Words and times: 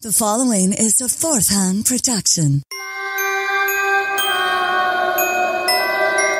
The 0.00 0.12
following 0.12 0.74
is 0.74 1.00
a 1.00 1.08
fourth 1.08 1.48
hand 1.48 1.84
production. 1.84 2.62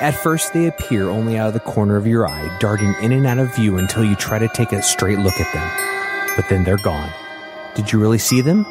At 0.00 0.12
first, 0.12 0.52
they 0.52 0.68
appear 0.68 1.08
only 1.08 1.36
out 1.36 1.48
of 1.48 1.54
the 1.54 1.60
corner 1.66 1.96
of 1.96 2.06
your 2.06 2.28
eye, 2.28 2.56
darting 2.60 2.94
in 3.02 3.10
and 3.10 3.26
out 3.26 3.40
of 3.40 3.52
view 3.56 3.78
until 3.78 4.04
you 4.04 4.14
try 4.14 4.38
to 4.38 4.46
take 4.46 4.70
a 4.70 4.80
straight 4.80 5.18
look 5.18 5.40
at 5.40 5.52
them. 5.52 6.36
But 6.36 6.48
then 6.48 6.62
they're 6.62 6.76
gone. 6.76 7.10
Did 7.74 7.90
you 7.90 7.98
really 7.98 8.18
see 8.18 8.42
them? 8.42 8.64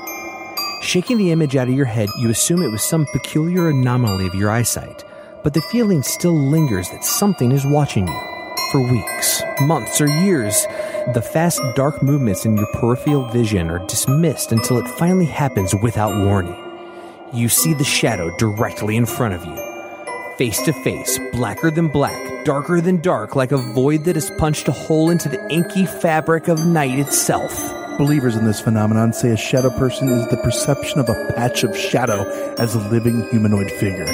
Shaking 0.82 1.18
the 1.18 1.32
image 1.32 1.58
out 1.58 1.68
of 1.68 1.74
your 1.74 1.86
head, 1.86 2.08
you 2.20 2.30
assume 2.30 2.64
it 2.64 2.72
was 2.72 2.82
some 2.82 3.06
peculiar 3.08 3.68
anomaly 3.68 4.26
of 4.26 4.36
your 4.36 4.50
eyesight, 4.50 5.04
but 5.44 5.54
the 5.54 5.60
feeling 5.64 6.02
still 6.02 6.38
lingers 6.50 6.90
that 6.92 7.04
something 7.04 7.52
is 7.52 7.66
watching 7.66 8.08
you. 8.08 8.20
For 8.72 8.80
weeks, 8.80 9.44
months, 9.60 10.00
or 10.00 10.08
years, 10.08 10.66
the 11.14 11.22
fast, 11.22 11.62
dark 11.76 12.04
movements 12.04 12.46
in 12.46 12.58
your 12.58 12.68
peripheral 12.74 13.24
vision 13.30 13.70
are 13.70 13.86
dismissed 13.88 14.52
until 14.52 14.78
it 14.78 14.88
finally 14.90 15.26
happens 15.26 15.74
without 15.82 16.26
warning. 16.26 16.56
You 17.32 17.48
see 17.48 17.74
the 17.74 17.86
shadow 17.86 18.36
directly 18.38 18.98
in 18.98 19.06
front 19.06 19.34
of 19.34 19.46
you. 19.46 19.56
Face 20.38 20.62
to 20.64 20.74
face, 20.74 21.18
blacker 21.32 21.72
than 21.72 21.88
black, 21.88 22.44
darker 22.44 22.82
than 22.82 23.00
dark, 23.00 23.38
like 23.38 23.54
a 23.54 23.58
void 23.58 24.04
that 24.04 24.18
has 24.18 24.30
punched 24.32 24.68
a 24.68 24.74
hole 24.74 25.10
into 25.10 25.30
the 25.30 25.50
inky 25.50 25.86
fabric 25.86 26.50
of 26.50 26.66
night 26.66 27.00
itself. 27.00 27.56
Believers 27.98 28.36
in 28.36 28.44
this 28.44 28.60
phenomenon 28.60 29.14
say 29.14 29.32
a 29.32 29.38
shadow 29.38 29.70
person 29.70 30.10
is 30.10 30.28
the 30.28 30.38
perception 30.38 31.00
of 31.00 31.08
a 31.08 31.34
patch 31.36 31.64
of 31.64 31.76
shadow 31.76 32.24
as 32.58 32.76
a 32.76 32.90
living 32.90 33.26
humanoid 33.30 33.72
figure. 33.72 34.06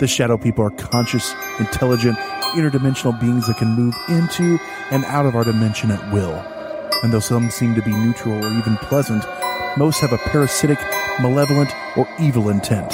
The 0.00 0.08
shadow 0.08 0.36
people 0.36 0.64
are 0.64 0.70
conscious, 0.70 1.32
intelligent, 1.60 2.18
interdimensional 2.52 3.18
beings 3.20 3.46
that 3.46 3.58
can 3.58 3.68
move 3.68 3.94
into 4.08 4.58
and 4.90 5.04
out 5.06 5.26
of 5.26 5.34
our 5.34 5.44
dimension 5.44 5.90
at 5.90 6.12
will. 6.12 6.34
And 7.02 7.12
though 7.12 7.20
some 7.20 7.50
seem 7.50 7.74
to 7.74 7.82
be 7.82 7.90
neutral 7.90 8.44
or 8.44 8.52
even 8.52 8.76
pleasant, 8.78 9.24
most 9.76 10.00
have 10.00 10.12
a 10.12 10.18
parasitic, 10.18 10.78
malevolent, 11.20 11.72
or 11.96 12.08
evil 12.20 12.48
intent. 12.48 12.92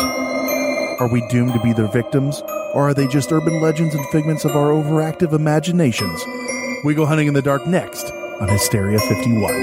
Are 1.00 1.08
we 1.08 1.26
doomed 1.28 1.52
to 1.52 1.60
be 1.60 1.72
their 1.72 1.88
victims, 1.88 2.42
or 2.74 2.88
are 2.88 2.94
they 2.94 3.06
just 3.06 3.32
urban 3.32 3.60
legends 3.60 3.94
and 3.94 4.04
figments 4.06 4.44
of 4.44 4.56
our 4.56 4.70
overactive 4.70 5.32
imaginations? 5.32 6.24
We 6.84 6.94
go 6.94 7.06
hunting 7.06 7.28
in 7.28 7.34
the 7.34 7.42
dark 7.42 7.66
next 7.66 8.10
on 8.40 8.48
Hysteria 8.48 8.98
51. 8.98 9.54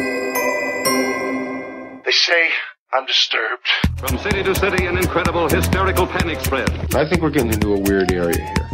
They 2.05 2.11
say 2.11 2.49
I'm 2.93 3.05
disturbed. 3.05 3.67
From 3.97 4.17
city 4.19 4.43
to 4.43 4.55
city, 4.55 4.85
an 4.85 4.97
incredible 4.97 5.49
hysterical 5.49 6.07
panic 6.07 6.39
spread. 6.39 6.69
I 6.95 7.07
think 7.09 7.21
we're 7.21 7.29
getting 7.29 7.51
into 7.51 7.73
a 7.73 7.79
weird 7.79 8.13
area 8.13 8.37
here. 8.37 8.69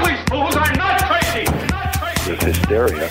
Will 0.00 0.10
you 0.10 0.16
tell 0.16 0.16
these 0.16 0.28
fools 0.28 0.56
I'm 0.56 0.74
not 0.76 1.02
crazy? 1.04 1.44
Not 1.68 1.98
crazy. 1.98 2.30
This 2.34 2.42
hysteria. 2.56 3.08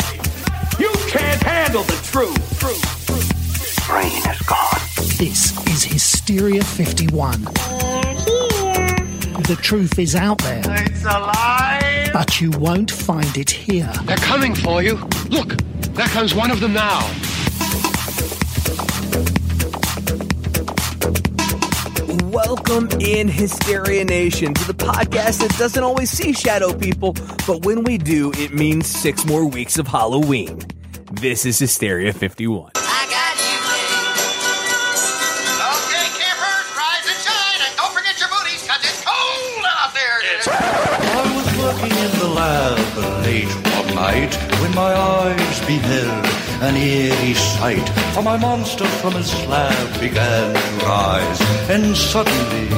You 0.80 0.92
can't 1.08 1.42
handle 1.44 1.84
the 1.84 2.00
truth. 2.04 2.60
Truth. 2.60 3.06
Truth. 3.06 3.88
Brain 3.88 4.18
is 4.32 4.42
gone. 4.44 4.80
This 5.18 5.68
is 5.68 5.84
Hysteria 5.84 6.64
51. 6.64 7.44
The 9.44 9.58
truth 9.62 9.98
is 10.00 10.16
out 10.16 10.38
there. 10.40 10.62
It's 10.66 11.04
alive. 11.04 12.12
But 12.14 12.40
you 12.40 12.52
won't 12.52 12.92
find 12.92 13.36
it 13.38 13.50
here. 13.50 13.92
They're 14.06 14.18
coming 14.18 14.54
for 14.56 14.82
you. 14.84 14.96
Look, 15.30 15.58
there 15.94 16.08
comes 16.08 16.34
one 16.36 16.52
of 16.52 16.60
them 16.60 16.74
now. 16.74 17.00
Welcome 22.32 22.90
in 23.00 23.28
Hysteria 23.28 24.06
Nation 24.06 24.54
to 24.54 24.68
the 24.68 24.74
podcast 24.74 25.40
that 25.40 25.56
doesn't 25.58 25.82
always 25.84 26.12
see 26.12 26.32
shadow 26.32 26.74
people, 26.78 27.14
but 27.48 27.66
when 27.66 27.84
we 27.84 27.98
do, 27.98 28.32
it 28.38 28.54
means 28.54 28.86
six 28.86 29.26
more 29.26 29.46
weeks 29.46 29.80
of 29.80 29.88
Halloween. 29.88 30.60
This 31.12 31.44
is 31.46 31.58
Hysteria 31.58 32.14
51. 32.14 32.74
I 32.76 33.08
got 33.10 33.36
you, 33.42 33.58
Okay, 35.58 36.06
campers, 36.22 36.68
rise 36.78 37.08
and 37.10 37.18
shine, 37.18 37.62
and 37.66 37.76
don't 37.78 37.94
forget 37.94 38.20
your 38.20 38.30
booties, 38.30 38.62
cause 38.68 38.78
it's 38.84 39.04
cold 39.04 39.66
out 39.66 39.94
there. 39.96 40.22
I 40.54 41.26
was 41.36 41.48
working 41.58 41.98
in 41.98 42.12
the 42.20 42.28
lab 42.28 42.78
late 43.26 43.50
one 43.74 43.96
night 43.96 44.49
when 44.62 44.74
my 44.76 44.94
eyes 44.94 45.60
beheld 45.66 46.26
an 46.62 46.76
eerie 46.76 47.34
sight. 47.34 47.88
For 48.14 48.22
my 48.22 48.38
monster 48.38 48.86
from 48.86 49.14
his 49.14 49.32
slab 49.32 50.00
began 50.00 50.54
to 50.54 50.86
rise, 50.86 51.42
and 51.70 51.96
suddenly, 51.96 52.70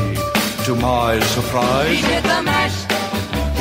to 0.66 0.76
my 0.76 1.20
surprise, 1.20 2.00
He 2.00 2.02
did 2.08 2.24
the 2.24 2.42
mash, 2.44 2.91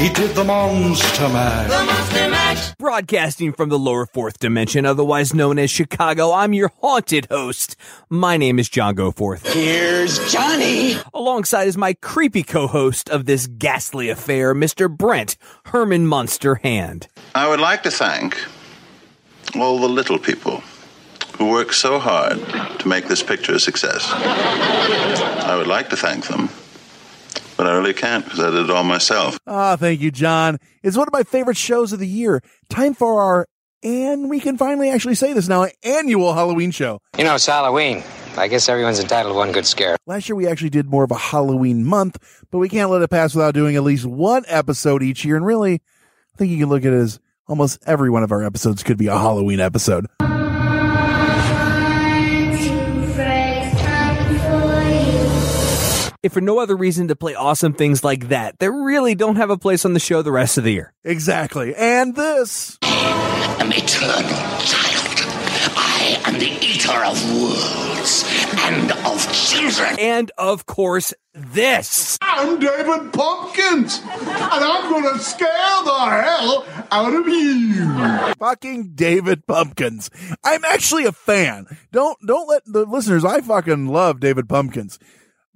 he 0.01 0.09
did 0.09 0.35
the 0.35 0.45
monster 0.45 1.29
mash. 1.29 1.69
the 1.71 1.85
monster 1.85 2.31
mash. 2.31 2.75
Broadcasting 2.77 3.53
from 3.53 3.69
the 3.69 3.79
lower 3.79 4.07
fourth 4.07 4.39
dimension, 4.39 4.87
otherwise 4.87 5.35
known 5.35 5.59
as 5.59 5.71
Chicago, 5.71 6.33
I'm 6.33 6.55
your 6.55 6.71
haunted 6.81 7.27
host. 7.31 7.77
My 8.09 8.39
name 8.39 8.59
is 8.59 8.71
John 8.71 8.97
Goforth. 8.97 9.47
Here's 9.53 10.33
Johnny. 10.33 10.97
Alongside 11.13 11.69
is 11.69 11.77
my 11.77 11.93
creepy 11.93 12.43
co-host 12.43 13.11
of 13.11 13.27
this 13.27 13.47
ghastly 13.47 14.09
affair, 14.09 14.55
Mr. 14.55 14.91
Brent 14.91 15.37
Herman 15.67 16.07
Monster 16.07 16.55
Hand. 16.57 17.07
I 17.35 17.47
would 17.49 17.61
like 17.61 17.83
to 17.83 17.91
thank 17.91 18.43
all 19.55 19.79
the 19.81 19.89
little 19.89 20.19
people 20.19 20.63
who 21.37 21.51
work 21.51 21.73
so 21.75 21.99
hard 21.99 22.39
to 22.79 22.89
make 22.89 23.07
this 23.07 23.23
picture 23.23 23.55
a 23.55 23.61
success. 23.61 24.11
I 24.11 25.57
would 25.57 25.67
like 25.67 25.91
to 25.91 25.97
thank 25.97 26.27
them, 26.27 26.49
but 27.61 27.69
I 27.69 27.73
really 27.75 27.93
can't 27.93 28.25
because 28.25 28.41
I 28.41 28.49
did 28.51 28.65
it 28.65 28.71
all 28.71 28.85
myself. 28.85 29.39
Ah, 29.47 29.77
thank 29.77 30.01
you, 30.01 30.11
John. 30.11 30.57
It's 30.83 30.97
one 30.97 31.07
of 31.07 31.13
my 31.13 31.25
favorite 31.25 31.59
shows 31.59 31.93
of 31.93 31.99
the 31.99 32.09
year. 32.09 32.41
Time 32.71 32.95
for 32.95 33.21
our, 33.21 33.47
and 33.83 34.31
we 34.31 34.41
can 34.41 34.57
finally 34.57 34.89
actually 34.89 35.15
say 35.15 35.35
this 35.35 35.47
now, 35.47 35.67
annual 35.83 36.33
Halloween 36.33 36.71
show. 36.71 37.03
You 37.19 37.25
know, 37.25 37.35
it's 37.35 37.45
Halloween. 37.45 38.03
I 38.39 38.49
guess 38.49 38.67
everyone's 38.71 38.99
entitled 38.99 39.35
to 39.35 39.37
one 39.37 39.53
good 39.53 39.67
scare. 39.67 39.99
Last 40.07 40.27
year 40.27 40.37
we 40.37 40.47
actually 40.47 40.71
did 40.71 40.87
more 40.87 41.05
of 41.05 41.11
a 41.11 41.19
Halloween 41.19 41.85
month, 41.85 42.17
but 42.51 42.61
we 42.61 42.71
can't 42.71 42.89
let 42.89 43.03
it 43.03 43.11
pass 43.11 43.35
without 43.35 43.53
doing 43.53 43.77
at 43.77 43.83
least 43.83 44.07
one 44.07 44.45
episode 44.47 45.03
each 45.03 45.27
year. 45.27 45.37
And 45.37 45.45
really, 45.45 45.75
I 45.75 46.39
think 46.39 46.51
you 46.51 46.57
can 46.57 46.71
look 46.71 46.87
at 46.87 46.95
it 46.95 46.97
as 46.97 47.21
almost 47.47 47.83
every 47.85 48.09
one 48.09 48.23
of 48.23 48.33
our 48.33 48.43
episodes 48.43 48.83
could 48.83 48.97
be 48.97 49.09
a 49.09 49.19
Halloween 49.19 49.61
episode. 49.61 50.07
If 56.23 56.35
for 56.35 56.43
no 56.43 56.59
other 56.59 56.77
reason 56.77 57.09
to 57.09 57.17
play 57.17 57.35
awesome 57.35 57.73
things 57.73 58.05
like 58.05 58.29
that, 58.29 58.59
they 58.59 58.69
really 58.69 59.15
don't 59.15 59.37
have 59.37 59.49
a 59.49 59.57
place 59.57 59.87
on 59.87 59.95
the 59.95 60.01
show 60.01 60.21
the 60.21 60.31
rest 60.31 60.59
of 60.59 60.65
the 60.65 60.73
year. 60.73 60.93
Exactly. 61.03 61.75
And 61.75 62.15
this. 62.15 62.77
I 62.83 63.57
am 63.59 63.73
eternal 63.73 64.29
child. 64.61 65.17
I 65.79 66.21
am 66.27 66.39
the 66.39 66.51
eater 66.61 66.93
of 66.93 67.25
worlds 67.33 68.25
and 68.59 68.93
of 69.07 69.33
children. 69.33 69.97
And 69.99 70.31
of 70.37 70.67
course, 70.67 71.15
this. 71.33 72.19
I'm 72.21 72.61
David 72.61 73.15
Pumpkins, 73.15 74.03
and 74.05 74.63
I'm 74.63 74.93
going 74.93 75.15
to 75.15 75.19
scare 75.21 75.49
the 75.49 76.23
hell 76.23 76.67
out 76.91 77.15
of 77.15 77.29
you. 77.29 78.35
Fucking 78.35 78.93
David 78.95 79.47
Pumpkins. 79.47 80.11
I'm 80.45 80.67
actually 80.67 81.07
a 81.07 81.13
fan. 81.13 81.79
Don't 81.93 82.19
don't 82.27 82.47
let 82.47 82.63
the 82.67 82.85
listeners. 82.85 83.25
I 83.25 83.41
fucking 83.41 83.87
love 83.87 84.21
David 84.21 84.51
Pumpkins. 84.51 84.99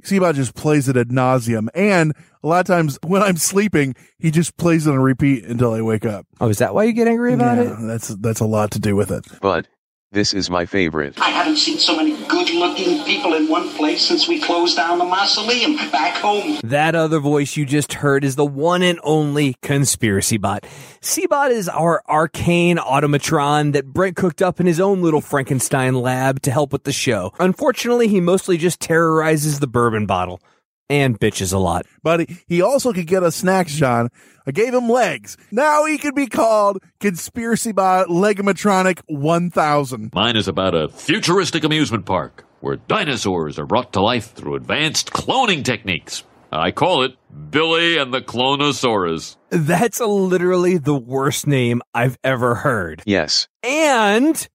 Seabot 0.05 0.35
just 0.35 0.55
plays 0.55 0.89
it 0.89 0.97
ad 0.97 1.09
nauseum, 1.09 1.69
and 1.75 2.13
a 2.43 2.47
lot 2.47 2.61
of 2.61 2.67
times 2.67 2.99
when 3.03 3.23
I'm 3.23 3.37
sleeping, 3.37 3.95
he 4.19 4.31
just 4.31 4.57
plays 4.57 4.87
it 4.87 4.91
on 4.91 4.99
repeat 4.99 5.45
until 5.45 5.73
I 5.73 5.81
wake 5.81 6.05
up. 6.05 6.27
Oh, 6.41 6.49
is 6.49 6.59
that 6.59 6.75
why 6.75 6.85
you 6.85 6.93
get 6.93 7.09
angry 7.09 7.33
about 7.35 7.57
Yeah, 7.57 7.73
it? 7.73 7.87
That's 7.87 8.09
that's 8.09 8.41
a 8.41 8.47
lot 8.47 8.71
to 8.73 8.79
do 8.79 8.95
with 8.97 9.11
it. 9.11 9.25
But 9.41 9.67
this 10.15 10.33
is 10.33 10.49
my 10.49 10.65
favorite. 10.65 11.21
I 11.21 11.31
haven't 11.31 11.57
seen 11.57 11.79
so 11.79 11.97
many 11.97 12.17
good-looking 12.29 13.05
people 13.05 13.35
in 13.35 13.49
one 13.49 13.69
place 13.71 14.01
since 14.01 14.27
we 14.29 14.41
closed 14.41 14.77
down 14.77 14.99
the 14.99 15.05
mausoleum 15.05 15.77
back 15.91 16.17
home. 16.17 16.61
That 16.63 16.95
other 16.95 17.19
voice 17.19 17.57
you 17.57 17.67
just 17.67 17.95
heard 17.95 18.25
is 18.25 18.37
the 18.37 18.47
one 18.47 18.83
and 18.83 19.01
only 19.03 19.57
Conspiracy 19.61 20.39
Bot. 20.39 20.65
Seabot 21.01 21.51
is 21.51 21.69
our 21.69 22.03
arcane 22.09 22.77
automatron 22.77 23.73
that 23.73 23.93
Brent 23.93 24.17
cooked 24.17 24.41
up 24.41 24.61
in 24.61 24.67
his 24.67 24.81
own 24.81 25.03
little 25.03 25.21
Frankenstein 25.21 25.95
lab 25.95 26.41
to 26.43 26.51
help 26.51 26.73
with 26.73 26.85
the 26.85 26.93
show. 26.93 27.33
Unfortunately, 27.41 28.09
he 28.09 28.21
mostly 28.21 28.57
just 28.57 28.81
terrorizes 28.81 29.59
the 29.59 29.67
bourbon 29.67 30.07
bottle 30.07 30.41
and 30.89 31.19
bitches 31.19 31.53
a 31.53 31.59
lot. 31.59 31.87
But 32.03 32.21
he, 32.21 32.39
he 32.47 32.63
also 32.63 32.93
could 32.93 33.07
get 33.07 33.23
us 33.23 33.37
snacks, 33.37 33.75
John. 33.75 34.09
I 34.47 34.51
gave 34.51 34.75
him 34.75 34.89
legs. 34.89 35.37
Now 35.51 35.85
he 35.87 35.99
could 35.99 36.15
be 36.15 36.27
called 36.27 36.79
Conspiracy 37.01 37.73
Bot 37.73 38.09
Legomatronic 38.09 39.01
1000. 39.07 40.13
Mine 40.15 40.37
is 40.37 40.49
about 40.49 40.75
a 40.75 40.89
futuristic 40.89 41.65
amusement 41.65 42.05
park 42.07 42.45
where 42.61 42.77
dinosaurs 42.77 43.59
are 43.59 43.67
brought 43.67 43.93
to 43.93 44.01
life 44.01 44.33
through 44.33 44.55
advanced 44.55 45.13
cloning 45.13 45.65
techniques. 45.65 46.25
I 46.51 46.71
call 46.71 47.03
it 47.03 47.17
Billy 47.51 47.99
and 47.99 48.15
the 48.15 48.21
Clonosaurus. 48.21 49.37
That's 49.51 50.01
literally 50.01 50.79
the 50.79 50.95
worst 50.95 51.47
name 51.47 51.83
I've 51.93 52.17
ever 52.23 52.55
heard. 52.55 53.03
Yes. 53.07 53.49
And 53.65 54.49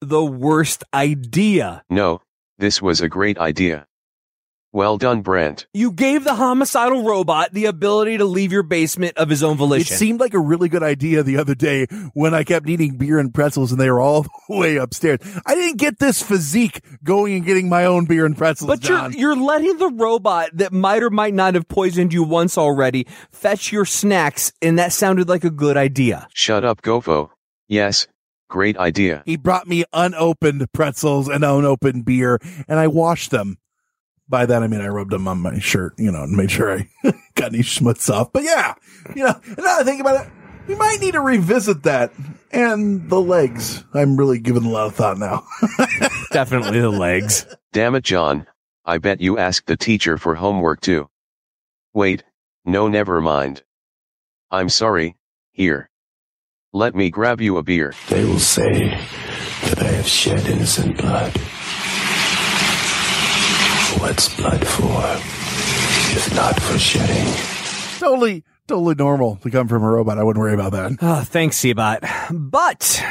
the 0.00 0.24
worst 0.24 0.84
idea. 0.92 1.82
No. 1.88 2.20
This 2.58 2.82
was 2.82 3.00
a 3.00 3.08
great 3.08 3.38
idea. 3.38 3.87
Well 4.70 4.98
done, 4.98 5.22
Brent. 5.22 5.66
You 5.72 5.90
gave 5.92 6.24
the 6.24 6.34
homicidal 6.34 7.02
robot 7.02 7.54
the 7.54 7.64
ability 7.64 8.18
to 8.18 8.26
leave 8.26 8.52
your 8.52 8.62
basement 8.62 9.16
of 9.16 9.30
his 9.30 9.42
own 9.42 9.56
volition. 9.56 9.94
It 9.94 9.96
seemed 9.98 10.20
like 10.20 10.34
a 10.34 10.38
really 10.38 10.68
good 10.68 10.82
idea 10.82 11.22
the 11.22 11.38
other 11.38 11.54
day 11.54 11.86
when 12.12 12.34
I 12.34 12.44
kept 12.44 12.68
eating 12.68 12.98
beer 12.98 13.18
and 13.18 13.32
pretzels 13.32 13.72
and 13.72 13.80
they 13.80 13.90
were 13.90 14.00
all 14.00 14.24
the 14.24 14.30
way 14.50 14.76
upstairs. 14.76 15.20
I 15.46 15.54
didn't 15.54 15.78
get 15.78 15.98
this 15.98 16.22
physique 16.22 16.84
going 17.02 17.34
and 17.34 17.46
getting 17.46 17.70
my 17.70 17.86
own 17.86 18.04
beer 18.04 18.26
and 18.26 18.36
pretzels. 18.36 18.68
But 18.68 18.86
you're 18.86 19.10
you're 19.12 19.36
letting 19.36 19.78
the 19.78 19.88
robot 19.88 20.50
that 20.54 20.72
might 20.72 21.02
or 21.02 21.08
might 21.10 21.32
not 21.34 21.54
have 21.54 21.66
poisoned 21.68 22.12
you 22.12 22.22
once 22.22 22.58
already 22.58 23.06
fetch 23.32 23.72
your 23.72 23.86
snacks, 23.86 24.52
and 24.60 24.78
that 24.78 24.92
sounded 24.92 25.30
like 25.30 25.44
a 25.44 25.50
good 25.50 25.78
idea. 25.78 26.28
Shut 26.34 26.64
up, 26.64 26.82
Gofo. 26.82 27.30
Yes, 27.68 28.06
great 28.50 28.76
idea. 28.76 29.22
he 29.24 29.36
brought 29.36 29.66
me 29.66 29.84
unopened 29.94 30.70
pretzels 30.72 31.26
and 31.28 31.42
unopened 31.42 32.04
beer 32.04 32.38
and 32.68 32.78
I 32.78 32.86
washed 32.86 33.30
them. 33.30 33.56
By 34.28 34.46
that 34.46 34.62
I 34.62 34.66
mean 34.66 34.80
I 34.80 34.88
rubbed 34.88 35.10
them 35.10 35.26
on 35.26 35.40
my 35.40 35.58
shirt, 35.58 35.94
you 35.96 36.10
know, 36.12 36.22
and 36.22 36.36
made 36.36 36.50
sure 36.50 36.78
I 36.78 36.88
got 37.34 37.54
any 37.54 37.62
schmutz 37.62 38.12
off. 38.12 38.32
But 38.32 38.42
yeah, 38.44 38.74
you 39.14 39.24
know, 39.24 39.34
now 39.46 39.54
that 39.54 39.78
I 39.80 39.84
think 39.84 40.00
about 40.00 40.26
it, 40.26 40.32
we 40.66 40.74
might 40.74 41.00
need 41.00 41.12
to 41.12 41.20
revisit 41.20 41.82
that 41.84 42.12
and 42.50 43.08
the 43.08 43.20
legs. 43.20 43.84
I'm 43.94 44.16
really 44.16 44.38
giving 44.38 44.64
a 44.64 44.68
lot 44.68 44.86
of 44.86 44.94
thought 44.94 45.18
now. 45.18 45.44
Definitely 46.32 46.80
the 46.80 46.90
legs. 46.90 47.46
Damn 47.72 47.94
it, 47.94 48.04
John. 48.04 48.46
I 48.84 48.98
bet 48.98 49.20
you 49.20 49.38
asked 49.38 49.66
the 49.66 49.76
teacher 49.76 50.18
for 50.18 50.34
homework 50.34 50.80
too. 50.80 51.08
Wait, 51.94 52.24
no, 52.64 52.88
never 52.88 53.20
mind. 53.20 53.62
I'm 54.50 54.68
sorry, 54.68 55.16
here. 55.52 55.90
Let 56.72 56.94
me 56.94 57.10
grab 57.10 57.40
you 57.40 57.56
a 57.56 57.62
beer. 57.62 57.94
They 58.08 58.24
will 58.24 58.38
say 58.38 58.90
that 58.90 59.78
I 59.78 59.88
have 59.88 60.06
shed 60.06 60.46
innocent 60.46 60.98
blood. 60.98 61.34
What's 64.00 64.34
blood 64.36 64.66
for, 64.66 65.02
if 66.16 66.34
not 66.34 66.60
for 66.60 66.78
shedding? 66.78 67.26
totally, 67.98 68.44
totally 68.66 68.94
normal 68.94 69.36
to 69.36 69.50
come 69.50 69.66
from 69.68 69.82
a 69.82 69.88
robot. 69.88 70.18
I 70.18 70.22
wouldn't 70.22 70.40
worry 70.40 70.54
about 70.54 70.72
that. 70.72 70.96
Oh, 71.02 71.22
thanks, 71.24 71.56
Seabot. 71.58 72.00
But, 72.30 73.04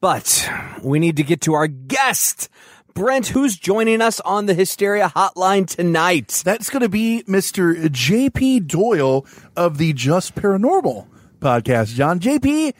but 0.00 0.50
we 0.82 0.98
need 0.98 1.16
to 1.18 1.22
get 1.22 1.42
to 1.42 1.54
our 1.54 1.66
guest. 1.66 2.48
Brent, 2.94 3.28
who's 3.28 3.56
joining 3.56 4.00
us 4.02 4.20
on 4.20 4.46
the 4.46 4.54
Hysteria 4.54 5.10
Hotline 5.14 5.66
tonight? 5.66 6.42
That's 6.44 6.70
going 6.70 6.82
to 6.82 6.88
be 6.88 7.24
Mr. 7.28 7.74
JP 7.86 8.66
Doyle 8.68 9.26
of 9.56 9.78
the 9.78 9.92
Just 9.92 10.34
Paranormal 10.34 11.06
podcast. 11.40 11.94
John 11.94 12.20
JP, 12.20 12.72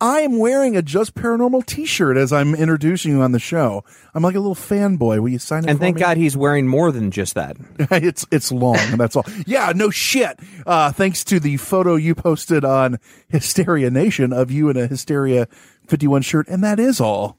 I 0.00 0.20
am 0.20 0.38
wearing 0.38 0.76
a 0.76 0.82
Just 0.82 1.14
Paranormal 1.14 1.66
t-shirt 1.66 2.16
as 2.16 2.32
I'm 2.32 2.54
introducing 2.54 3.12
you 3.12 3.20
on 3.20 3.32
the 3.32 3.38
show. 3.38 3.84
I'm 4.14 4.22
like 4.22 4.34
a 4.34 4.40
little 4.40 4.54
fanboy. 4.54 5.20
Will 5.20 5.28
you 5.28 5.38
sign 5.38 5.64
it 5.64 5.70
And 5.70 5.78
for 5.78 5.82
thank 5.82 5.96
me? 5.96 6.00
God 6.00 6.16
he's 6.16 6.36
wearing 6.36 6.66
more 6.66 6.90
than 6.90 7.10
just 7.10 7.34
that. 7.34 7.56
it's 7.90 8.26
it's 8.30 8.50
long. 8.50 8.78
And 8.78 8.98
that's 8.98 9.14
all. 9.14 9.26
Yeah, 9.46 9.72
no 9.74 9.90
shit. 9.90 10.40
Uh, 10.66 10.90
thanks 10.92 11.22
to 11.24 11.38
the 11.38 11.58
photo 11.58 11.96
you 11.96 12.14
posted 12.14 12.64
on 12.64 12.98
Hysteria 13.28 13.90
Nation 13.90 14.32
of 14.32 14.50
you 14.50 14.70
in 14.70 14.76
a 14.76 14.86
Hysteria 14.86 15.48
51 15.86 16.22
shirt, 16.22 16.48
and 16.48 16.64
that 16.64 16.80
is 16.80 17.00
all. 17.00 17.36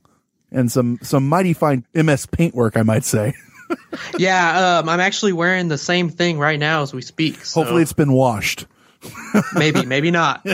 And 0.51 0.71
some 0.71 0.99
some 1.01 1.27
mighty 1.27 1.53
fine 1.53 1.85
MS 1.95 2.27
paintwork, 2.27 2.77
I 2.77 2.83
might 2.83 3.05
say. 3.05 3.33
yeah, 4.17 4.79
um, 4.79 4.89
I'm 4.89 4.99
actually 4.99 5.33
wearing 5.33 5.67
the 5.67 5.77
same 5.77 6.09
thing 6.09 6.37
right 6.37 6.59
now 6.59 6.81
as 6.83 6.93
we 6.93 7.01
speak. 7.01 7.43
So 7.45 7.61
Hopefully, 7.61 7.81
it's 7.81 7.93
been 7.93 8.11
washed. 8.11 8.67
Maybe, 9.55 9.85
maybe 9.85 10.11
not. 10.11 10.41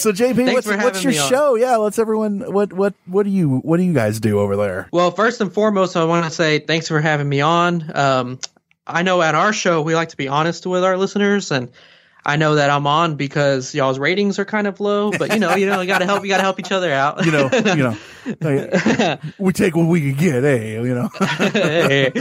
So 0.00 0.12
JP, 0.12 0.52
what's, 0.52 0.66
what's 0.66 1.02
your 1.02 1.12
me 1.12 1.18
on. 1.18 1.28
show? 1.28 1.54
Yeah, 1.56 1.76
let's 1.76 1.98
everyone. 1.98 2.52
What 2.52 2.72
what 2.72 2.94
what 3.06 3.24
do 3.24 3.30
you 3.30 3.58
what 3.58 3.76
do 3.76 3.82
you 3.82 3.92
guys 3.92 4.20
do 4.20 4.38
over 4.38 4.56
there? 4.56 4.88
Well, 4.92 5.10
first 5.10 5.40
and 5.40 5.52
foremost, 5.52 5.96
I 5.96 6.04
want 6.04 6.24
to 6.24 6.30
say 6.30 6.60
thanks 6.60 6.88
for 6.88 7.00
having 7.00 7.28
me 7.28 7.40
on. 7.40 7.90
Um, 7.94 8.38
I 8.86 9.02
know 9.02 9.20
at 9.20 9.34
our 9.34 9.52
show 9.52 9.82
we 9.82 9.94
like 9.94 10.10
to 10.10 10.16
be 10.16 10.28
honest 10.28 10.66
with 10.66 10.84
our 10.84 10.96
listeners, 10.96 11.50
and 11.50 11.70
I 12.24 12.36
know 12.36 12.54
that 12.56 12.70
I'm 12.70 12.86
on 12.86 13.16
because 13.16 13.74
y'all's 13.74 13.98
ratings 13.98 14.38
are 14.38 14.44
kind 14.44 14.66
of 14.66 14.80
low. 14.80 15.10
But 15.10 15.32
you 15.32 15.38
know, 15.38 15.54
you 15.56 15.66
know, 15.66 15.80
you 15.80 15.86
got 15.86 15.98
to 15.98 16.06
help. 16.06 16.22
You 16.22 16.28
got 16.28 16.38
to 16.38 16.42
help 16.44 16.60
each 16.60 16.72
other 16.72 16.92
out. 16.92 17.24
You 17.24 17.32
know, 17.32 17.50
you 17.52 17.96
know, 18.40 19.18
we 19.38 19.52
take 19.52 19.76
what 19.76 19.86
we 19.86 20.00
can 20.00 20.14
get. 20.14 20.42
Hey, 20.42 20.74
you 20.74 20.94
know. 20.94 21.08
Hey. 21.18 22.12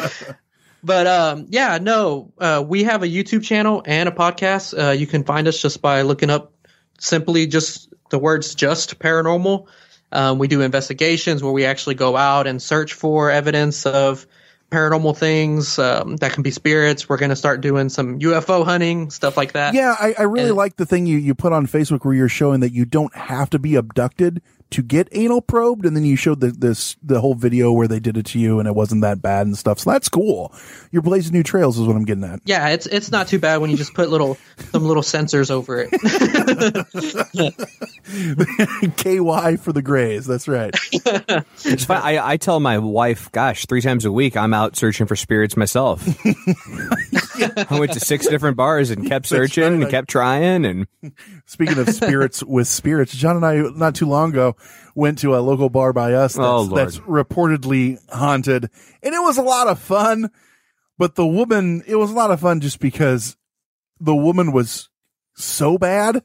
But 0.83 1.07
um, 1.07 1.47
yeah, 1.49 1.77
no, 1.81 2.31
uh, 2.37 2.63
we 2.65 2.83
have 2.83 3.03
a 3.03 3.07
YouTube 3.07 3.43
channel 3.43 3.83
and 3.85 4.07
a 4.07 4.11
podcast. 4.11 4.77
Uh, 4.77 4.91
you 4.91 5.07
can 5.07 5.23
find 5.23 5.47
us 5.47 5.61
just 5.61 5.81
by 5.81 6.03
looking 6.03 6.29
up 6.29 6.53
simply 6.99 7.47
just 7.47 7.93
the 8.09 8.19
words 8.19 8.55
"just 8.55 8.99
paranormal." 8.99 9.67
Um, 10.11 10.39
we 10.39 10.47
do 10.47 10.61
investigations 10.61 11.43
where 11.43 11.51
we 11.51 11.65
actually 11.65 11.95
go 11.95 12.15
out 12.17 12.47
and 12.47 12.61
search 12.61 12.93
for 12.93 13.29
evidence 13.29 13.85
of 13.85 14.25
paranormal 14.71 15.17
things 15.17 15.77
um, 15.79 16.15
that 16.17 16.31
can 16.33 16.43
be 16.43 16.51
spirits. 16.51 17.09
We're 17.09 17.17
going 17.17 17.29
to 17.29 17.35
start 17.35 17.61
doing 17.61 17.89
some 17.89 18.19
UFO 18.19 18.63
hunting, 18.63 19.09
stuff 19.11 19.35
like 19.37 19.53
that. 19.53 19.73
Yeah, 19.73 19.95
I, 19.99 20.13
I 20.17 20.21
really 20.23 20.49
And- 20.49 20.57
like 20.57 20.75
the 20.77 20.85
thing 20.85 21.05
you, 21.05 21.17
you 21.17 21.35
put 21.35 21.53
on 21.53 21.67
Facebook 21.67 22.05
where 22.05 22.13
you're 22.13 22.29
showing 22.29 22.59
that 22.61 22.71
you 22.71 22.85
don't 22.85 23.13
have 23.15 23.49
to 23.51 23.59
be 23.59 23.75
abducted 23.75 24.41
to 24.71 24.83
get 24.83 25.07
anal 25.11 25.41
probed, 25.41 25.85
and 25.85 25.95
then 25.95 26.05
you 26.05 26.15
showed 26.15 26.41
the 26.41 26.51
this 26.51 26.95
the 27.01 27.21
whole 27.21 27.33
video 27.33 27.71
where 27.71 27.87
they 27.87 27.99
did 27.99 28.17
it 28.17 28.25
to 28.27 28.39
you 28.39 28.59
and 28.59 28.67
it 28.67 28.75
wasn't 28.75 29.01
that 29.01 29.21
bad 29.21 29.47
and 29.47 29.57
stuff. 29.57 29.79
So 29.79 29.91
that's 29.91 30.09
cool. 30.09 30.53
You're 30.91 31.01
blazing 31.01 31.33
new 31.33 31.43
trails, 31.43 31.79
is 31.79 31.87
what 31.87 31.95
I'm 31.95 32.05
getting 32.05 32.23
at. 32.23 32.41
Yeah, 32.45 32.69
it's 32.69 32.85
it's 32.85 33.11
not 33.11 33.27
too 33.27 33.39
bad 33.39 33.57
when 33.57 33.71
you 33.71 33.77
just 33.77 33.93
put 33.93 34.09
little 34.09 34.37
some 34.71 34.83
little 34.83 35.03
sensors 35.03 35.49
over 35.49 35.81
it. 35.81 35.89
KY 38.97 39.57
for 39.57 39.73
the 39.73 39.81
Grays. 39.81 40.25
That's 40.25 40.47
right. 40.47 40.75
It's 41.65 41.85
fine. 41.85 42.01
I, 42.03 42.31
I 42.31 42.37
tell 42.37 42.59
my 42.59 42.77
wife, 42.77 43.31
gosh, 43.31 43.65
three 43.65 43.81
times 43.81 44.05
a 44.05 44.11
week 44.11 44.37
I'm 44.37 44.53
out 44.53 44.75
searching 44.75 45.07
for 45.07 45.15
spirits 45.15 45.57
myself. 45.57 46.07
I 47.71 47.79
went 47.79 47.93
to 47.93 47.99
six 47.99 48.27
different 48.27 48.57
bars 48.57 48.89
and 48.89 49.07
kept 49.07 49.27
searching 49.27 49.81
and 49.81 49.89
kept 49.89 50.09
trying 50.09 50.65
and 50.65 50.87
Speaking 51.45 51.79
of 51.79 51.89
spirits 51.89 52.43
with 52.43 52.67
spirits, 52.67 53.13
John 53.13 53.37
and 53.37 53.45
I 53.45 53.61
not 53.75 53.95
too 53.95 54.05
long 54.05 54.31
ago 54.31 54.55
went 54.95 55.19
to 55.19 55.35
a 55.35 55.39
local 55.39 55.69
bar 55.69 55.93
by 55.93 56.13
us 56.13 56.33
that's, 56.33 56.45
Oh, 56.45 56.65
that's 56.67 56.97
reportedly 56.99 57.97
haunted, 58.11 58.69
and 59.03 59.15
it 59.15 59.21
was 59.21 59.37
a 59.37 59.43
lot 59.43 59.67
of 59.67 59.79
fun. 59.79 60.29
But 60.97 61.15
the 61.15 61.25
woman, 61.25 61.81
it 61.87 61.95
was 61.95 62.11
a 62.11 62.15
lot 62.15 62.29
of 62.31 62.41
fun 62.41 62.59
just 62.59 62.79
because 62.79 63.37
the 64.01 64.15
woman 64.15 64.51
was 64.51 64.89
so 65.35 65.77
bad 65.77 66.23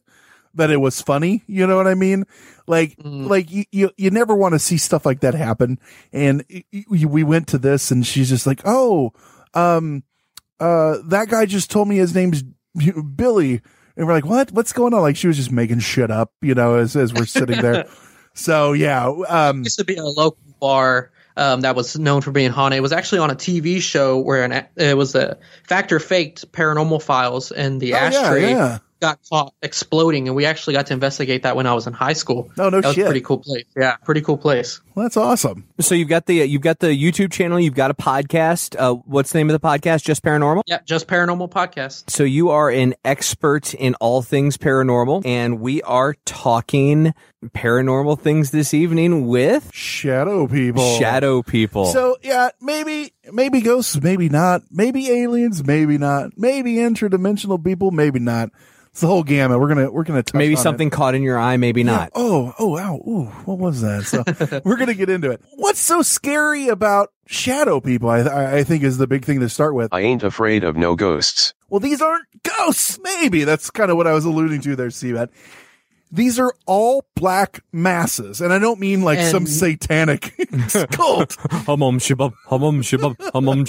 that 0.55 0.71
it 0.71 0.79
was 0.79 1.01
funny. 1.01 1.43
You 1.47 1.67
know 1.67 1.77
what 1.77 1.87
I 1.87 1.95
mean? 1.95 2.25
Like, 2.67 2.97
like 2.99 3.51
you, 3.53 3.65
you, 3.71 3.91
you 3.97 4.11
never 4.11 4.35
want 4.35 4.55
to 4.55 4.59
see 4.59 4.77
stuff 4.77 5.07
like 5.07 5.21
that 5.21 5.35
happen. 5.35 5.79
And 6.13 6.45
we 6.89 7.23
went 7.23 7.49
to 7.49 7.59
this 7.59 7.91
and 7.91 8.05
she's 8.07 8.29
just 8.29 8.47
like, 8.47 8.63
Oh, 8.65 9.13
um, 9.55 10.03
uh, 10.59 10.99
that 11.07 11.29
guy 11.29 11.47
just 11.47 11.71
told 11.71 11.89
me 11.89 11.97
his 11.97 12.15
name's 12.15 12.43
Billy. 12.75 13.61
And 13.97 14.07
we're 14.07 14.13
like, 14.15 14.27
what, 14.27 14.51
what's 14.51 14.73
going 14.73 14.93
on? 14.95 15.03
Like 15.03 15.17
she 15.17 15.29
was 15.29 15.37
just 15.37 15.53
making 15.53 15.81
shit 15.81 16.11
up, 16.11 16.33
you 16.43 16.55
know, 16.55 16.77
as, 16.77 16.97
as 16.97 17.15
we're 17.15 17.27
sitting 17.27 17.61
there. 17.61 17.87
so 18.35 18.73
yeah, 18.73 19.07
um, 19.29 19.63
used 19.65 19.79
to 19.79 19.85
be 19.85 19.97
a 19.97 20.05
local 20.05 20.39
bar 20.61 21.11
um, 21.37 21.63
that 21.63 21.75
was 21.75 21.99
known 21.99 22.21
for 22.21 22.31
being 22.31 22.51
haunted. 22.51 22.79
It 22.79 22.81
was 22.81 22.93
actually 22.93 23.19
on 23.19 23.31
a 23.31 23.35
TV 23.35 23.81
show 23.81 24.19
where 24.19 24.45
an, 24.45 24.67
it 24.77 24.97
was 24.97 25.15
a 25.15 25.39
factor 25.65 25.99
faked 25.99 26.51
paranormal 26.53 27.03
files, 27.03 27.51
and 27.51 27.81
the 27.81 27.95
Oh, 27.95 28.11
yeah, 28.11 28.35
yeah. 28.37 28.79
Got 29.05 29.19
caught 29.31 29.55
exploding, 29.63 30.29
and 30.29 30.35
we 30.37 30.47
actually 30.47 30.73
got 30.75 30.87
to 30.87 30.95
investigate 30.95 31.43
that 31.43 31.57
when 31.57 31.67
I 31.67 31.75
was 31.75 31.87
in 31.87 31.93
high 31.93 32.15
school. 32.15 32.51
Oh, 32.59 32.71
no 32.71 32.81
that 32.81 32.87
was 32.89 32.95
shit. 32.95 33.05
a 33.05 33.09
pretty 33.09 33.21
cool 33.21 33.39
place. 33.39 33.65
Yeah, 33.77 33.97
pretty 33.97 34.23
cool 34.23 34.39
place. 34.39 34.81
well, 34.95 35.05
that's 35.05 35.17
awesome. 35.17 35.67
so 35.81 35.95
you've 35.95 36.09
got 36.09 36.27
the 36.27 36.37
you've 36.37 36.63
got 36.63 36.79
the 36.79 36.87
YouTube 36.89 37.31
channel, 37.33 37.61
you've 37.61 37.75
got 37.75 37.91
a 37.91 37.95
podcast. 37.95 38.77
Uh, 38.79 38.95
what's 39.05 39.33
the 39.33 39.39
name 39.39 39.51
of 39.51 39.61
the 39.61 39.67
podcast? 39.67 40.05
Just 40.05 40.23
Paranormal. 40.23 40.63
Yeah, 40.67 40.79
just 40.87 41.07
paranormal 41.07 41.51
podcast. 41.51 42.09
So 42.11 42.25
you 42.25 42.49
are 42.51 42.71
an 42.71 42.95
expert 43.05 43.75
in 43.75 43.95
all 43.97 44.23
things 44.23 44.57
paranormal, 44.57 45.27
and 45.27 45.61
we 45.61 45.83
are 45.83 46.15
talking 46.25 47.13
paranormal 47.45 48.19
things 48.19 48.51
this 48.53 48.73
evening 48.73 49.27
with 49.27 49.71
Shadow 49.75 50.47
people. 50.47 50.97
shadow 50.99 51.43
people. 51.43 51.87
So 51.87 52.17
yeah, 52.23 52.49
maybe 52.61 53.13
maybe 53.33 53.61
ghosts, 53.61 54.01
maybe 54.01 54.29
not. 54.31 54.63
Maybe 54.71 55.11
aliens, 55.11 55.63
maybe 55.63 55.99
not. 55.99 56.31
Maybe 56.39 56.77
interdimensional 56.77 57.63
people, 57.63 57.91
maybe 57.91 58.19
not. 58.19 58.49
It's 58.95 59.01
the 59.01 59.09
whole 59.09 59.25
gamut. 59.25 59.59
We're 59.59 59.67
gonna 59.67 59.91
we're 59.91 60.05
gonna 60.05 60.23
touch 60.23 60.35
maybe 60.39 60.55
on 60.55 60.63
something 60.63 60.87
It. 60.87 60.93
caught 60.93 61.17
in 61.17 61.23
your 61.23 61.37
eye, 61.37 61.57
maybe 61.57 61.83
not. 61.83 62.13
Oh 62.15 62.55
oh 62.61 62.69
wow 62.69 62.95
ooh 62.99 63.25
what 63.45 63.59
was 63.59 63.81
that? 63.81 64.05
So 64.05 64.23
we're 64.65 64.77
gonna 64.77 64.95
get 64.95 65.11
into 65.11 65.33
it. 65.33 65.43
What's 65.57 65.81
so 65.81 66.01
scary 66.03 66.69
about 66.69 67.13
shadow 67.27 67.81
people? 67.81 68.09
I 68.09 68.21
I 68.21 68.57
I 68.59 68.63
think 68.63 68.85
is 68.85 68.97
the 68.99 69.09
big 69.09 69.25
thing 69.25 69.41
to 69.41 69.49
start 69.49 69.75
with. 69.75 69.93
I 69.93 70.03
ain't 70.03 70.23
afraid 70.23 70.63
of 70.63 70.77
no 70.77 70.95
ghosts. 70.95 71.55
Well, 71.71 71.81
these 71.81 72.01
aren't 72.01 72.27
ghosts. 72.45 73.01
Maybe 73.03 73.43
that's 73.43 73.69
kind 73.69 73.91
of 73.91 73.97
what 73.97 74.07
I 74.07 74.13
was 74.13 74.25
alluding 74.27 74.61
to 74.61 74.77
there, 74.77 74.91
Seabat. 74.91 75.29
These 76.15 76.39
are 76.39 76.55
all 76.67 77.05
black 77.17 77.65
masses, 77.73 78.41
and 78.41 78.53
I 78.53 78.61
don't 78.61 78.79
mean 78.79 79.03
like 79.03 79.19
And- 79.19 79.31
some 79.33 79.47
satanic 79.47 80.33
cult. 80.93 81.37
Hum 81.67 81.83
um 81.83 81.99
shibub, 81.99 82.35
hum 82.47 82.63
um 82.63 82.83
shibub, 82.83 83.17
hum 83.33 83.49
um 83.49 83.67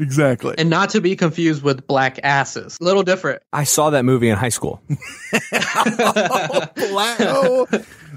exactly. 0.00 0.56
And 0.58 0.68
not 0.68 0.90
to 0.90 1.00
be 1.00 1.14
confused 1.14 1.62
with 1.62 1.86
black 1.86 2.18
asses. 2.24 2.76
A 2.80 2.84
little 2.84 3.04
different. 3.04 3.40
I 3.52 3.62
saw 3.62 3.90
that 3.90 4.04
movie 4.04 4.28
in 4.30 4.36
high 4.36 4.48
school. 4.48 4.82
black. 5.30 7.20
Oh, 7.20 7.66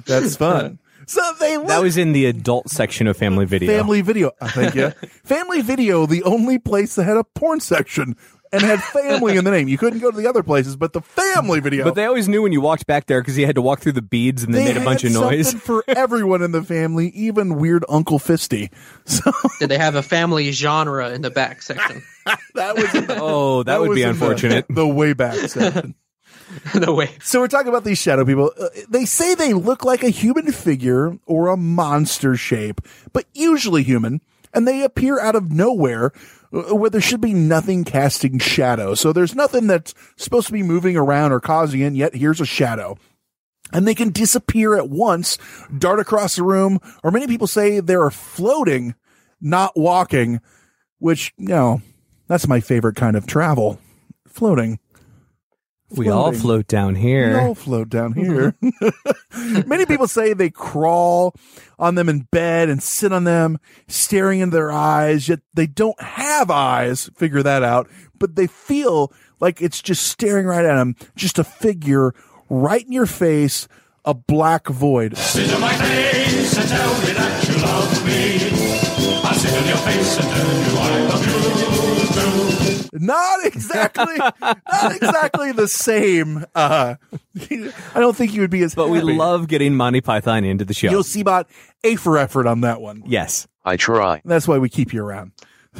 that's 0.05 0.35
fun. 0.35 0.79
So 1.05 1.21
they 1.39 1.55
That 1.57 1.81
was 1.81 1.95
in 1.97 2.11
the 2.11 2.25
adult 2.25 2.69
section 2.69 3.07
of 3.07 3.15
Family 3.15 3.45
Video. 3.45 3.71
Family 3.77 4.01
Video. 4.01 4.31
I 4.41 4.49
thank 4.49 4.75
you. 4.75 4.89
family 5.23 5.61
Video, 5.61 6.05
the 6.05 6.23
only 6.23 6.59
place 6.59 6.95
that 6.95 7.05
had 7.05 7.15
a 7.15 7.23
porn 7.23 7.61
section 7.61 8.17
and 8.51 8.61
had 8.61 8.81
family 8.81 9.37
in 9.37 9.43
the 9.43 9.51
name. 9.51 9.67
You 9.67 9.77
couldn't 9.77 9.99
go 9.99 10.11
to 10.11 10.17
the 10.17 10.27
other 10.27 10.43
places, 10.43 10.75
but 10.75 10.93
the 10.93 11.01
Family 11.01 11.59
Video. 11.59 11.83
But 11.83 11.95
they 11.95 12.05
always 12.05 12.27
knew 12.27 12.41
when 12.41 12.51
you 12.51 12.61
walked 12.61 12.85
back 12.87 13.05
there 13.07 13.21
because 13.21 13.37
you 13.37 13.45
had 13.45 13.55
to 13.55 13.61
walk 13.61 13.79
through 13.81 13.91
the 13.93 14.01
beads 14.01 14.43
and 14.43 14.53
then 14.53 14.65
they 14.65 14.73
made 14.73 14.81
a 14.81 14.85
bunch 14.85 15.03
of 15.03 15.11
noise. 15.11 15.53
for 15.53 15.83
everyone 15.87 16.41
in 16.41 16.51
the 16.51 16.63
family, 16.63 17.09
even 17.09 17.55
weird 17.55 17.83
Uncle 17.89 18.19
Fisty. 18.19 18.69
So 19.05 19.31
Did 19.59 19.69
they 19.69 19.77
have 19.77 19.95
a 19.95 20.03
family 20.03 20.51
genre 20.51 21.09
in 21.11 21.21
the 21.21 21.31
back 21.31 21.61
section? 21.61 22.03
that 22.55 22.75
was 22.75 22.87
Oh, 23.19 23.63
that, 23.63 23.79
would 23.79 23.89
was 23.89 23.95
be 23.95 24.03
in 24.03 24.07
the- 24.09 24.13
unfortunate. 24.13 24.65
The, 24.69 24.87
way 24.87 25.13
back 25.13 25.35
section. 25.49 25.95
the 26.73 26.93
way. 26.93 27.09
So 27.21 27.39
we're 27.41 27.47
talking 27.49 27.67
about 27.69 27.83
these 27.83 27.97
shadow 27.97 28.23
people. 28.25 28.51
Uh, 28.59 28.69
they 28.89 29.05
say 29.05 29.35
they 29.35 29.53
look 29.53 29.83
like 29.83 30.03
a 30.03 30.09
human 30.09 30.51
figure 30.51 31.17
or 31.25 31.49
a 31.49 31.57
monster 31.57 32.35
shape, 32.37 32.81
but 33.13 33.25
usually 33.33 33.83
human, 33.83 34.21
and 34.53 34.65
they 34.67 34.83
appear 34.83 35.19
out 35.19 35.35
of 35.35 35.51
nowhere 35.51 36.13
Uh, 36.53 36.75
where 36.75 36.89
there 36.89 37.01
should 37.01 37.21
be 37.21 37.33
nothing 37.33 37.83
casting 37.83 38.39
shadow. 38.39 38.93
So 38.93 39.11
there's 39.11 39.35
nothing 39.35 39.67
that's 39.67 39.93
supposed 40.15 40.47
to 40.47 40.53
be 40.53 40.63
moving 40.63 40.95
around 40.95 41.31
or 41.33 41.39
causing 41.39 41.81
it, 41.81 41.93
yet 41.93 42.15
here's 42.15 42.39
a 42.39 42.45
shadow. 42.45 42.97
And 43.73 43.85
they 43.85 43.95
can 43.95 44.11
disappear 44.11 44.75
at 44.75 44.89
once, 44.89 45.37
dart 45.77 45.99
across 45.99 46.37
the 46.37 46.43
room, 46.43 46.79
or 47.03 47.11
many 47.11 47.27
people 47.27 47.47
say 47.47 47.81
they're 47.81 48.09
floating, 48.09 48.95
not 49.41 49.73
walking, 49.75 50.39
which, 50.99 51.33
you 51.37 51.49
know, 51.49 51.81
that's 52.27 52.47
my 52.47 52.61
favorite 52.61 52.95
kind 52.95 53.17
of 53.17 53.27
travel. 53.27 53.79
Floating. 54.25 54.79
We 55.95 56.09
all 56.09 56.31
float 56.33 56.67
down 56.67 56.95
here. 56.95 57.33
We 57.33 57.39
all 57.39 57.55
float 57.55 57.89
down 57.89 58.13
here. 58.13 58.55
Many 59.65 59.85
people 59.85 60.07
say 60.07 60.33
they 60.33 60.49
crawl 60.49 61.33
on 61.79 61.95
them 61.95 62.09
in 62.09 62.27
bed 62.31 62.69
and 62.69 62.81
sit 62.83 63.13
on 63.13 63.23
them, 63.23 63.59
staring 63.87 64.39
into 64.39 64.55
their 64.55 64.71
eyes, 64.71 65.29
yet 65.29 65.39
they 65.53 65.67
don't 65.67 65.99
have 66.01 66.51
eyes. 66.51 67.09
Figure 67.15 67.43
that 67.43 67.63
out. 67.63 67.89
But 68.19 68.35
they 68.35 68.47
feel 68.47 69.13
like 69.39 69.61
it's 69.61 69.81
just 69.81 70.07
staring 70.07 70.45
right 70.45 70.65
at 70.65 70.75
them, 70.75 70.95
just 71.15 71.39
a 71.39 71.43
figure 71.43 72.13
right 72.49 72.83
in 72.83 72.91
your 72.91 73.05
face, 73.05 73.67
a 74.03 74.13
black 74.13 74.67
void. 74.67 75.15
Sit 75.17 75.53
on 75.53 75.61
my 75.61 75.73
face 75.73 76.57
and 76.57 76.67
tell 76.69 76.93
me 77.01 77.13
that 77.13 77.47
you 77.47 77.55
love 77.61 78.05
me. 78.05 78.35
I 79.23 79.33
sit 79.33 79.53
on 79.53 79.67
your 79.67 79.77
face 79.77 80.17
and 80.17 80.27
tell 80.27 80.47
you 80.47 80.77
I 80.79 81.07
love 81.07 81.25
you 81.27 82.73
too. 82.73 82.76
Not 83.01 83.45
exactly, 83.45 84.17
not 84.17 84.95
exactly 84.95 85.51
the 85.51 85.67
same. 85.67 86.45
Uh, 86.55 86.95
I 87.51 87.99
don't 87.99 88.15
think 88.15 88.33
you 88.33 88.41
would 88.41 88.49
be 88.51 88.63
as. 88.63 88.75
But 88.75 88.89
we 88.89 89.01
love 89.01 89.47
getting 89.47 89.75
Monty 89.75 90.01
Python 90.01 90.43
into 90.43 90.65
the 90.65 90.73
show. 90.73 90.89
You'll 90.89 91.03
see 91.03 91.21
about 91.21 91.49
A 91.83 91.95
for 91.95 92.17
effort 92.17 92.47
on 92.47 92.61
that 92.61 92.81
one. 92.81 93.03
yes. 93.05 93.47
I 93.65 93.75
try. 93.75 94.21
That's 94.23 94.47
why 94.47 94.59
we 94.59 94.69
keep 94.69 94.93
you 94.93 95.03
around. 95.03 95.33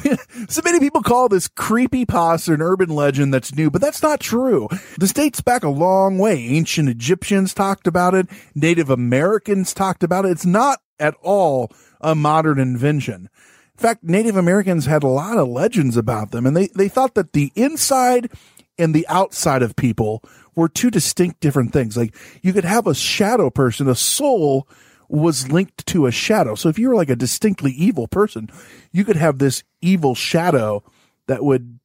so 0.49 0.61
many 0.65 0.79
people 0.79 1.01
call 1.01 1.29
this 1.29 1.47
creepy 1.47 2.05
pasta 2.05 2.53
an 2.53 2.61
urban 2.61 2.89
legend 2.89 3.33
that's 3.33 3.55
new, 3.55 3.71
but 3.71 3.81
that's 3.81 4.03
not 4.03 4.19
true. 4.19 4.67
This 4.97 5.13
dates 5.13 5.39
back 5.39 5.63
a 5.63 5.69
long 5.69 6.17
way. 6.17 6.37
Ancient 6.37 6.89
Egyptians 6.89 7.53
talked 7.53 7.87
about 7.87 8.13
it. 8.13 8.27
Native 8.53 8.89
Americans 8.89 9.73
talked 9.73 10.03
about 10.03 10.25
it. 10.25 10.31
It's 10.31 10.45
not 10.45 10.79
at 10.99 11.15
all 11.21 11.71
a 12.01 12.13
modern 12.13 12.59
invention. 12.59 13.29
In 13.77 13.81
fact, 13.81 14.03
Native 14.03 14.35
Americans 14.35 14.87
had 14.87 15.03
a 15.03 15.07
lot 15.07 15.37
of 15.37 15.47
legends 15.47 15.97
about 15.97 16.31
them, 16.31 16.47
and 16.47 16.57
they, 16.57 16.67
they 16.67 16.87
thought 16.89 17.13
that 17.13 17.33
the 17.33 17.51
inside 17.55 18.31
and 18.79 18.93
the 18.93 19.07
outside 19.07 19.61
of 19.61 19.75
people 19.75 20.23
were 20.55 20.67
two 20.67 20.89
distinct 20.89 21.39
different 21.39 21.73
things. 21.73 21.95
Like 21.95 22.15
you 22.41 22.53
could 22.53 22.65
have 22.65 22.87
a 22.87 22.95
shadow 22.95 23.49
person, 23.49 23.87
a 23.87 23.95
soul 23.95 24.67
was 25.09 25.51
linked 25.51 25.85
to 25.87 26.07
a 26.07 26.11
shadow. 26.11 26.55
So 26.55 26.69
if 26.69 26.79
you 26.79 26.89
were 26.89 26.95
like 26.95 27.09
a 27.09 27.15
distinctly 27.15 27.71
evil 27.71 28.07
person, 28.07 28.49
you 28.91 29.05
could 29.05 29.15
have 29.15 29.37
this 29.37 29.63
evil 29.81 30.15
shadow 30.15 30.83
that 31.27 31.43
would 31.43 31.79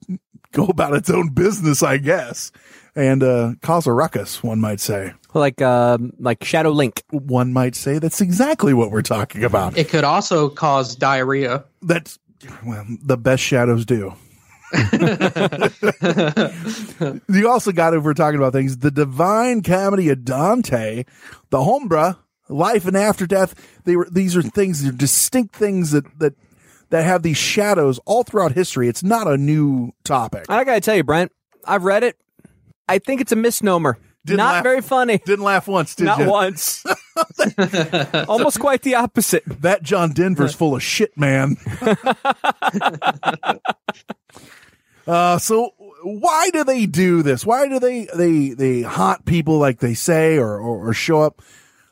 go 0.52 0.64
about 0.64 0.94
its 0.94 1.11
own 1.11 1.28
business, 1.28 1.82
I 1.82 1.99
guess, 1.99 2.52
and 2.94 3.22
uh, 3.22 3.52
cause 3.61 3.87
a 3.87 3.92
ruckus, 3.92 4.42
one 4.42 4.61
might 4.61 4.80
say. 4.80 5.12
Like 5.34 5.62
um, 5.62 6.12
like 6.18 6.44
Shadow 6.44 6.70
Link. 6.70 7.02
One 7.10 7.52
might 7.52 7.74
say 7.74 7.98
that's 7.98 8.20
exactly 8.20 8.74
what 8.74 8.90
we're 8.90 9.02
talking 9.02 9.44
about. 9.44 9.78
It 9.78 9.88
could 9.88 10.04
also 10.04 10.48
cause 10.48 10.94
diarrhea. 10.94 11.64
That's 11.80 12.18
well, 12.64 12.84
the 13.02 13.16
best 13.16 13.42
shadows 13.42 13.86
do. 13.86 14.14
you 17.28 17.48
also 17.48 17.72
got 17.72 17.94
if 17.94 18.02
we're 18.02 18.14
talking 18.14 18.38
about 18.38 18.52
things, 18.52 18.78
the 18.78 18.90
Divine 18.90 19.62
Comedy 19.62 20.08
of 20.08 20.24
Dante, 20.24 21.04
the 21.50 21.58
Hombra, 21.58 22.18
life 22.48 22.86
and 22.86 22.96
after 22.96 23.26
death. 23.26 23.54
They 23.84 23.96
were 23.96 24.08
these 24.10 24.36
are 24.36 24.42
things, 24.42 24.82
they're 24.82 24.92
distinct 24.92 25.54
things 25.54 25.90
that 25.90 26.18
that 26.18 26.34
that 26.90 27.04
have 27.04 27.22
these 27.22 27.38
shadows 27.38 27.98
all 28.04 28.22
throughout 28.22 28.52
history. 28.52 28.88
It's 28.88 29.02
not 29.02 29.26
a 29.26 29.36
new 29.36 29.92
topic. 30.04 30.46
I 30.48 30.64
gotta 30.64 30.80
tell 30.80 30.96
you, 30.96 31.04
Brent, 31.04 31.32
I've 31.64 31.84
read 31.84 32.04
it. 32.04 32.16
I 32.88 32.98
think 32.98 33.20
it's 33.20 33.32
a 33.32 33.36
misnomer. 33.36 33.98
Didn't 34.25 34.38
Not 34.38 34.52
laugh- 34.55 34.62
very 34.62 34.81
funny. 34.83 35.19
Didn't 35.19 35.45
laugh 35.45 35.67
once, 35.67 35.95
did 35.97 36.05
Not 36.05 36.21
you? 36.21 36.31
once. 36.31 36.85
Almost 38.29 38.61
quite 38.61 38.83
the 38.83 38.95
opposite. 38.95 39.43
That 39.47 39.83
John 39.83 40.12
Denver's 40.12 40.55
full 40.55 40.76
of 40.76 40.83
shit, 40.83 41.17
man. 41.19 41.57
uh, 45.07 45.38
so 45.38 45.71
why 46.05 46.50
do 46.52 46.64
they 46.64 46.87
do 46.87 47.23
this? 47.23 47.45
Why 47.45 47.69
do 47.69 47.79
they 47.79 48.09
they 48.14 48.50
they 48.50 48.83
haunt 48.83 49.25
people 49.25 49.59
like 49.59 49.81
they 49.81 49.95
say 49.95 50.38
or, 50.38 50.59
or 50.59 50.88
or 50.88 50.95
show 50.95 51.23
up? 51.23 51.43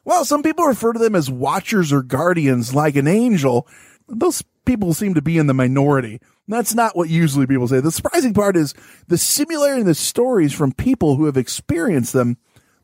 Well, 0.04 0.24
some 0.24 0.42
people 0.42 0.64
refer 0.64 0.92
to 0.92 0.98
them 0.98 1.14
as 1.14 1.30
watchers 1.30 1.92
or 1.92 2.02
guardians, 2.02 2.74
like 2.74 2.96
an 2.96 3.06
angel. 3.06 3.66
Those 4.08 4.42
people 4.64 4.94
seem 4.94 5.14
to 5.14 5.22
be 5.22 5.36
in 5.38 5.46
the 5.46 5.54
minority. 5.54 6.20
That's 6.50 6.74
not 6.74 6.96
what 6.96 7.08
usually 7.08 7.46
people 7.46 7.68
say. 7.68 7.80
The 7.80 7.90
surprising 7.90 8.34
part 8.34 8.56
is 8.56 8.74
the 9.08 9.16
similarity 9.18 9.80
in 9.80 9.86
the 9.86 9.94
stories 9.94 10.52
from 10.52 10.72
people 10.72 11.16
who 11.16 11.24
have 11.26 11.36
experienced 11.36 12.12
them. 12.12 12.36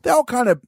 They 0.03 0.09
all 0.09 0.23
kind 0.23 0.49
of 0.49 0.61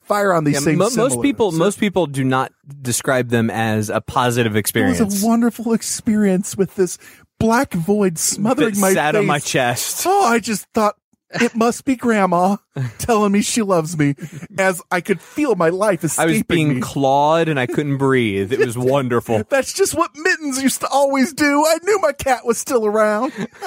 fire 0.00 0.32
on 0.32 0.44
these 0.44 0.54
Yeah, 0.54 0.60
same. 0.60 0.78
mo- 0.78 0.88
most 0.96 1.20
people 1.20 1.52
most 1.52 1.78
people 1.78 2.06
do 2.06 2.24
not 2.24 2.52
describe 2.80 3.28
them 3.28 3.50
as 3.50 3.90
a 3.90 4.00
positive 4.00 4.56
experience. 4.56 5.00
It 5.00 5.04
was 5.04 5.22
a 5.22 5.26
wonderful 5.26 5.72
experience 5.74 6.56
with 6.56 6.74
this 6.76 6.96
black 7.38 7.72
void 7.74 8.18
smothering 8.18 8.80
my 8.80 8.92
sat 8.94 9.14
face. 9.14 9.18
on 9.20 9.26
my 9.26 9.38
chest. 9.38 10.04
Oh, 10.06 10.24
I 10.26 10.38
just 10.38 10.66
thought 10.74 10.94
it 11.30 11.54
must 11.54 11.84
be 11.84 11.96
grandma 11.96 12.56
telling 12.98 13.32
me 13.32 13.42
she 13.42 13.62
loves 13.62 13.98
me 13.98 14.14
as 14.58 14.80
I 14.90 15.00
could 15.00 15.20
feel 15.20 15.54
my 15.56 15.68
life 15.68 16.04
is. 16.04 16.18
I 16.18 16.26
was 16.26 16.42
being 16.42 16.76
me. 16.76 16.80
clawed 16.80 17.48
and 17.48 17.60
I 17.60 17.66
couldn't 17.66 17.98
breathe. 17.98 18.52
It 18.52 18.60
was 18.60 18.78
wonderful. 18.78 19.42
That's 19.48 19.72
just 19.72 19.94
what 19.94 20.10
mittens 20.16 20.62
used 20.62 20.80
to 20.80 20.88
always 20.88 21.32
do. 21.32 21.64
I 21.66 21.78
knew 21.82 21.98
my 22.00 22.12
cat 22.12 22.46
was 22.46 22.58
still 22.58 22.86
around. 22.86 23.32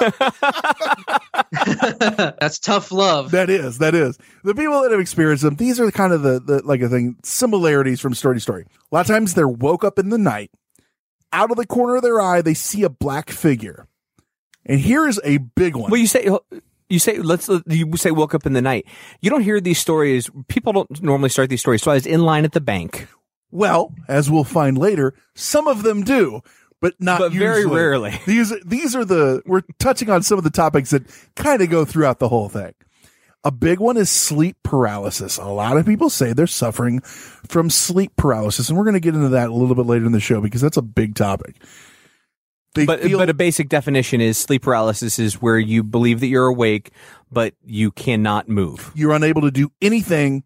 That's 2.40 2.58
tough 2.58 2.90
love. 2.90 3.30
That 3.30 3.48
is, 3.50 3.78
that 3.78 3.94
is. 3.94 4.18
The 4.44 4.54
people 4.54 4.82
that 4.82 4.90
have 4.90 5.00
experienced 5.00 5.44
them, 5.44 5.56
these 5.56 5.78
are 5.78 5.90
kind 5.90 6.12
of 6.12 6.22
the, 6.22 6.40
the 6.40 6.62
like 6.64 6.80
a 6.82 6.88
thing, 6.88 7.16
similarities 7.22 8.00
from 8.00 8.14
story 8.14 8.36
to 8.36 8.40
story. 8.40 8.64
A 8.64 8.94
lot 8.94 9.02
of 9.02 9.06
times 9.06 9.34
they're 9.34 9.48
woke 9.48 9.84
up 9.84 9.98
in 9.98 10.08
the 10.08 10.18
night, 10.18 10.50
out 11.32 11.50
of 11.50 11.56
the 11.56 11.66
corner 11.66 11.96
of 11.96 12.02
their 12.02 12.20
eye, 12.20 12.42
they 12.42 12.54
see 12.54 12.82
a 12.82 12.90
black 12.90 13.30
figure. 13.30 13.86
And 14.64 14.78
here 14.78 15.08
is 15.08 15.20
a 15.24 15.38
big 15.38 15.74
one. 15.76 15.90
Well, 15.90 16.00
you 16.00 16.06
say 16.06 16.28
you 16.92 16.98
say 16.98 17.18
let's 17.18 17.48
you 17.66 17.96
say 17.96 18.10
woke 18.10 18.34
up 18.34 18.46
in 18.46 18.52
the 18.52 18.62
night. 18.62 18.86
You 19.20 19.30
don't 19.30 19.42
hear 19.42 19.60
these 19.60 19.78
stories. 19.78 20.30
People 20.48 20.72
don't 20.72 21.02
normally 21.02 21.30
start 21.30 21.48
these 21.48 21.60
stories. 21.60 21.82
So 21.82 21.90
I 21.90 21.94
was 21.94 22.06
in 22.06 22.22
line 22.22 22.44
at 22.44 22.52
the 22.52 22.60
bank, 22.60 23.08
Well, 23.50 23.94
as 24.08 24.30
we'll 24.30 24.44
find 24.44 24.76
later, 24.76 25.14
some 25.34 25.66
of 25.66 25.82
them 25.82 26.04
do, 26.04 26.42
but 26.80 26.94
not 27.00 27.18
but 27.18 27.32
very 27.32 27.64
rarely. 27.64 28.20
These 28.26 28.52
these 28.64 28.94
are 28.94 29.04
the 29.04 29.42
we're 29.46 29.62
touching 29.78 30.10
on 30.10 30.22
some 30.22 30.36
of 30.36 30.44
the 30.44 30.50
topics 30.50 30.90
that 30.90 31.04
kind 31.36 31.62
of 31.62 31.70
go 31.70 31.84
throughout 31.84 32.18
the 32.18 32.28
whole 32.28 32.48
thing. 32.48 32.74
A 33.44 33.50
big 33.50 33.80
one 33.80 33.96
is 33.96 34.08
sleep 34.10 34.56
paralysis. 34.62 35.36
A 35.38 35.46
lot 35.46 35.76
of 35.76 35.84
people 35.86 36.10
say 36.10 36.32
they're 36.32 36.46
suffering 36.46 37.00
from 37.00 37.70
sleep 37.70 38.12
paralysis, 38.16 38.68
and 38.68 38.78
we're 38.78 38.84
going 38.84 38.94
to 38.94 39.00
get 39.00 39.14
into 39.14 39.30
that 39.30 39.48
a 39.48 39.52
little 39.52 39.74
bit 39.74 39.86
later 39.86 40.06
in 40.06 40.12
the 40.12 40.20
show 40.20 40.40
because 40.40 40.60
that's 40.60 40.76
a 40.76 40.82
big 40.82 41.14
topic. 41.16 41.56
They 42.74 42.86
But 42.86 43.02
feel 43.02 43.18
but 43.18 43.28
a 43.28 43.34
basic 43.34 43.68
definition 43.68 44.20
is 44.20 44.38
sleep 44.38 44.62
paralysis 44.62 45.18
is 45.18 45.42
where 45.42 45.58
you 45.58 45.82
believe 45.82 46.20
that 46.20 46.28
you're 46.28 46.46
awake, 46.46 46.90
but 47.30 47.54
you 47.64 47.90
cannot 47.90 48.48
move. 48.48 48.90
you're 48.94 49.12
unable 49.12 49.42
to 49.42 49.50
do 49.50 49.70
anything 49.82 50.44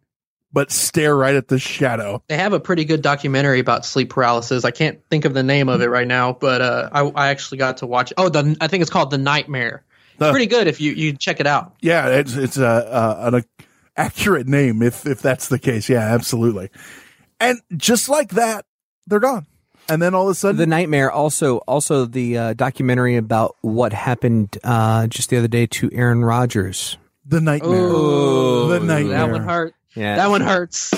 but 0.51 0.71
stare 0.71 1.15
right 1.15 1.35
at 1.35 1.47
the 1.49 1.59
shadow. 1.59 2.23
They 2.29 2.37
have 2.37 2.53
a 2.53 2.59
pretty 2.59 2.85
good 2.85 3.01
documentary 3.01 3.59
about 3.59 3.85
sleep 3.85 4.09
paralysis. 4.09 4.65
I 4.65 4.71
can't 4.71 4.99
think 5.09 5.25
of 5.25 5.33
the 5.33 5.43
name 5.43 5.69
of 5.69 5.81
it 5.81 5.87
right 5.89 6.07
now, 6.07 6.33
but 6.33 6.61
uh, 6.61 6.89
I, 6.91 7.01
I 7.03 7.27
actually 7.29 7.59
got 7.59 7.77
to 7.77 7.87
watch. 7.87 8.11
it. 8.11 8.15
Oh, 8.17 8.29
the 8.29 8.57
I 8.59 8.67
think 8.67 8.81
it's 8.81 8.89
called 8.89 9.11
The 9.11 9.17
Nightmare. 9.17 9.83
Uh, 10.19 10.31
pretty 10.31 10.47
good 10.47 10.67
if 10.67 10.81
you 10.81 10.93
you 10.93 11.13
check 11.13 11.39
it 11.39 11.47
out. 11.47 11.75
Yeah, 11.81 12.07
it's 12.09 12.35
it's 12.35 12.57
a, 12.57 12.63
a 13.21 13.27
an 13.35 13.43
accurate 13.95 14.47
name 14.47 14.81
if 14.81 15.05
if 15.05 15.21
that's 15.21 15.47
the 15.47 15.59
case. 15.59 15.89
Yeah, 15.89 15.99
absolutely. 15.99 16.71
And 17.39 17.59
just 17.75 18.09
like 18.09 18.29
that, 18.31 18.65
they're 19.05 19.19
gone. 19.19 19.45
And 19.89 20.01
then 20.01 20.13
all 20.13 20.23
of 20.27 20.31
a 20.31 20.35
sudden, 20.35 20.57
The 20.57 20.67
nightmare 20.67 21.11
also 21.11 21.57
also 21.59 22.05
the 22.05 22.37
uh, 22.37 22.53
documentary 22.53 23.15
about 23.15 23.55
what 23.61 23.93
happened 23.93 24.57
uh, 24.63 25.07
just 25.07 25.29
the 25.29 25.37
other 25.37 25.47
day 25.47 25.65
to 25.67 25.89
Aaron 25.93 26.23
Rodgers. 26.25 26.97
the 27.25 27.39
nightmare, 27.41 27.87
Ooh, 27.87 28.67
the 28.69 28.79
nightmare. 28.79 29.17
That 29.17 29.31
one 29.31 29.43
hurt. 29.43 29.73
Yeah. 29.95 30.15
That 30.17 30.29
one 30.29 30.41
hurts. 30.41 30.93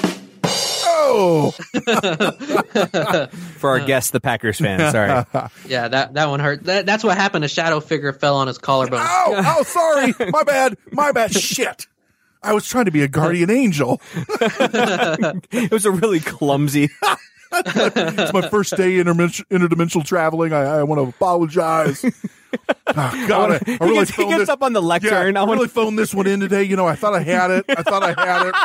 Oh, 1.11 1.51
For 3.57 3.69
our 3.69 3.79
guests, 3.79 4.11
the 4.11 4.19
Packers 4.19 4.59
fans. 4.59 4.91
Sorry. 4.91 5.25
Yeah, 5.67 5.87
that, 5.87 6.13
that 6.15 6.29
one 6.29 6.39
hurt. 6.39 6.63
That, 6.63 6.85
that's 6.85 7.03
what 7.03 7.17
happened. 7.17 7.45
A 7.45 7.47
shadow 7.47 7.79
figure 7.79 8.13
fell 8.13 8.35
on 8.37 8.47
his 8.47 8.57
collarbone. 8.57 9.01
oh, 9.03 9.55
oh, 9.59 9.63
sorry. 9.63 10.13
My 10.31 10.43
bad. 10.43 10.77
My 10.91 11.11
bad. 11.11 11.31
Shit. 11.33 11.87
I 12.43 12.53
was 12.53 12.67
trying 12.67 12.85
to 12.85 12.91
be 12.91 13.03
a 13.03 13.07
guardian 13.07 13.49
angel. 13.51 14.01
it 14.13 15.71
was 15.71 15.85
a 15.85 15.91
really 15.91 16.19
clumsy. 16.19 16.89
It's 17.51 18.33
my 18.33 18.47
first 18.49 18.75
day 18.77 18.91
interdimension- 18.97 19.45
interdimensional 19.49 20.05
traveling. 20.05 20.53
I, 20.53 20.61
I 20.79 20.83
want 20.83 20.99
to 20.99 21.09
apologize. 21.09 22.03
Oh, 22.05 22.91
God, 23.27 23.51
I, 23.51 23.55
I 23.55 23.59
He 23.65 23.77
really 23.81 23.93
gets- 23.95 24.15
he 24.15 24.25
gets 24.27 24.49
up 24.49 24.61
on 24.63 24.73
the 24.73 24.81
lectern. 24.81 25.35
Yeah, 25.35 25.41
I 25.41 25.45
I 25.45 25.51
really 25.51 25.67
phoned 25.67 25.97
this 25.97 26.13
one 26.13 26.27
in 26.27 26.39
today. 26.39 26.63
You 26.63 26.75
know, 26.75 26.87
I 26.87 26.95
thought 26.95 27.13
I 27.13 27.21
had 27.21 27.51
it. 27.51 27.65
I 27.69 27.83
thought 27.83 28.03
I 28.03 28.13
had 28.25 28.47
it. 28.47 28.55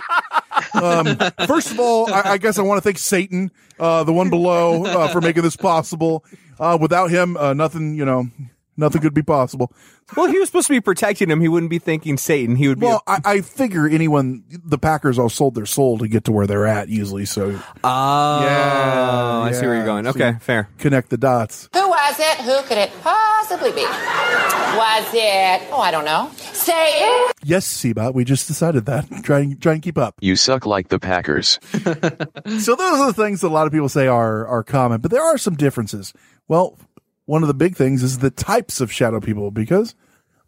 Um, 0.83 1.47
first 1.47 1.71
of 1.71 1.81
all, 1.81 2.13
I, 2.13 2.33
I 2.33 2.39
guess 2.39 2.59
I 2.59 2.63
want 2.63 2.79
to 2.79 2.83
thank 2.83 2.99
Satan, 2.99 3.51
uh, 3.79 4.05
the 4.05 4.13
one 4.13 4.31
below, 4.31 4.85
uh, 4.85 5.09
for 5.09 5.21
making 5.21 5.43
this 5.43 5.57
possible. 5.57 6.25
Uh, 6.59 6.79
without 6.81 7.11
him, 7.11 7.37
uh, 7.37 7.53
nothing, 7.53 7.95
you 7.97 8.05
know, 8.05 8.29
nothing 8.77 9.01
could 9.01 9.15
be 9.15 9.23
possible. 9.23 9.73
Well, 10.17 10.27
he 10.27 10.39
was 10.39 10.49
supposed 10.49 10.67
to 10.67 10.73
be 10.73 10.81
protecting 10.81 11.31
him. 11.31 11.41
He 11.41 11.49
wouldn't 11.49 11.71
be 11.71 11.79
thinking 11.79 12.17
Satan. 12.19 12.57
He 12.57 12.69
would 12.69 12.79
be. 12.79 12.87
Well, 12.87 13.03
I, 13.07 13.21
I 13.25 13.41
figure 13.41 13.89
anyone, 13.89 14.45
the 14.49 14.79
Packers 14.79 15.19
all 15.19 15.29
sold 15.29 15.55
their 15.55 15.67
soul 15.67 15.99
to 15.99 16.09
get 16.09 16.25
to 16.25 16.33
where 16.33 16.47
they're 16.47 16.67
at 16.67 16.89
usually. 16.89 17.25
So, 17.25 17.59
oh, 17.85 18.41
yeah, 18.43 19.41
I 19.45 19.53
see 19.53 19.67
where 19.67 19.77
you're 19.77 19.85
going. 19.85 20.07
Okay, 20.07 20.33
you 20.33 20.39
fair. 20.41 20.69
Connect 20.79 21.11
the 21.11 21.17
dots. 21.17 21.69
Who 21.73 21.89
was 21.89 22.17
it? 22.19 22.37
Who 22.39 22.63
could 22.69 22.79
it 22.79 22.91
possibly 23.03 23.73
be? 23.73 23.83
Was 23.83 25.07
it, 25.15 25.69
oh, 25.71 25.81
I 25.81 25.91
don't 25.91 26.05
know. 26.05 26.31
Say 26.37 26.73
it. 26.73 27.35
Yes, 27.43 27.67
Seba, 27.67 28.13
we 28.13 28.25
just 28.25 28.47
decided 28.47 28.87
that. 28.87 29.09
Try 29.25 29.41
and 29.41 29.61
try 29.61 29.75
and 29.75 29.83
keep 29.83 29.97
up. 29.97 30.17
You 30.21 30.37
suck 30.37 30.67
like 30.67 30.89
the 30.89 30.99
Packers. 30.99 31.59
so 31.73 32.75
those 32.75 33.01
are 33.01 33.07
the 33.07 33.15
things 33.15 33.41
that 33.41 33.49
a 33.49 33.55
lot 33.55 33.67
of 33.67 33.73
people 33.73 33.89
say 33.89 34.07
are 34.07 34.47
are 34.47 34.63
common, 34.63 35.01
but 35.01 35.11
there 35.11 35.23
are 35.23 35.39
some 35.39 35.55
differences. 35.55 36.13
Well, 36.49 36.79
one 37.27 37.43
of 37.43 37.49
the 37.49 37.55
big 37.55 37.77
things 37.77 38.03
is 38.03 38.19
the 38.19 38.31
types 38.31 38.81
of 38.81 38.93
shadow 38.93 39.21
people 39.21 39.51
because 39.51 39.95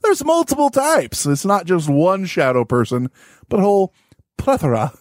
there's 0.02 0.24
multiple 0.24 0.70
types. 0.70 1.26
It's 1.26 1.44
not 1.44 1.66
just 1.66 1.88
one 1.88 2.26
shadow 2.26 2.64
person, 2.64 3.10
but 3.48 3.60
a 3.60 3.62
whole 3.62 3.94
plethora. 4.38 4.92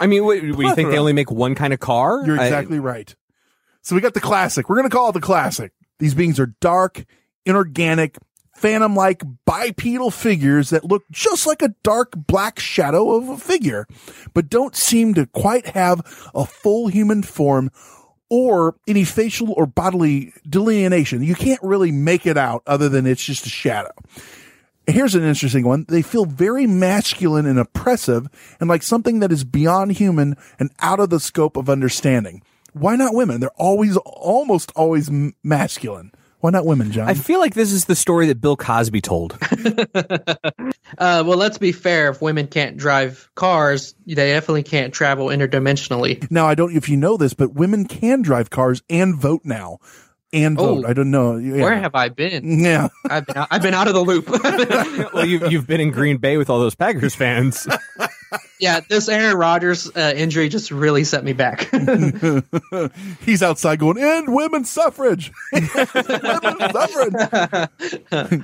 I 0.00 0.06
mean, 0.06 0.24
what, 0.24 0.42
what, 0.42 0.56
do 0.56 0.62
you 0.62 0.74
think 0.74 0.90
they 0.90 0.98
only 0.98 1.12
make 1.12 1.30
one 1.30 1.54
kind 1.54 1.72
of 1.72 1.80
car? 1.80 2.24
You're 2.24 2.40
I- 2.40 2.44
exactly 2.44 2.78
right. 2.78 3.14
So 3.82 3.94
we 3.94 4.00
got 4.00 4.14
the 4.14 4.20
classic. 4.20 4.68
We're 4.68 4.76
going 4.76 4.88
to 4.90 4.94
call 4.94 5.08
it 5.08 5.12
the 5.12 5.20
classic. 5.20 5.72
These 5.98 6.14
beings 6.14 6.38
are 6.38 6.54
dark, 6.60 7.04
inorganic, 7.46 8.18
phantom 8.58 8.94
like 8.94 9.22
bipedal 9.44 10.10
figures 10.10 10.70
that 10.70 10.84
look 10.84 11.04
just 11.10 11.46
like 11.46 11.62
a 11.62 11.74
dark 11.82 12.12
black 12.14 12.58
shadow 12.58 13.12
of 13.12 13.28
a 13.28 13.38
figure, 13.38 13.86
but 14.34 14.48
don't 14.48 14.76
seem 14.76 15.14
to 15.14 15.26
quite 15.26 15.68
have 15.68 16.00
a 16.34 16.44
full 16.44 16.88
human 16.88 17.22
form 17.22 17.70
or 18.30 18.74
any 18.86 19.04
facial 19.04 19.52
or 19.52 19.66
bodily 19.66 20.32
delineation. 20.48 21.22
You 21.22 21.34
can't 21.34 21.62
really 21.62 21.92
make 21.92 22.26
it 22.26 22.36
out 22.36 22.62
other 22.66 22.88
than 22.88 23.06
it's 23.06 23.24
just 23.24 23.46
a 23.46 23.50
shadow. 23.50 23.92
Here's 24.86 25.14
an 25.14 25.22
interesting 25.22 25.66
one. 25.66 25.84
They 25.88 26.02
feel 26.02 26.24
very 26.24 26.66
masculine 26.66 27.46
and 27.46 27.58
oppressive 27.58 28.28
and 28.58 28.68
like 28.68 28.82
something 28.82 29.20
that 29.20 29.30
is 29.30 29.44
beyond 29.44 29.92
human 29.92 30.36
and 30.58 30.70
out 30.80 31.00
of 31.00 31.10
the 31.10 31.20
scope 31.20 31.56
of 31.56 31.68
understanding. 31.68 32.42
Why 32.72 32.96
not 32.96 33.14
women? 33.14 33.40
They're 33.40 33.50
always, 33.56 33.96
almost 33.98 34.72
always 34.76 35.10
masculine. 35.42 36.12
Why 36.40 36.50
not 36.50 36.64
women, 36.66 36.92
John? 36.92 37.08
I 37.08 37.14
feel 37.14 37.40
like 37.40 37.54
this 37.54 37.72
is 37.72 37.86
the 37.86 37.96
story 37.96 38.26
that 38.26 38.40
Bill 38.40 38.56
Cosby 38.56 39.00
told. 39.00 39.36
Uh, 40.96 41.22
well, 41.26 41.36
let's 41.36 41.58
be 41.58 41.70
fair. 41.70 42.08
If 42.08 42.22
women 42.22 42.46
can't 42.46 42.78
drive 42.78 43.28
cars, 43.34 43.94
they 44.06 44.14
definitely 44.14 44.62
can't 44.62 44.92
travel 44.92 45.26
interdimensionally. 45.26 46.28
now, 46.30 46.46
I 46.46 46.54
don't, 46.54 46.74
if 46.74 46.88
you 46.88 46.96
know 46.96 47.18
this, 47.18 47.34
but 47.34 47.52
women 47.52 47.84
can 47.86 48.22
drive 48.22 48.48
cars 48.48 48.82
and 48.88 49.14
vote 49.14 49.42
now 49.44 49.78
and 50.32 50.58
Oh. 50.58 50.76
vote. 50.76 50.86
I 50.86 50.94
don't 50.94 51.10
know. 51.10 51.36
Yeah. 51.36 51.62
Where 51.62 51.76
have 51.78 51.94
I 51.94 52.08
been? 52.08 52.60
Yeah. 52.60 52.88
I've 53.08 53.26
been 53.26 53.36
out, 53.36 53.48
I've 53.50 53.62
been 53.62 53.74
out 53.74 53.86
of 53.86 53.92
the 53.94 54.00
loop. 54.00 54.28
well, 55.14 55.26
you've, 55.26 55.52
you've 55.52 55.66
been 55.66 55.80
in 55.82 55.90
Green 55.90 56.16
Bay 56.16 56.38
with 56.38 56.48
all 56.48 56.58
those 56.58 56.74
Packers 56.74 57.14
fans. 57.14 57.68
yeah, 58.60 58.80
this 58.88 59.08
Aaron 59.08 59.36
Rodgers 59.36 59.88
uh, 59.94 60.12
injury 60.16 60.48
just 60.48 60.70
really 60.70 61.04
set 61.04 61.22
me 61.24 61.32
back. 61.32 61.70
He's 63.20 63.42
outside 63.42 63.78
going, 63.78 63.98
end 63.98 64.32
women's 64.34 64.70
suffrage. 64.70 65.30
women's 65.52 66.72
suffrage. 66.72 67.12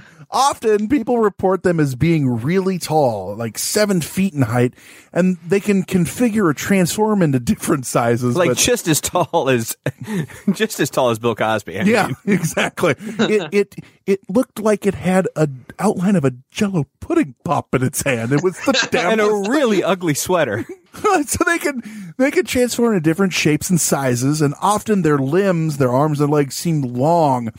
Often 0.35 0.89
people 0.89 1.19
report 1.19 1.63
them 1.63 1.79
as 1.79 1.95
being 1.95 2.29
really 2.29 2.79
tall, 2.79 3.37
like 3.37 3.57
seven 3.57 4.01
feet 4.01 4.35
in 4.35 4.43
height, 4.43 4.75
and 5.13 5.39
they 5.47 5.61
can 5.61 5.85
configure 5.85 6.45
or 6.45 6.55
transform 6.55 7.23
into 7.23 7.39
different 7.39 7.87
sizes. 7.87 8.37
like 8.37 8.51
but- 8.51 8.59
just 8.59 8.89
as 8.89 9.01
tall 9.01 9.49
as, 9.49 9.77
just 10.53 10.81
as 10.81 10.91
tall 10.91 11.11
as 11.11 11.19
Bill 11.19 11.35
Cosby. 11.35 11.79
I 11.79 11.83
yeah, 11.85 12.07
mean. 12.07 12.17
exactly. 12.27 12.95
It, 12.99 13.49
it 13.53 13.75
it 14.07 14.21
looked 14.29 14.61
like 14.61 14.87
it 14.87 14.95
had 14.95 15.29
a 15.37 15.49
outline 15.79 16.17
of 16.17 16.25
a 16.25 16.33
Jello 16.51 16.85
pudding 17.01 17.35
pop 17.45 17.75
in 17.75 17.83
its 17.83 18.03
hand. 18.03 18.33
It 18.33 18.43
was 18.43 18.57
the 18.65 18.89
damn 18.91 19.13
and 19.13 19.21
a 19.21 19.51
really 19.51 19.83
ugly 19.83 20.15
sweater. 20.15 20.65
so 21.27 21.45
they 21.45 21.59
can 21.59 21.83
they 22.19 22.31
can 22.31 22.45
transform 22.45 22.95
into 22.95 23.01
different 23.01 23.33
shapes 23.33 23.71
and 23.71 23.81
sizes, 23.81 24.41
and 24.41 24.55
often 24.61 25.03
their 25.03 25.19
limbs, 25.19 25.79
their 25.79 25.93
arms 25.93 26.21
and 26.21 26.31
legs 26.31 26.55
seem 26.55 26.83
long, 26.83 27.53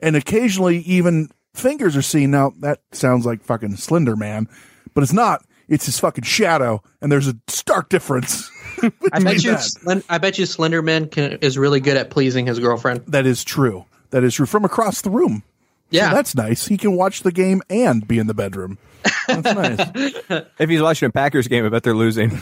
and 0.00 0.16
occasionally 0.16 0.78
even 0.78 1.28
fingers 1.54 1.96
are 1.96 2.02
seen. 2.02 2.30
Now 2.30 2.52
that 2.60 2.80
sounds 2.92 3.26
like 3.26 3.42
fucking 3.42 3.76
Slender 3.76 4.16
Man, 4.16 4.48
but 4.94 5.02
it's 5.02 5.12
not. 5.12 5.44
It's 5.68 5.86
his 5.86 6.00
fucking 6.00 6.24
shadow, 6.24 6.82
and 7.00 7.12
there's 7.12 7.28
a 7.28 7.36
stark 7.46 7.90
difference. 7.90 8.50
I 9.12 9.20
bet 9.20 9.44
you, 9.44 9.52
that. 9.52 9.60
Slen- 9.60 10.04
I 10.08 10.18
bet 10.18 10.36
you, 10.36 10.44
Slenderman 10.44 11.10
can, 11.10 11.32
is 11.42 11.56
really 11.56 11.78
good 11.78 11.96
at 11.96 12.10
pleasing 12.10 12.46
his 12.46 12.58
girlfriend. 12.58 13.04
That 13.06 13.24
is 13.24 13.44
true. 13.44 13.84
That 14.10 14.24
is 14.24 14.34
true. 14.34 14.46
From 14.46 14.64
across 14.64 15.02
the 15.02 15.10
room. 15.10 15.44
Yeah. 15.90 16.10
So 16.10 16.16
that's 16.16 16.34
nice. 16.34 16.66
He 16.66 16.76
can 16.76 16.96
watch 16.96 17.22
the 17.22 17.32
game 17.32 17.62
and 17.70 18.06
be 18.06 18.18
in 18.18 18.26
the 18.26 18.34
bedroom. 18.34 18.78
That's 19.26 19.54
nice. 20.28 20.46
If 20.58 20.68
he's 20.68 20.82
watching 20.82 21.06
a 21.06 21.12
Packers 21.12 21.48
game, 21.48 21.64
I 21.64 21.68
bet 21.68 21.82
they're 21.82 21.94
losing. 21.94 22.30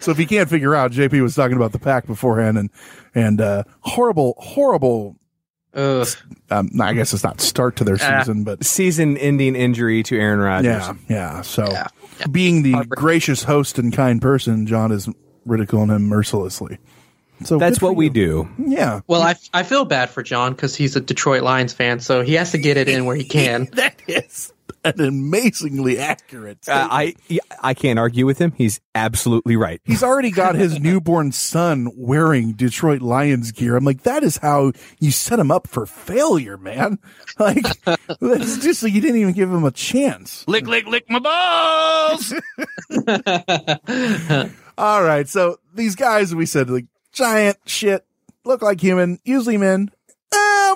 so 0.00 0.10
if 0.10 0.18
you 0.18 0.26
can't 0.26 0.48
figure 0.48 0.74
out, 0.74 0.92
JP 0.92 1.22
was 1.22 1.34
talking 1.34 1.56
about 1.56 1.72
the 1.72 1.78
pack 1.78 2.06
beforehand 2.06 2.58
and 2.58 2.70
and 3.14 3.40
uh, 3.40 3.64
horrible, 3.80 4.34
horrible. 4.38 5.16
Um, 5.74 6.70
I 6.80 6.92
guess 6.94 7.12
it's 7.12 7.22
not 7.22 7.40
start 7.40 7.76
to 7.76 7.84
their 7.84 7.98
Ah. 8.00 8.20
season, 8.20 8.42
but 8.44 8.64
season-ending 8.64 9.54
injury 9.54 10.02
to 10.04 10.18
Aaron 10.18 10.38
Rodgers. 10.40 10.64
yeah, 10.66 10.94
yeah. 11.08 11.42
So 11.42 11.72
being 12.30 12.62
the 12.62 12.84
gracious 12.88 13.44
host 13.44 13.78
and 13.78 13.92
kind 13.92 14.20
person, 14.20 14.66
John 14.66 14.90
is 14.92 15.08
ridiculing 15.44 15.90
him 15.90 16.04
mercilessly. 16.08 16.78
So 17.44 17.56
That's 17.58 17.76
good 17.76 17.80
for 17.80 17.86
what 17.90 17.96
we 17.96 18.08
do. 18.08 18.48
Yeah. 18.58 19.00
Well, 19.06 19.22
I, 19.22 19.36
I 19.54 19.62
feel 19.62 19.84
bad 19.84 20.10
for 20.10 20.24
John 20.24 20.52
because 20.54 20.74
he's 20.74 20.96
a 20.96 21.00
Detroit 21.00 21.42
Lions 21.42 21.72
fan, 21.72 22.00
so 22.00 22.22
he 22.22 22.34
has 22.34 22.50
to 22.50 22.58
get 22.58 22.76
it 22.76 22.88
in 22.88 23.04
where 23.04 23.14
he 23.14 23.22
can. 23.24 23.68
that 23.74 23.94
is 24.08 24.52
an 24.84 25.00
amazingly 25.00 25.98
accurate. 25.98 26.68
Uh, 26.68 26.88
I 26.90 27.14
I 27.60 27.74
can't 27.74 27.98
argue 27.98 28.26
with 28.26 28.38
him. 28.38 28.52
He's 28.52 28.80
absolutely 28.94 29.56
right. 29.56 29.80
He's 29.84 30.02
already 30.02 30.30
got 30.30 30.54
his 30.54 30.78
newborn 30.80 31.32
son 31.32 31.90
wearing 31.96 32.52
Detroit 32.52 33.02
Lions 33.02 33.52
gear. 33.52 33.76
I'm 33.76 33.84
like, 33.84 34.02
that 34.02 34.22
is 34.22 34.38
how 34.38 34.72
you 35.00 35.10
set 35.10 35.38
him 35.38 35.50
up 35.50 35.66
for 35.66 35.86
failure, 35.86 36.56
man. 36.56 36.98
Like, 37.38 37.64
that's 37.84 38.58
just 38.58 38.82
like 38.82 38.92
you 38.92 39.00
didn't 39.00 39.20
even 39.20 39.32
give 39.32 39.48
him 39.48 39.62
a 39.62 39.70
chance. 39.70 40.44
Lick, 40.48 40.66
lick, 40.66 40.88
lick 40.88 41.08
my 41.08 41.20
balls. 41.20 42.34
All 44.76 45.04
right. 45.04 45.28
So 45.28 45.60
these 45.72 45.94
guys, 45.94 46.34
we 46.34 46.46
said, 46.46 46.68
like, 46.68 46.86
giant 47.12 47.58
shit, 47.64 48.04
look 48.44 48.60
like 48.60 48.80
human, 48.80 49.20
usually 49.24 49.56
men. 49.56 49.92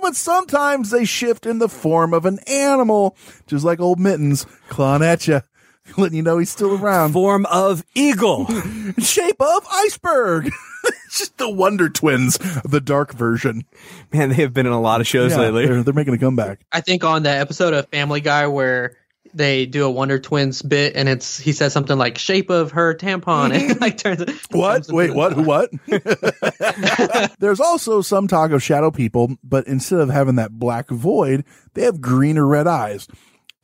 But 0.02 0.16
sometimes 0.16 0.90
they 0.90 1.04
shift 1.04 1.46
in 1.46 1.58
the 1.60 1.68
form 1.68 2.12
of 2.12 2.26
an 2.26 2.40
animal, 2.48 3.16
just 3.46 3.64
like 3.64 3.80
old 3.80 4.00
Mittens 4.00 4.44
clawing 4.68 5.02
at 5.02 5.28
you, 5.28 5.42
letting 5.96 6.16
you 6.16 6.22
know 6.22 6.38
he's 6.38 6.50
still 6.50 6.74
around. 6.74 7.12
Form 7.12 7.46
of 7.46 7.84
eagle. 7.94 8.46
Shape 8.98 9.40
of 9.40 9.66
iceberg. 9.70 10.50
it's 11.06 11.20
just 11.20 11.38
the 11.38 11.48
Wonder 11.48 11.88
Twins, 11.88 12.36
the 12.64 12.80
dark 12.80 13.14
version. 13.14 13.64
Man, 14.12 14.30
they 14.30 14.34
have 14.36 14.52
been 14.52 14.66
in 14.66 14.72
a 14.72 14.80
lot 14.80 15.00
of 15.00 15.06
shows 15.06 15.30
Yeah, 15.30 15.38
lately. 15.38 15.66
They're, 15.66 15.82
they're 15.84 15.94
making 15.94 16.14
a 16.14 16.18
comeback. 16.18 16.60
I 16.72 16.80
think 16.80 17.04
on 17.04 17.22
the 17.22 17.30
episode 17.30 17.72
of 17.72 17.86
Family 17.88 18.20
Guy 18.20 18.48
where 18.48 18.96
they 19.34 19.66
do 19.66 19.84
a 19.84 19.90
Wonder 19.90 20.18
Twins 20.18 20.62
bit 20.62 20.94
and 20.96 21.08
it's 21.08 21.38
he 21.38 21.52
says 21.52 21.72
something 21.72 21.96
like 21.96 22.18
shape 22.18 22.50
of 22.50 22.72
her 22.72 22.94
tampon 22.94 23.52
and 23.70 23.80
like 23.80 23.98
turns 23.98 24.24
What? 24.50 24.86
Wait, 24.88 25.14
what? 25.14 25.32
Who? 25.32 25.42
What? 25.42 25.70
There's 27.38 27.60
also 27.60 28.02
some 28.02 28.28
talk 28.28 28.50
of 28.50 28.62
shadow 28.62 28.90
people, 28.90 29.36
but 29.42 29.66
instead 29.66 30.00
of 30.00 30.10
having 30.10 30.36
that 30.36 30.52
black 30.52 30.88
void, 30.88 31.44
they 31.74 31.82
have 31.82 32.00
green 32.00 32.38
or 32.38 32.46
red 32.46 32.66
eyes. 32.66 33.08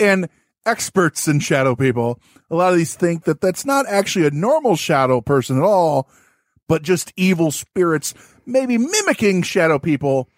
And 0.01 0.29
experts 0.65 1.27
in 1.27 1.41
shadow 1.41 1.75
people, 1.75 2.21
a 2.51 2.55
lot 2.57 2.73
of 2.73 2.79
these 2.79 2.95
think 2.95 3.25
that 3.25 3.41
that's 3.41 3.65
not 3.65 3.87
actually 3.89 4.27
a 4.27 4.31
normal 4.31 4.77
shadow 4.77 5.21
person 5.21 5.57
at 5.57 5.65
all, 5.65 6.09
but 6.69 6.83
just 6.83 7.13
evil 7.17 7.51
spirits, 7.51 8.15
maybe 8.47 8.79
mimicking 8.79 9.43
shadow 9.43 9.79
people. 9.79 10.29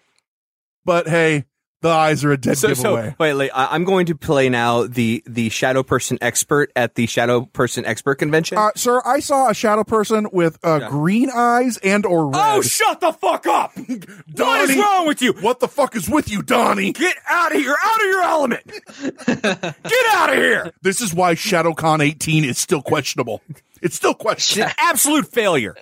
But 0.85 1.07
hey, 1.07 1.45
The 1.81 1.89
eyes 1.89 2.23
are 2.23 2.31
a 2.31 2.37
dead 2.37 2.57
So, 2.59 2.73
so 2.75 2.83
giveaway. 2.95 3.15
wait, 3.17 3.33
wait, 3.33 3.49
I- 3.55 3.73
I'm 3.73 3.85
going 3.85 4.05
to 4.05 4.15
play 4.15 4.49
now 4.49 4.85
the 4.85 5.23
the 5.25 5.49
shadow 5.49 5.81
person 5.81 6.19
expert 6.21 6.71
at 6.75 6.93
the 6.93 7.07
shadow 7.07 7.45
person 7.45 7.85
expert 7.85 8.15
convention. 8.15 8.59
uh, 8.59 8.69
sir, 8.75 9.01
I 9.03 9.19
saw 9.19 9.49
a 9.49 9.53
shadow 9.55 9.83
person 9.83 10.27
with 10.31 10.59
uh, 10.63 10.87
green 10.89 11.31
eyes 11.33 11.77
and 11.77 12.05
or 12.05 12.27
red. 12.27 12.35
oh, 12.39 12.61
shut 12.61 12.99
the 13.01 13.11
fuck 13.13 13.47
up! 13.47 13.75
what 14.35 14.69
is 14.69 14.77
wrong 14.77 15.07
with 15.07 15.23
you? 15.23 15.33
What 15.41 15.59
the 15.59 15.67
fuck 15.67 15.95
is 15.95 16.07
with 16.07 16.29
you, 16.29 16.43
Donnie? 16.43 16.91
Get 16.93 17.15
out 17.27 17.51
of 17.55 17.59
here! 17.59 17.75
Out 17.83 17.99
of 17.99 18.05
your 18.07 18.21
element! 18.23 18.63
Get 19.25 20.05
out 20.13 20.29
of 20.29 20.35
here! 20.35 20.71
This 20.83 21.01
is 21.01 21.13
why 21.15 21.33
ShadowCon 21.33 22.03
18 22.03 22.43
is 22.45 22.59
still 22.59 22.83
questionable. 22.83 23.41
It's 23.81 23.95
still 23.95 24.13
questionable. 24.13 24.71
Absolute 24.77 25.27
failure. 25.31 25.75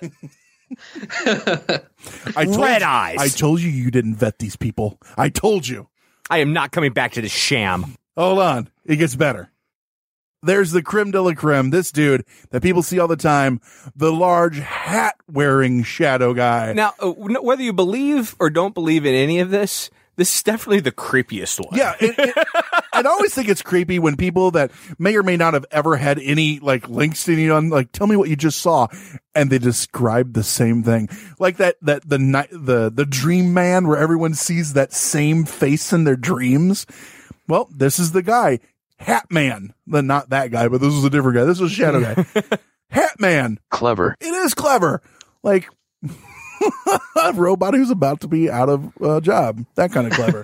I 1.26 2.44
told 2.46 2.60
Red 2.60 2.80
you- 2.82 2.86
eyes. 2.86 3.16
I 3.18 3.28
told 3.28 3.60
you 3.60 3.68
you 3.68 3.90
didn't 3.90 4.14
vet 4.16 4.38
these 4.38 4.56
people. 4.56 4.98
I 5.18 5.28
told 5.28 5.68
you. 5.68 5.88
I 6.30 6.38
am 6.38 6.52
not 6.52 6.70
coming 6.70 6.92
back 6.92 7.12
to 7.12 7.20
the 7.20 7.28
sham. 7.28 7.96
Hold 8.16 8.38
on. 8.38 8.68
It 8.84 8.96
gets 8.96 9.16
better. 9.16 9.50
There's 10.42 10.70
the 10.70 10.82
creme 10.82 11.10
de 11.10 11.20
la 11.20 11.34
creme. 11.34 11.70
This 11.70 11.92
dude 11.92 12.24
that 12.50 12.62
people 12.62 12.82
see 12.82 12.98
all 12.98 13.08
the 13.08 13.16
time, 13.16 13.60
the 13.94 14.10
large 14.10 14.58
hat 14.58 15.16
wearing 15.30 15.82
shadow 15.82 16.32
guy. 16.32 16.72
Now, 16.72 16.94
uh, 16.98 17.10
whether 17.10 17.62
you 17.62 17.74
believe 17.74 18.36
or 18.38 18.48
don't 18.48 18.72
believe 18.72 19.04
in 19.04 19.14
any 19.14 19.40
of 19.40 19.50
this, 19.50 19.90
this 20.16 20.36
is 20.36 20.42
definitely 20.42 20.80
the 20.80 20.92
creepiest 20.92 21.58
one. 21.64 21.78
Yeah, 21.78 21.94
it, 22.00 22.14
it, 22.18 22.46
I'd 22.92 23.06
always 23.06 23.34
think 23.34 23.48
it's 23.48 23.62
creepy 23.62 23.98
when 23.98 24.16
people 24.16 24.50
that 24.50 24.70
may 24.98 25.16
or 25.16 25.22
may 25.22 25.36
not 25.36 25.54
have 25.54 25.64
ever 25.70 25.96
had 25.96 26.18
any 26.18 26.58
like 26.60 26.88
links 26.88 27.24
to 27.24 27.32
anyone 27.32 27.70
like 27.70 27.92
tell 27.92 28.06
me 28.06 28.16
what 28.16 28.28
you 28.28 28.36
just 28.36 28.60
saw, 28.60 28.88
and 29.34 29.50
they 29.50 29.58
describe 29.58 30.34
the 30.34 30.42
same 30.42 30.82
thing, 30.82 31.08
like 31.38 31.56
that 31.56 31.76
that 31.82 32.08
the 32.08 32.18
night 32.18 32.50
the 32.50 32.90
the 32.90 33.06
dream 33.06 33.54
man 33.54 33.86
where 33.86 33.96
everyone 33.96 34.34
sees 34.34 34.74
that 34.74 34.92
same 34.92 35.44
face 35.44 35.92
in 35.92 36.04
their 36.04 36.16
dreams. 36.16 36.86
Well, 37.48 37.68
this 37.74 37.98
is 37.98 38.12
the 38.12 38.22
guy, 38.22 38.60
Hat 38.98 39.30
Man. 39.30 39.72
The 39.86 40.02
not 40.02 40.30
that 40.30 40.50
guy, 40.50 40.68
but 40.68 40.80
this 40.80 40.94
was 40.94 41.04
a 41.04 41.10
different 41.10 41.36
guy. 41.36 41.44
This 41.44 41.60
was 41.60 41.72
Shadow 41.72 42.00
Guy, 42.00 42.24
Hat 42.90 43.18
Man. 43.18 43.58
Clever. 43.70 44.16
It 44.20 44.34
is 44.34 44.54
clever, 44.54 45.02
like. 45.42 45.68
A 47.16 47.32
robot 47.34 47.74
who's 47.74 47.90
about 47.90 48.20
to 48.20 48.28
be 48.28 48.50
out 48.50 48.68
of 48.68 48.92
uh, 49.02 49.20
job. 49.20 49.64
That 49.74 49.92
kind 49.92 50.06
of 50.06 50.12
clever. 50.12 50.42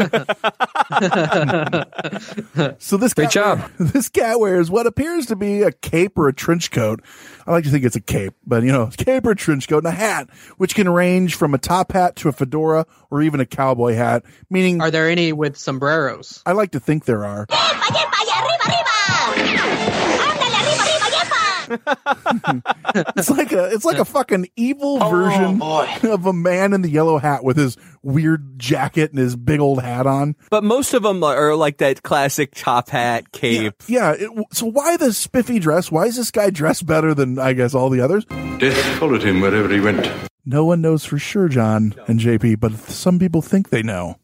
so 2.79 2.96
this 2.96 3.14
Great 3.14 3.31
cat, 3.31 3.33
job. 3.33 3.70
This 3.79 4.09
cat 4.09 4.40
wears 4.40 4.70
what 4.70 4.87
appears 4.87 5.26
to 5.26 5.37
be 5.37 5.62
a 5.62 5.72
cape 5.72 6.18
or 6.18 6.29
a 6.29 6.33
trench 6.33 6.70
coat. 6.70 7.02
I 7.46 7.52
like 7.52 7.64
to 7.64 7.70
think 7.70 7.85
it's 7.85 7.96
a 7.96 8.00
cape, 8.00 8.35
but 8.46 8.62
you 8.62 8.72
know, 8.72 8.90
cape 8.96 9.26
or 9.26 9.35
trench 9.35 9.68
coat 9.68 9.79
and 9.79 9.87
a 9.87 9.90
hat, 9.96 10.29
which 10.57 10.74
can 10.74 10.88
range 10.88 11.35
from 11.35 11.55
a 11.55 11.59
top 11.59 11.92
hat 11.92 12.16
to 12.16 12.29
a 12.29 12.33
fedora 12.33 12.87
or 13.11 13.22
even 13.22 13.40
a 13.40 13.46
cowboy 13.46 13.94
hat. 13.94 14.24
Meaning, 14.50 14.81
Are 14.81 14.90
there 14.90 15.09
any 15.09 15.33
with 15.33 15.57
sombreros? 15.57 16.42
I 16.46 16.52
like 16.52 16.72
to 16.72 16.81
think 16.81 17.05
there 17.05 17.24
are. 17.24 17.46
It's 21.68 23.31
like 23.31 23.52
a 23.52 23.72
it's 23.72 23.85
like 23.85 23.98
a 23.98 24.05
fucking 24.05 24.48
evil 24.57 24.98
oh, 25.02 25.11
version 25.11 25.62
of 26.11 26.26
a 26.26 26.33
man 26.33 26.72
in 26.72 26.83
the 26.83 26.88
yellow 26.88 27.18
hat 27.18 27.44
with 27.44 27.57
his 27.57 27.76
weird 28.02 28.59
jacket 28.59 29.11
and 29.11 29.18
his 29.18 29.37
big 29.37 29.61
old 29.61 29.83
hat 29.83 30.07
on. 30.07 30.37
But 30.50 30.64
most 30.64 30.94
of 30.94 31.02
them 31.02 31.22
are 31.22 31.55
like 31.55 31.79
that 31.79 32.02
classic 32.02 32.55
top 32.55 32.88
hat, 32.90 33.33
cape. 33.33 33.74
Yeah. 33.87 34.14
It, 34.16 34.31
so 34.52 34.66
why 34.66 34.96
the 34.96 35.12
spiffy 35.12 35.59
dress? 35.59 35.90
Why 35.90 36.07
is 36.07 36.16
this 36.16 36.31
guy 36.31 36.50
dressed 36.50 36.87
better 36.87 37.14
than 37.14 37.38
I 37.38 37.52
guess 37.52 37.74
all 37.74 37.90
the 37.90 38.00
others? 38.00 38.24
Death 38.59 38.76
followed 38.98 39.22
him 39.22 39.40
wherever 39.40 39.68
he 39.68 39.81
went. 39.81 40.11
No 40.44 40.64
one 40.64 40.81
knows 40.81 41.05
for 41.05 41.18
sure, 41.18 41.48
John 41.48 41.94
and 42.07 42.20
JP, 42.20 42.61
but 42.61 42.72
some 42.72 43.18
people 43.18 43.42
think 43.42 43.70
they 43.70 43.83
know. 43.83 44.16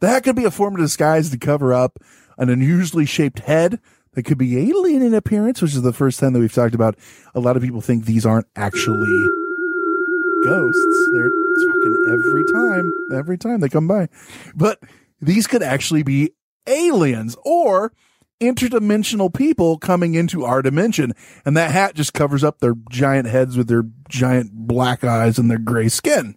The 0.00 0.08
hat 0.08 0.24
could 0.24 0.36
be 0.36 0.44
a 0.44 0.50
form 0.50 0.74
of 0.74 0.80
disguise 0.80 1.30
to 1.30 1.38
cover 1.38 1.74
up 1.74 1.98
an 2.38 2.48
unusually 2.48 3.04
shaped 3.04 3.40
head 3.40 3.78
that 4.14 4.24
could 4.24 4.38
be 4.38 4.58
alien 4.68 5.02
in 5.02 5.14
appearance, 5.14 5.62
which 5.62 5.74
is 5.74 5.82
the 5.82 5.92
first 5.92 6.20
time 6.20 6.32
that 6.32 6.40
we've 6.40 6.52
talked 6.52 6.74
about. 6.74 6.96
A 7.34 7.40
lot 7.40 7.56
of 7.56 7.62
people 7.62 7.80
think 7.80 8.04
these 8.04 8.26
aren't 8.26 8.46
actually 8.56 9.28
ghosts. 10.44 11.08
They're 11.12 11.30
fucking 11.30 12.04
every 12.08 12.44
time, 12.52 12.92
every 13.12 13.38
time 13.38 13.60
they 13.60 13.68
come 13.68 13.86
by. 13.86 14.08
But 14.54 14.80
these 15.20 15.46
could 15.46 15.62
actually 15.62 16.02
be 16.02 16.32
aliens 16.66 17.36
or 17.44 17.92
interdimensional 18.40 19.32
people 19.32 19.78
coming 19.78 20.14
into 20.14 20.44
our 20.44 20.62
dimension. 20.62 21.12
And 21.44 21.56
that 21.56 21.70
hat 21.70 21.94
just 21.94 22.14
covers 22.14 22.42
up 22.42 22.58
their 22.58 22.74
giant 22.90 23.28
heads 23.28 23.56
with 23.56 23.68
their 23.68 23.84
giant 24.08 24.52
black 24.52 25.04
eyes 25.04 25.38
and 25.38 25.50
their 25.50 25.58
gray 25.58 25.88
skin. 25.88 26.36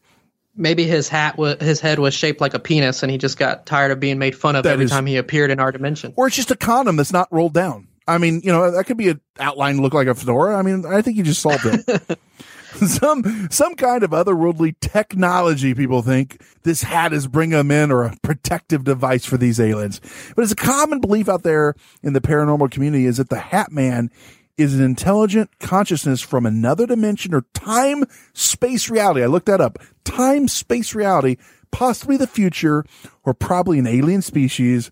Maybe 0.55 0.85
his 0.85 1.09
hat 1.09 1.37
was 1.37 1.59
his 1.59 1.79
head 1.79 1.97
was 1.99 2.13
shaped 2.13 2.39
like 2.39 2.53
a 2.53 2.59
penis, 2.59 3.01
and 3.03 3.11
he 3.11 3.17
just 3.17 3.37
got 3.39 3.65
tired 3.65 3.91
of 3.91 3.99
being 3.99 4.19
made 4.19 4.35
fun 4.35 4.55
of 4.55 4.63
That 4.63 4.73
every 4.73 4.85
is- 4.85 4.91
time 4.91 5.05
he 5.05 5.17
appeared 5.17 5.49
in 5.51 5.59
our 5.59 5.71
dimension. 5.71 6.13
Or 6.15 6.27
it's 6.27 6.35
just 6.35 6.51
a 6.51 6.55
condom 6.55 6.95
that's 6.95 7.13
not 7.13 7.27
rolled 7.31 7.53
down. 7.53 7.87
I 8.07 8.17
mean, 8.17 8.41
you 8.43 8.51
know, 8.51 8.69
that 8.69 8.83
could 8.85 8.97
be 8.97 9.09
an 9.09 9.21
outline 9.39 9.81
look 9.81 9.93
like 9.93 10.07
a 10.07 10.13
fedora. 10.13 10.57
I 10.57 10.61
mean, 10.61 10.85
I 10.85 11.01
think 11.01 11.15
you 11.17 11.23
just 11.23 11.41
solved 11.41 11.65
it. 11.65 12.19
some 12.75 13.47
some 13.51 13.75
kind 13.75 14.03
of 14.03 14.09
otherworldly 14.11 14.75
technology 14.79 15.73
people 15.75 16.01
think 16.01 16.41
this 16.63 16.81
hat 16.83 17.13
is 17.13 17.27
bring 17.27 17.51
them 17.51 17.69
in 17.71 17.91
or 17.91 18.03
a 18.03 18.15
protective 18.23 18.83
device 18.83 19.25
for 19.25 19.37
these 19.37 19.59
aliens 19.59 20.01
but 20.35 20.41
it's 20.41 20.51
a 20.53 20.55
common 20.55 20.99
belief 20.99 21.29
out 21.29 21.43
there 21.43 21.75
in 22.01 22.13
the 22.13 22.19
paranormal 22.19 22.71
community 22.71 23.05
is 23.05 23.17
that 23.17 23.29
the 23.29 23.37
hat 23.39 23.71
man 23.71 24.09
is 24.57 24.77
an 24.77 24.83
intelligent 24.83 25.59
consciousness 25.59 26.21
from 26.21 26.45
another 26.45 26.85
dimension 26.85 27.33
or 27.33 27.45
time 27.53 28.05
space 28.33 28.89
reality. 28.89 29.23
I 29.23 29.27
looked 29.27 29.47
that 29.47 29.61
up. 29.61 29.79
Time 30.03 30.47
space 30.47 30.93
reality 30.93 31.37
possibly 31.73 32.15
the 32.15 32.27
future 32.27 32.85
or 33.23 33.33
probably 33.33 33.79
an 33.79 33.87
alien 33.87 34.21
species. 34.21 34.91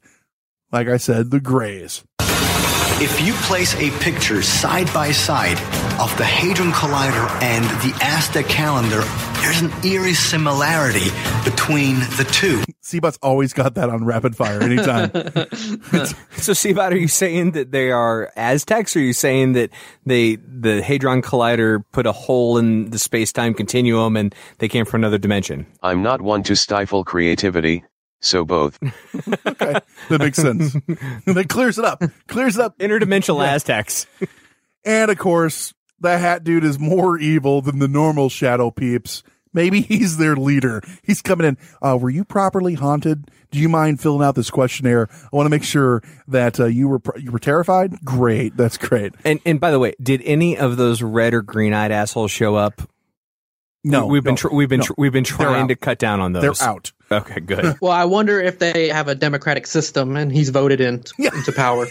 Like 0.71 0.87
i 0.87 0.97
said 0.97 1.31
the 1.31 1.39
grays 1.39 2.03
If 3.03 3.19
you 3.19 3.33
place 3.33 3.73
a 3.77 3.89
picture 3.99 4.43
side 4.43 4.93
by 4.93 5.11
side 5.11 5.57
of 5.99 6.15
the 6.19 6.23
Hadron 6.23 6.71
Collider 6.71 7.27
and 7.41 7.65
the 7.81 7.97
Aztec 7.99 8.45
calendar, 8.45 9.01
there's 9.41 9.59
an 9.59 9.71
eerie 9.83 10.13
similarity 10.13 11.09
between 11.43 11.95
the 11.95 12.29
two. 12.31 12.61
Seabot's 12.83 13.17
always 13.23 13.53
got 13.53 13.73
that 13.73 13.89
on 13.89 14.05
rapid 14.05 14.37
fire 14.37 14.61
anytime. 14.61 15.09
So, 16.41 16.53
Seabot, 16.53 16.91
are 16.91 16.95
you 16.95 17.07
saying 17.07 17.51
that 17.51 17.71
they 17.71 17.91
are 17.91 18.31
Aztecs? 18.35 18.95
Or 18.95 18.99
are 18.99 19.03
you 19.03 19.13
saying 19.13 19.53
that 19.53 19.69
they 20.07 20.37
the 20.37 20.81
Hadron 20.81 21.21
Collider 21.21 21.83
put 21.91 22.07
a 22.07 22.11
hole 22.11 22.57
in 22.57 22.89
the 22.89 22.97
space 22.97 23.31
time 23.31 23.53
continuum 23.53 24.17
and 24.17 24.33
they 24.57 24.67
came 24.67 24.85
from 24.85 25.01
another 25.01 25.19
dimension? 25.19 25.67
I'm 25.83 26.01
not 26.01 26.21
one 26.21 26.41
to 26.43 26.55
stifle 26.55 27.03
creativity, 27.03 27.83
so 28.21 28.45
both. 28.45 28.79
that 28.81 29.83
makes 30.19 30.37
sense. 30.37 30.73
that 31.25 31.45
clears 31.49 31.77
it 31.77 31.85
up. 31.85 32.03
Clears 32.27 32.55
it 32.55 32.61
up. 32.61 32.77
Interdimensional 32.77 33.45
Aztecs. 33.45 34.07
And 34.85 35.11
of 35.11 35.17
course, 35.17 35.73
the 35.99 36.17
hat 36.17 36.43
dude 36.43 36.63
is 36.63 36.79
more 36.79 37.17
evil 37.17 37.61
than 37.61 37.79
the 37.79 37.87
normal 37.87 38.29
shadow 38.29 38.71
peeps. 38.71 39.23
Maybe 39.53 39.81
he's 39.81 40.17
their 40.17 40.35
leader. 40.35 40.81
He's 41.03 41.21
coming 41.21 41.45
in. 41.45 41.57
Uh, 41.81 41.97
were 41.99 42.09
you 42.09 42.23
properly 42.23 42.75
haunted? 42.75 43.29
Do 43.51 43.59
you 43.59 43.67
mind 43.67 43.99
filling 43.99 44.25
out 44.25 44.35
this 44.35 44.49
questionnaire? 44.49 45.09
I 45.11 45.35
want 45.35 45.45
to 45.45 45.49
make 45.49 45.63
sure 45.63 46.01
that 46.29 46.57
uh, 46.57 46.67
you 46.67 46.87
were 46.87 46.99
pr- 46.99 47.17
you 47.17 47.31
were 47.31 47.39
terrified. 47.39 47.99
Great, 48.05 48.55
that's 48.55 48.77
great. 48.77 49.13
And 49.25 49.41
and 49.45 49.59
by 49.59 49.71
the 49.71 49.79
way, 49.79 49.93
did 50.01 50.21
any 50.23 50.57
of 50.57 50.77
those 50.77 51.01
red 51.01 51.33
or 51.33 51.41
green 51.41 51.73
eyed 51.73 51.91
assholes 51.91 52.31
show 52.31 52.55
up? 52.55 52.81
No, 53.83 54.05
we've 54.05 54.23
been 54.23 54.33
no, 54.33 54.37
tr- 54.37 54.53
we've 54.53 54.69
been 54.69 54.79
no. 54.79 54.85
tr- 54.85 54.93
we've 54.97 55.11
been 55.11 55.25
trying 55.25 55.67
to 55.67 55.75
cut 55.75 55.99
down 55.99 56.21
on 56.21 56.31
those. 56.31 56.59
They're 56.59 56.67
out. 56.67 56.93
Okay, 57.11 57.39
good. 57.41 57.75
Well, 57.81 57.91
I 57.91 58.05
wonder 58.05 58.39
if 58.39 58.59
they 58.59 58.87
have 58.89 59.07
a 59.07 59.15
democratic 59.15 59.67
system 59.67 60.15
and 60.15 60.31
he's 60.31 60.49
voted 60.49 60.79
in 60.81 61.03
into 61.17 61.51
power. 61.55 61.87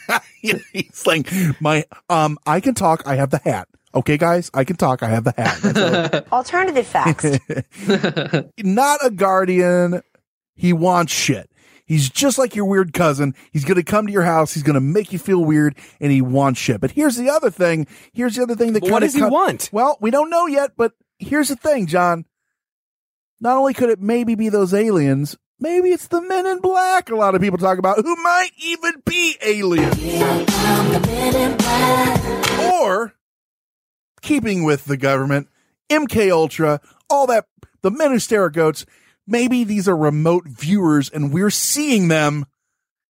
he's 0.40 1.06
like 1.06 1.28
my 1.60 1.84
um. 2.08 2.38
I 2.46 2.60
can 2.60 2.74
talk. 2.74 3.02
I 3.06 3.16
have 3.16 3.30
the 3.30 3.38
hat. 3.38 3.68
Okay, 3.94 4.16
guys, 4.16 4.50
I 4.54 4.62
can 4.64 4.76
talk. 4.76 5.02
I 5.02 5.08
have 5.08 5.24
the 5.24 5.34
hat. 5.36 5.58
That's. 5.62 6.32
Alternative 6.32 6.86
facts. 6.86 7.24
not 8.58 9.00
a 9.04 9.10
guardian. 9.10 10.02
He 10.54 10.72
wants 10.72 11.12
shit. 11.12 11.50
He's 11.86 12.08
just 12.08 12.38
like 12.38 12.54
your 12.54 12.66
weird 12.66 12.92
cousin. 12.92 13.34
He's 13.50 13.64
going 13.64 13.76
to 13.76 13.82
come 13.82 14.06
to 14.06 14.12
your 14.12 14.22
house. 14.22 14.54
He's 14.54 14.62
going 14.62 14.74
to 14.74 14.80
make 14.80 15.12
you 15.12 15.18
feel 15.18 15.44
weird 15.44 15.76
and 16.00 16.12
he 16.12 16.22
wants 16.22 16.60
shit. 16.60 16.80
But 16.80 16.92
here's 16.92 17.16
the 17.16 17.28
other 17.30 17.50
thing. 17.50 17.88
Here's 18.12 18.36
the 18.36 18.42
other 18.44 18.54
thing 18.54 18.74
that 18.74 18.82
But 18.82 18.90
what 18.92 19.00
kinda 19.00 19.06
does 19.08 19.14
he 19.14 19.20
cut- 19.22 19.32
want? 19.32 19.70
Well, 19.72 19.98
we 20.00 20.12
don't 20.12 20.30
know 20.30 20.46
yet, 20.46 20.72
but 20.76 20.92
here's 21.18 21.48
the 21.48 21.56
thing, 21.56 21.86
John. 21.88 22.26
Not 23.40 23.56
only 23.56 23.72
could 23.72 23.88
it 23.88 24.00
maybe 24.00 24.34
be 24.34 24.50
those 24.50 24.74
aliens, 24.74 25.36
maybe 25.58 25.90
it's 25.90 26.08
the 26.08 26.20
men 26.20 26.46
in 26.46 26.60
black 26.60 27.08
a 27.08 27.16
lot 27.16 27.34
of 27.34 27.40
people 27.40 27.58
talk 27.58 27.78
about 27.78 27.96
who 27.96 28.16
might 28.22 28.50
even 28.62 29.02
be 29.06 29.36
aliens. 29.42 29.96
Or 32.72 33.14
keeping 34.20 34.64
with 34.64 34.84
the 34.84 34.98
government, 34.98 35.48
MK 35.88 36.30
Ultra, 36.30 36.80
all 37.08 37.26
that, 37.28 37.46
the 37.80 37.90
men 37.90 38.10
who 38.10 38.18
stare 38.18 38.46
at 38.46 38.52
goats, 38.52 38.84
maybe 39.26 39.64
these 39.64 39.88
are 39.88 39.96
remote 39.96 40.46
viewers 40.46 41.08
and 41.08 41.32
we're 41.32 41.50
seeing 41.50 42.08
them 42.08 42.44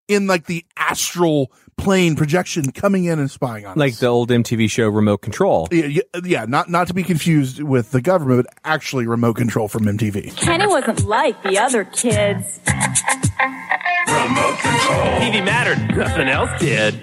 in 0.10 0.28
like 0.28 0.48
the 0.48 0.66
astral 0.76 1.52
plane 1.78 2.18
projection 2.18 2.72
coming 2.74 3.06
in 3.06 3.20
and 3.20 3.32
spying 3.32 3.66
on 3.66 3.72
us. 3.72 3.78
like 3.78 3.94
us. 3.94 4.00
the 4.00 4.08
old 4.08 4.30
MTV 4.30 4.70
show 4.70 4.90
Remote 4.90 5.20
Control. 5.20 5.70
Yeah, 5.72 5.86
yeah, 5.86 6.02
yeah, 6.26 6.46
not 6.46 6.70
not 6.70 6.88
to 6.88 6.94
be 6.94 7.04
confused 7.04 7.64
with 7.64 7.92
the 7.92 8.02
government, 8.02 8.46
but 8.46 8.54
actually 8.66 9.08
remote 9.08 9.36
control 9.38 9.70
from 9.70 9.84
MTV. 9.84 10.36
Kenny 10.36 10.68
wasn't 10.68 11.06
like 11.06 11.42
the 11.44 11.58
other 11.58 11.86
kids. 11.86 12.60
TV 15.20 15.46
mattered. 15.46 15.96
Nothing 15.96 16.28
else 16.28 16.50
did. 16.60 17.02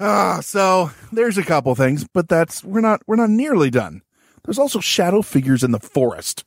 Ah, 0.00 0.40
so 0.42 0.90
there's 1.12 1.38
a 1.38 1.44
couple 1.44 1.74
things, 1.74 2.04
but 2.12 2.28
that's 2.28 2.62
we're 2.64 2.80
not 2.80 3.00
we're 3.06 3.16
not 3.16 3.30
nearly 3.30 3.70
done. 3.70 4.02
There's 4.44 4.58
also 4.58 4.80
shadow 4.80 5.22
figures 5.22 5.62
in 5.62 5.70
the 5.70 5.80
forest. 5.80 6.44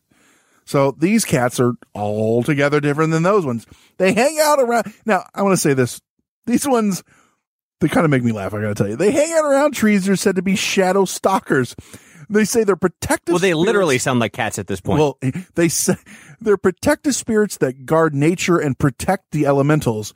So 0.68 0.92
these 0.92 1.24
cats 1.24 1.62
are 1.62 1.74
altogether 1.96 2.82
different 2.82 3.12
than 3.12 3.24
those 3.24 3.46
ones. 3.46 3.66
They 3.98 4.12
hang 4.12 4.38
out 4.42 4.60
around. 4.60 4.94
Now, 5.06 5.24
I 5.34 5.42
want 5.42 5.54
to 5.54 5.58
say 5.58 5.74
this. 5.74 6.02
These 6.46 6.68
ones, 6.68 7.04
they 7.80 7.88
kind 7.88 8.04
of 8.04 8.12
make 8.12 8.22
me 8.22 8.34
laugh. 8.34 8.54
I 8.54 8.62
got 8.62 8.68
to 8.68 8.76
tell 8.76 8.88
you. 8.90 8.98
They 8.98 9.12
hang 9.12 9.32
out 9.32 9.46
around 9.46 9.72
trees. 9.72 10.06
They're 10.06 10.18
said 10.18 10.36
to 10.36 10.42
be 10.42 10.58
shadow 10.58 11.06
stalkers. 11.06 11.74
They 12.30 12.44
say 12.44 12.66
they're 12.66 12.76
protective. 12.76 13.32
Well, 13.32 13.40
they 13.40 13.52
spirits- 13.52 13.66
literally 13.66 13.98
sound 13.98 14.20
like 14.20 14.34
cats 14.34 14.60
at 14.60 14.68
this 14.68 14.82
point. 14.82 15.00
Well, 15.00 15.18
they 15.56 15.70
say 15.70 15.96
they're 16.42 16.58
protective 16.58 17.16
spirits 17.16 17.58
that 17.60 17.86
guard 17.86 18.14
nature 18.14 18.58
and 18.58 18.78
protect 18.78 19.32
the 19.32 19.46
elementals. 19.46 20.14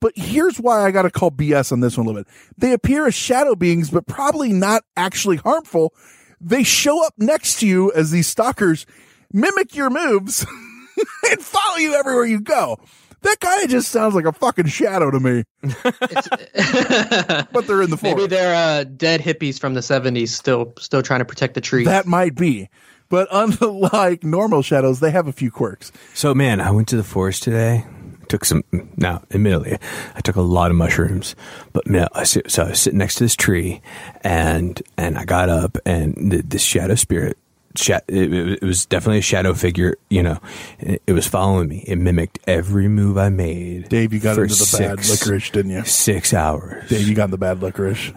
But 0.00 0.14
here's 0.16 0.58
why 0.58 0.84
I 0.84 0.90
got 0.90 1.02
to 1.02 1.10
call 1.10 1.30
BS 1.30 1.70
on 1.70 1.78
this 1.78 1.96
one 1.96 2.06
a 2.06 2.10
little 2.10 2.24
bit. 2.24 2.32
They 2.58 2.72
appear 2.72 3.06
as 3.06 3.14
shadow 3.14 3.54
beings, 3.54 3.90
but 3.90 4.06
probably 4.08 4.52
not 4.52 4.82
actually 4.96 5.36
harmful. 5.36 5.94
They 6.40 6.64
show 6.64 7.06
up 7.06 7.14
next 7.18 7.60
to 7.60 7.68
you 7.68 7.92
as 7.92 8.10
these 8.10 8.26
stalkers, 8.26 8.86
mimic 9.32 9.74
your 9.74 9.90
moves, 9.90 10.46
and 11.30 11.40
follow 11.40 11.76
you 11.76 11.94
everywhere 11.94 12.26
you 12.26 12.40
go. 12.40 12.78
That 13.22 13.38
kind 13.38 13.64
of 13.64 13.70
just 13.70 13.90
sounds 13.90 14.14
like 14.14 14.24
a 14.24 14.32
fucking 14.32 14.68
shadow 14.68 15.10
to 15.10 15.20
me. 15.20 15.44
but 15.62 17.66
they're 17.66 17.82
in 17.82 17.90
the 17.90 17.98
forest. 17.98 18.02
Maybe 18.02 18.26
they're 18.26 18.54
uh, 18.54 18.84
dead 18.84 19.20
hippies 19.20 19.60
from 19.60 19.74
the 19.74 19.80
'70s, 19.80 20.28
still 20.28 20.72
still 20.78 21.02
trying 21.02 21.20
to 21.20 21.26
protect 21.26 21.54
the 21.54 21.60
trees. 21.60 21.86
That 21.86 22.06
might 22.06 22.34
be. 22.34 22.70
But 23.10 23.28
unlike 23.30 24.24
normal 24.24 24.62
shadows, 24.62 25.00
they 25.00 25.10
have 25.10 25.26
a 25.26 25.32
few 25.32 25.50
quirks. 25.50 25.92
So, 26.14 26.34
man, 26.34 26.60
I 26.60 26.70
went 26.70 26.88
to 26.88 26.96
the 26.96 27.04
forest 27.04 27.42
today. 27.42 27.84
Took 28.28 28.44
some. 28.44 28.62
Now, 28.96 29.24
admittedly, 29.32 29.76
I 30.14 30.20
took 30.20 30.36
a 30.36 30.40
lot 30.40 30.70
of 30.70 30.76
mushrooms, 30.76 31.34
but 31.72 31.88
man, 31.88 32.06
I 32.12 32.22
sit, 32.22 32.48
so 32.48 32.62
I 32.62 32.68
was 32.70 32.80
sitting 32.80 33.00
next 33.00 33.16
to 33.16 33.24
this 33.24 33.34
tree, 33.34 33.82
and 34.22 34.80
and 34.96 35.18
I 35.18 35.24
got 35.24 35.48
up, 35.48 35.76
and 35.84 36.14
the, 36.30 36.42
this 36.42 36.62
shadow 36.62 36.94
spirit. 36.94 37.36
Sha- 37.76 38.00
it, 38.08 38.32
it 38.32 38.62
was 38.62 38.86
definitely 38.86 39.18
a 39.18 39.22
shadow 39.22 39.54
figure, 39.54 39.96
you 40.08 40.22
know. 40.22 40.38
It, 40.80 41.02
it 41.06 41.12
was 41.12 41.26
following 41.26 41.68
me. 41.68 41.84
It 41.86 41.96
mimicked 41.96 42.38
every 42.46 42.88
move 42.88 43.16
I 43.16 43.28
made. 43.28 43.88
Dave, 43.88 44.12
you 44.12 44.18
got 44.20 44.34
for 44.36 44.42
into 44.42 44.54
the 44.56 44.76
bad 44.78 45.04
six- 45.04 45.24
licorice, 45.26 45.50
didn't 45.50 45.70
you? 45.70 45.84
Six 45.84 46.34
hours. 46.34 46.88
Dave, 46.88 47.06
you 47.08 47.14
got 47.14 47.30
the 47.30 47.38
bad 47.38 47.62
licorice. 47.62 48.12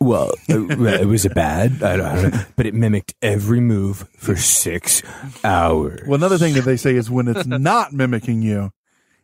Well, 0.00 0.30
it, 0.48 0.80
it 1.00 1.06
was 1.06 1.24
a 1.24 1.30
bad, 1.30 1.82
I 1.82 1.96
don't, 1.96 2.06
I 2.06 2.22
don't 2.22 2.34
know, 2.34 2.44
but 2.54 2.66
it 2.66 2.74
mimicked 2.74 3.14
every 3.20 3.58
move 3.58 4.08
for 4.16 4.36
six 4.36 5.02
hours. 5.42 6.02
Well, 6.06 6.14
another 6.14 6.38
thing 6.38 6.54
that 6.54 6.62
they 6.62 6.76
say 6.76 6.94
is 6.94 7.10
when 7.10 7.26
it's 7.26 7.46
not 7.46 7.92
mimicking 7.92 8.40
you 8.42 8.72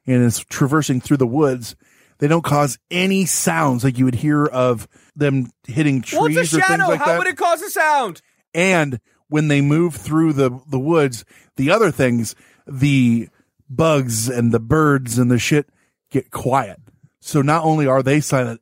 and 0.05 0.25
it's 0.25 0.41
traversing 0.41 1.01
through 1.01 1.19
the 1.19 1.29
woods, 1.29 1.77
they 2.19 2.27
don't 2.27 2.43
cause 2.43 2.77
any 2.91 3.25
sounds 3.25 3.85
like 3.85 3.99
you 3.99 4.05
would 4.05 4.17
hear 4.17 4.47
of 4.47 4.89
them 5.15 5.49
hitting 5.65 6.03
trees 6.03 6.21
What's 6.37 6.53
a 6.53 6.57
or 6.57 6.61
shadow? 6.61 6.77
things 6.77 6.89
like 6.89 6.99
How 6.99 7.07
that. 7.07 7.19
would 7.19 7.27
it 7.29 7.37
cause 7.37 7.63
a 7.63 7.71
sound? 7.71 8.21
and 8.53 8.99
when 9.35 9.49
they 9.49 9.61
move 9.61 9.97
through 9.97 10.33
the 10.33 10.61
the 10.69 10.79
woods, 10.79 11.25
the 11.57 11.69
other 11.69 11.91
things, 11.91 12.37
the 12.69 13.29
bugs 13.69 14.29
and 14.29 14.53
the 14.53 14.61
birds 14.61 15.19
and 15.19 15.29
the 15.29 15.41
shit 15.41 15.69
get 16.09 16.31
quiet. 16.31 16.79
So 17.19 17.43
not 17.43 17.65
only 17.65 17.89
are 17.89 18.01
they 18.01 18.21
silent, 18.21 18.61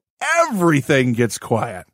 everything 0.49 1.13
gets 1.13 1.37
quiet. 1.37 1.87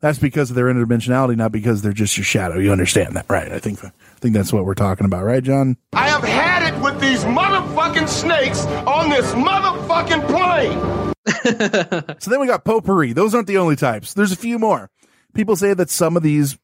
That's 0.00 0.18
because 0.18 0.50
of 0.50 0.56
their 0.56 0.66
interdimensionality, 0.66 1.36
not 1.36 1.52
because 1.52 1.80
they're 1.80 1.92
just 1.92 2.18
your 2.18 2.24
shadow. 2.24 2.58
You 2.58 2.72
understand 2.72 3.14
that, 3.14 3.26
right? 3.28 3.52
I 3.52 3.60
think 3.60 3.84
I 3.84 3.92
think 4.16 4.34
that's 4.34 4.52
what 4.52 4.64
we're 4.64 4.74
talking 4.74 5.06
about, 5.06 5.22
right, 5.22 5.42
John? 5.44 5.76
I 5.92 6.08
have 6.08 6.24
had 6.24 6.74
it 6.74 6.82
with 6.82 7.00
these 7.00 7.22
motherfucking 7.22 8.08
snakes 8.08 8.66
on 8.84 9.10
this 9.10 9.32
motherfucking 9.32 10.26
plane. 10.26 11.14
So 12.18 12.30
then 12.30 12.40
we 12.40 12.48
got 12.48 12.64
potpourri. 12.64 13.12
Those 13.12 13.32
aren't 13.32 13.46
the 13.46 13.58
only 13.58 13.76
types. 13.76 14.12
There's 14.12 14.32
a 14.32 14.36
few 14.36 14.58
more. 14.58 14.90
People 15.34 15.54
say 15.54 15.72
that 15.72 15.88
some 15.88 16.16
of 16.16 16.22
these 16.22 16.58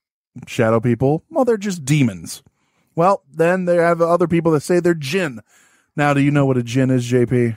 shadow 0.47 0.81
people, 0.81 1.25
well, 1.31 1.45
they're 1.45 1.57
just 1.57 1.85
demons. 1.85 2.43
Well, 2.95 3.23
then 3.33 3.65
they 3.65 3.77
have 3.77 4.01
other 4.01 4.29
people 4.29 4.53
that 4.53 4.61
say 4.61 4.81
they're 4.81 4.95
jinn. 4.95 5.41
Now, 5.97 6.15
do 6.15 6.21
you 6.21 6.31
know 6.31 6.47
what 6.47 6.57
a 6.57 6.63
jinn 6.63 6.91
is, 6.91 7.11
JP? 7.11 7.57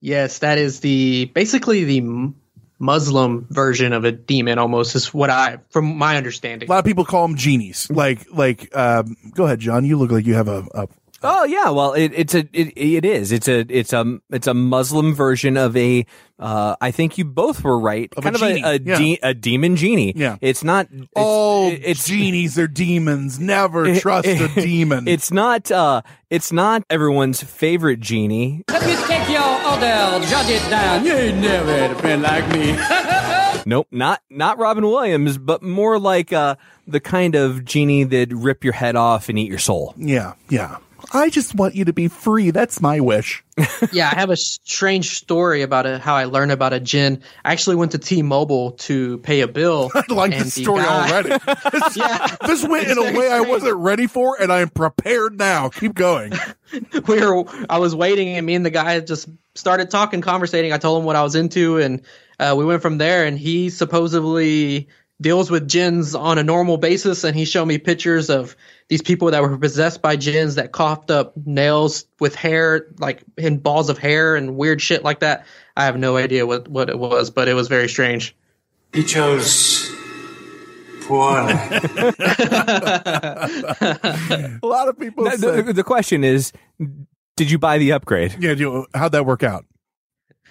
Yes, 0.00 0.40
that 0.40 0.58
is 0.58 0.80
the 0.80 1.26
basically 1.26 1.84
the 1.84 2.32
Muslim 2.78 3.46
version 3.50 3.92
of 3.92 4.04
a 4.04 4.12
demon. 4.12 4.58
Almost 4.58 4.96
is 4.96 5.14
what 5.14 5.30
I, 5.30 5.58
from 5.70 5.96
my 5.96 6.16
understanding. 6.16 6.68
A 6.68 6.72
lot 6.72 6.80
of 6.80 6.84
people 6.84 7.04
call 7.04 7.26
them 7.26 7.36
genies. 7.36 7.88
Like, 7.90 8.26
like, 8.32 8.74
um, 8.76 9.16
go 9.34 9.44
ahead, 9.44 9.60
John. 9.60 9.84
You 9.84 9.96
look 9.96 10.10
like 10.10 10.26
you 10.26 10.34
have 10.34 10.48
a, 10.48 10.66
a 10.74 10.88
Oh 11.24 11.44
yeah, 11.44 11.70
well 11.70 11.92
it, 11.94 12.12
it's 12.14 12.34
a 12.34 12.40
it, 12.52 12.72
it 12.76 13.04
is 13.04 13.32
it's 13.32 13.48
a 13.48 13.60
it's 13.68 13.92
a 13.92 14.18
it's 14.30 14.46
a 14.46 14.54
Muslim 14.54 15.14
version 15.14 15.56
of 15.56 15.76
a 15.76 16.04
uh, 16.38 16.74
I 16.80 16.90
think 16.90 17.18
you 17.18 17.24
both 17.24 17.62
were 17.62 17.78
right 17.78 18.12
Of 18.16 18.26
a 18.26 18.32
kind 18.32 18.36
of 18.36 18.42
a 18.42 18.62
a, 18.64 18.72
yeah. 18.80 18.96
de- 18.98 19.18
a 19.22 19.32
demon 19.34 19.76
genie 19.76 20.12
Yeah. 20.16 20.38
it's 20.40 20.64
not 20.64 20.88
it's, 20.92 21.06
oh, 21.14 21.70
it's 21.70 22.06
genies 22.08 22.58
are 22.58 22.66
demons. 22.66 23.38
Never 23.38 23.94
trust 24.00 24.26
a 24.26 24.48
demon. 24.48 25.06
it's 25.06 25.30
not 25.30 25.70
uh 25.70 26.02
it's 26.30 26.50
not 26.52 26.82
everyone's 26.90 27.42
favorite 27.42 28.00
genie 28.00 28.64
Let 28.68 28.84
me 28.84 28.96
take 29.06 29.28
your 29.28 29.42
order, 29.42 30.26
jot 30.26 30.48
it 30.50 30.68
down. 30.68 31.04
You 31.04 31.12
ain't 31.12 31.38
never 31.38 32.02
been 32.02 32.22
like 32.22 32.48
me. 32.48 32.76
nope 33.64 33.86
not 33.92 34.20
not 34.28 34.58
Robin 34.58 34.84
Williams 34.84 35.38
but 35.38 35.62
more 35.62 35.96
like 36.00 36.32
uh 36.32 36.56
the 36.88 36.98
kind 36.98 37.36
of 37.36 37.64
genie 37.64 38.02
that 38.02 38.32
rip 38.32 38.64
your 38.64 38.72
head 38.72 38.96
off 38.96 39.28
and 39.28 39.38
eat 39.38 39.48
your 39.48 39.58
soul 39.60 39.94
yeah, 39.96 40.32
yeah. 40.48 40.78
I 41.12 41.30
just 41.30 41.54
want 41.54 41.74
you 41.74 41.86
to 41.86 41.92
be 41.92 42.08
free. 42.08 42.50
That's 42.50 42.80
my 42.80 43.00
wish. 43.00 43.44
yeah, 43.92 44.08
I 44.10 44.16
have 44.16 44.30
a 44.30 44.36
strange 44.36 45.16
story 45.16 45.62
about 45.62 45.86
it, 45.86 46.00
how 46.00 46.14
I 46.14 46.24
learned 46.24 46.52
about 46.52 46.72
a 46.72 46.80
jinn. 46.80 47.22
I 47.44 47.52
actually 47.52 47.76
went 47.76 47.92
to 47.92 47.98
T-Mobile 47.98 48.72
to 48.72 49.18
pay 49.18 49.40
a 49.40 49.48
bill. 49.48 49.90
I 49.94 50.04
like 50.12 50.32
this 50.32 50.54
the 50.54 50.62
story 50.62 50.82
guy- 50.82 51.10
already. 51.10 51.30
This, 51.72 52.36
this 52.46 52.68
went 52.68 52.88
in 52.88 52.98
a 52.98 53.18
way 53.18 53.30
I 53.30 53.40
wasn't 53.40 53.76
ready 53.76 54.06
for, 54.06 54.40
and 54.40 54.52
I 54.52 54.60
am 54.60 54.68
prepared 54.68 55.38
now. 55.38 55.68
Keep 55.68 55.94
going. 55.94 56.32
we 57.06 57.20
were 57.20 57.44
I 57.68 57.78
was 57.78 57.94
waiting 57.94 58.28
and 58.36 58.46
me 58.46 58.54
and 58.54 58.64
the 58.64 58.70
guy 58.70 58.98
just 59.00 59.28
started 59.54 59.90
talking, 59.90 60.20
conversating. 60.20 60.72
I 60.72 60.78
told 60.78 61.00
him 61.00 61.06
what 61.06 61.16
I 61.16 61.22
was 61.22 61.34
into 61.34 61.78
and 61.78 62.02
uh, 62.38 62.54
we 62.56 62.64
went 62.64 62.82
from 62.82 62.98
there 62.98 63.24
and 63.26 63.38
he 63.38 63.70
supposedly 63.70 64.88
deals 65.22 65.50
with 65.50 65.68
jinns 65.68 66.14
on 66.14 66.36
a 66.36 66.42
normal 66.42 66.76
basis 66.76 67.24
and 67.24 67.34
he 67.36 67.44
showed 67.44 67.66
me 67.66 67.78
pictures 67.78 68.28
of 68.28 68.56
these 68.88 69.00
people 69.00 69.30
that 69.30 69.40
were 69.40 69.56
possessed 69.56 70.02
by 70.02 70.16
jinns 70.16 70.56
that 70.56 70.72
coughed 70.72 71.10
up 71.10 71.32
nails 71.46 72.04
with 72.20 72.34
hair 72.34 72.88
like 72.98 73.22
in 73.38 73.58
balls 73.58 73.88
of 73.88 73.96
hair 73.96 74.36
and 74.36 74.56
weird 74.56 74.82
shit 74.82 75.04
like 75.04 75.20
that. 75.20 75.46
I 75.76 75.84
have 75.84 75.98
no 75.98 76.16
idea 76.16 76.46
what, 76.46 76.68
what 76.68 76.90
it 76.90 76.98
was, 76.98 77.30
but 77.30 77.48
it 77.48 77.54
was 77.54 77.68
very 77.68 77.88
strange. 77.88 78.36
He 78.92 79.04
chose 79.04 79.90
poorly. 81.02 81.52
a 81.54 81.78
lot 84.62 84.88
of 84.88 84.98
people 84.98 85.24
the, 85.24 85.38
say, 85.38 85.62
the, 85.62 85.72
the 85.72 85.84
question 85.84 86.24
is 86.24 86.52
did 87.36 87.50
you 87.50 87.58
buy 87.58 87.78
the 87.78 87.92
upgrade 87.92 88.36
yeah, 88.38 88.52
you, 88.52 88.86
how'd 88.94 89.12
that 89.12 89.24
work 89.24 89.42
out? 89.42 89.64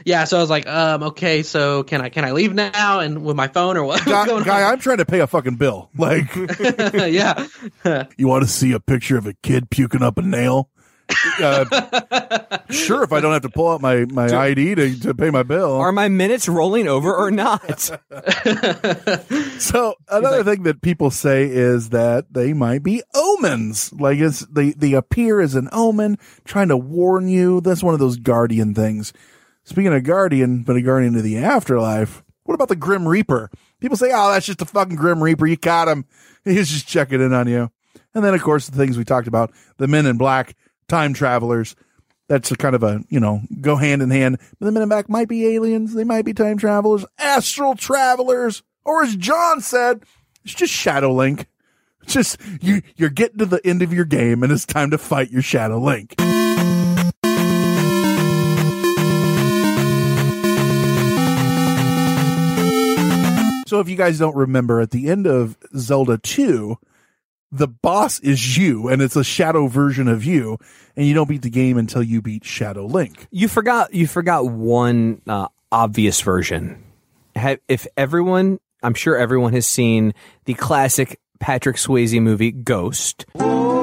Yeah, 0.05 0.23
so 0.23 0.37
I 0.37 0.41
was 0.41 0.49
like, 0.49 0.67
um, 0.67 1.03
okay, 1.03 1.43
so 1.43 1.83
can 1.83 2.01
I 2.01 2.09
can 2.09 2.25
I 2.25 2.31
leave 2.31 2.53
now 2.53 2.99
and 2.99 3.23
with 3.23 3.35
my 3.35 3.47
phone 3.47 3.77
or 3.77 3.83
what? 3.83 4.03
Guy, 4.05 4.25
guy 4.43 4.71
I'm 4.71 4.79
trying 4.79 4.97
to 4.97 5.05
pay 5.05 5.19
a 5.19 5.27
fucking 5.27 5.55
bill. 5.55 5.89
Like, 6.01 6.35
yeah. 6.93 7.45
you 8.17 8.27
want 8.27 8.43
to 8.43 8.49
see 8.49 8.71
a 8.71 8.79
picture 8.79 9.17
of 9.17 9.27
a 9.27 9.33
kid 9.33 9.69
puking 9.69 10.01
up 10.01 10.17
a 10.17 10.23
nail? 10.23 10.69
Uh, 11.39 11.65
sure, 12.69 13.03
if 13.03 13.11
I 13.11 13.19
don't 13.19 13.33
have 13.33 13.43
to 13.43 13.49
pull 13.49 13.69
out 13.69 13.81
my, 13.81 14.05
my 14.05 14.25
ID 14.25 14.75
to, 14.75 14.99
to 15.01 15.13
pay 15.13 15.29
my 15.29 15.43
bill. 15.43 15.75
are 15.75 15.91
my 15.91 16.07
minutes 16.07 16.47
rolling 16.49 16.87
over 16.87 17.13
or 17.13 17.29
not 17.29 17.91
So 19.59 19.95
another 20.09 20.43
thing 20.43 20.63
that 20.63 20.81
people 20.81 21.11
say 21.11 21.43
is 21.43 21.89
that 21.89 22.33
they 22.33 22.53
might 22.53 22.81
be 22.81 23.03
omens. 23.13 23.93
Like 23.93 24.19
it's 24.19 24.39
they 24.47 24.71
they 24.71 24.93
appear 24.93 25.39
as 25.39 25.53
an 25.55 25.69
omen, 25.71 26.17
trying 26.45 26.69
to 26.69 26.77
warn 26.77 27.27
you. 27.27 27.61
That's 27.61 27.83
one 27.83 27.93
of 27.93 27.99
those 27.99 28.17
guardian 28.17 28.73
things. 28.73 29.13
Speaking 29.63 29.93
of 29.93 30.03
guardian, 30.03 30.63
but 30.63 30.75
a 30.75 30.81
guardian 30.81 31.15
of 31.15 31.23
the 31.23 31.37
afterlife. 31.37 32.23
What 32.43 32.55
about 32.55 32.69
the 32.69 32.75
Grim 32.75 33.07
Reaper? 33.07 33.49
People 33.79 33.97
say, 33.97 34.11
"Oh, 34.13 34.31
that's 34.31 34.45
just 34.45 34.61
a 34.61 34.65
fucking 34.65 34.95
Grim 34.95 35.21
Reaper. 35.21 35.45
You 35.45 35.57
caught 35.57 35.87
him. 35.87 36.05
He's 36.43 36.69
just 36.69 36.87
checking 36.87 37.21
in 37.21 37.33
on 37.33 37.47
you." 37.47 37.71
And 38.13 38.23
then, 38.25 38.33
of 38.33 38.41
course, 38.41 38.67
the 38.67 38.77
things 38.77 38.97
we 38.97 39.05
talked 39.05 39.27
about: 39.27 39.51
the 39.77 39.87
Men 39.87 40.05
in 40.05 40.17
Black, 40.17 40.55
time 40.87 41.13
travelers. 41.13 41.75
That's 42.27 42.49
a 42.49 42.55
kind 42.55 42.75
of 42.75 42.83
a 42.83 43.03
you 43.09 43.19
know 43.19 43.41
go 43.59 43.75
hand 43.75 44.01
in 44.01 44.09
hand. 44.09 44.39
But 44.59 44.65
the 44.65 44.71
Men 44.71 44.83
in 44.83 44.89
Black 44.89 45.09
might 45.09 45.27
be 45.27 45.47
aliens. 45.47 45.93
They 45.93 46.03
might 46.03 46.25
be 46.25 46.33
time 46.33 46.57
travelers, 46.57 47.05
astral 47.17 47.75
travelers, 47.75 48.63
or 48.83 49.03
as 49.03 49.15
John 49.15 49.61
said, 49.61 50.03
it's 50.43 50.53
just 50.53 50.73
Shadow 50.73 51.13
Link. 51.13 51.47
It's 52.03 52.13
just 52.13 52.37
you. 52.61 52.81
You're 52.95 53.09
getting 53.09 53.37
to 53.39 53.45
the 53.45 53.65
end 53.65 53.81
of 53.81 53.93
your 53.93 54.05
game, 54.05 54.43
and 54.43 54.51
it's 54.51 54.65
time 54.65 54.91
to 54.91 54.97
fight 54.97 55.29
your 55.29 55.43
Shadow 55.43 55.77
Link. 55.77 56.15
So 63.71 63.79
if 63.79 63.87
you 63.87 63.95
guys 63.95 64.19
don't 64.19 64.35
remember, 64.35 64.81
at 64.81 64.91
the 64.91 65.07
end 65.07 65.25
of 65.25 65.57
Zelda 65.77 66.17
2, 66.17 66.77
the 67.53 67.69
boss 67.69 68.19
is 68.19 68.57
you, 68.57 68.89
and 68.89 69.01
it's 69.01 69.15
a 69.15 69.23
shadow 69.23 69.67
version 69.67 70.09
of 70.09 70.25
you, 70.25 70.57
and 70.97 71.07
you 71.07 71.13
don't 71.13 71.29
beat 71.29 71.41
the 71.41 71.49
game 71.49 71.77
until 71.77 72.03
you 72.03 72.21
beat 72.21 72.43
Shadow 72.43 72.85
Link. 72.85 73.27
You 73.31 73.47
forgot 73.47 73.93
you 73.93 74.07
forgot 74.07 74.45
one 74.45 75.21
uh, 75.25 75.47
obvious 75.71 76.19
version. 76.19 76.83
If 77.33 77.87
everyone, 77.95 78.59
I'm 78.83 78.93
sure 78.93 79.15
everyone 79.15 79.53
has 79.53 79.67
seen 79.67 80.15
the 80.43 80.53
classic 80.53 81.21
Patrick 81.39 81.77
Swayze 81.77 82.21
movie 82.21 82.51
Ghost. 82.51 83.25
And 83.35 83.80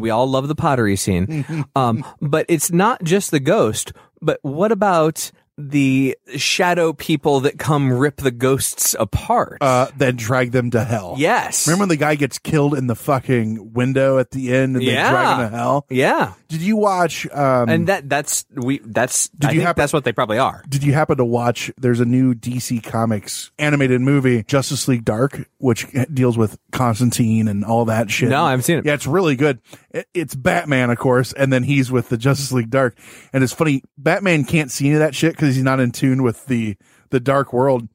we 0.00 0.10
all 0.10 0.26
love 0.28 0.48
the 0.48 0.54
pottery 0.54 0.96
scene. 0.96 1.44
um, 1.76 2.04
but 2.20 2.46
it's 2.48 2.70
not 2.72 3.02
just 3.04 3.30
the 3.30 3.40
ghost, 3.40 3.92
but 4.20 4.38
what 4.42 4.72
about 4.72 5.30
the 5.62 6.16
shadow 6.36 6.94
people 6.94 7.40
that 7.40 7.58
come 7.58 7.92
rip 7.92 8.16
the 8.16 8.30
ghosts 8.30 8.96
apart? 8.98 9.58
Uh, 9.60 9.88
then 9.96 10.16
drag 10.16 10.52
them 10.52 10.70
to 10.70 10.82
hell. 10.82 11.16
Yes. 11.18 11.66
Remember 11.66 11.82
when 11.82 11.88
the 11.90 11.96
guy 11.96 12.14
gets 12.14 12.38
killed 12.38 12.74
in 12.74 12.86
the 12.86 12.94
fucking 12.94 13.74
window 13.74 14.18
at 14.18 14.30
the 14.30 14.54
end 14.54 14.76
and 14.76 14.86
they 14.86 14.92
drag 14.94 15.38
him 15.40 15.50
to 15.50 15.56
hell? 15.56 15.86
Yeah. 15.90 16.32
Did 16.48 16.62
you 16.62 16.76
watch? 16.76 17.28
Um, 17.30 17.68
and 17.68 17.86
that 17.88 18.08
that's 18.08 18.46
we 18.54 18.78
that's 18.84 19.28
Did 19.28 19.50
I 19.50 19.52
you 19.52 19.60
happen- 19.60 19.82
that's 19.82 19.92
what 19.92 20.04
they 20.04 20.12
probably 20.12 20.38
are. 20.38 20.64
Did 20.68 20.82
you 20.82 20.94
happen 20.94 21.18
to 21.18 21.24
watch? 21.26 21.70
There's 21.76 22.00
a 22.00 22.04
new 22.06 22.34
DC 22.34 22.82
Comics 22.82 23.50
animated 23.58 24.00
movie, 24.00 24.42
Justice 24.44 24.88
League 24.88 25.04
Dark, 25.04 25.46
which 25.58 25.86
deals 26.12 26.38
with 26.38 26.58
Constantine 26.72 27.48
and 27.48 27.64
all 27.64 27.84
that 27.84 28.10
shit. 28.10 28.30
No, 28.30 28.44
I 28.44 28.50
haven't 28.50 28.64
seen 28.64 28.78
it. 28.78 28.86
Yeah, 28.86 28.94
it's 28.94 29.06
really 29.06 29.36
good. 29.36 29.60
It- 29.90 30.08
It's 30.14 30.34
Batman, 30.34 30.90
of 30.90 30.98
course, 30.98 31.32
and 31.32 31.52
then 31.52 31.62
he's 31.64 31.90
with 31.90 32.08
the 32.08 32.16
Justice 32.16 32.52
League 32.52 32.70
Dark. 32.70 32.96
And 33.32 33.42
it's 33.42 33.52
funny, 33.52 33.82
Batman 33.98 34.44
can't 34.44 34.70
see 34.70 34.86
any 34.86 34.94
of 34.94 35.00
that 35.00 35.14
shit 35.14 35.32
because 35.32 35.54
he's 35.54 35.64
not 35.64 35.80
in 35.80 35.90
tune 35.92 36.22
with 36.22 36.46
the 36.46 36.76
the 37.10 37.20
dark 37.20 37.52
world. 37.52 37.88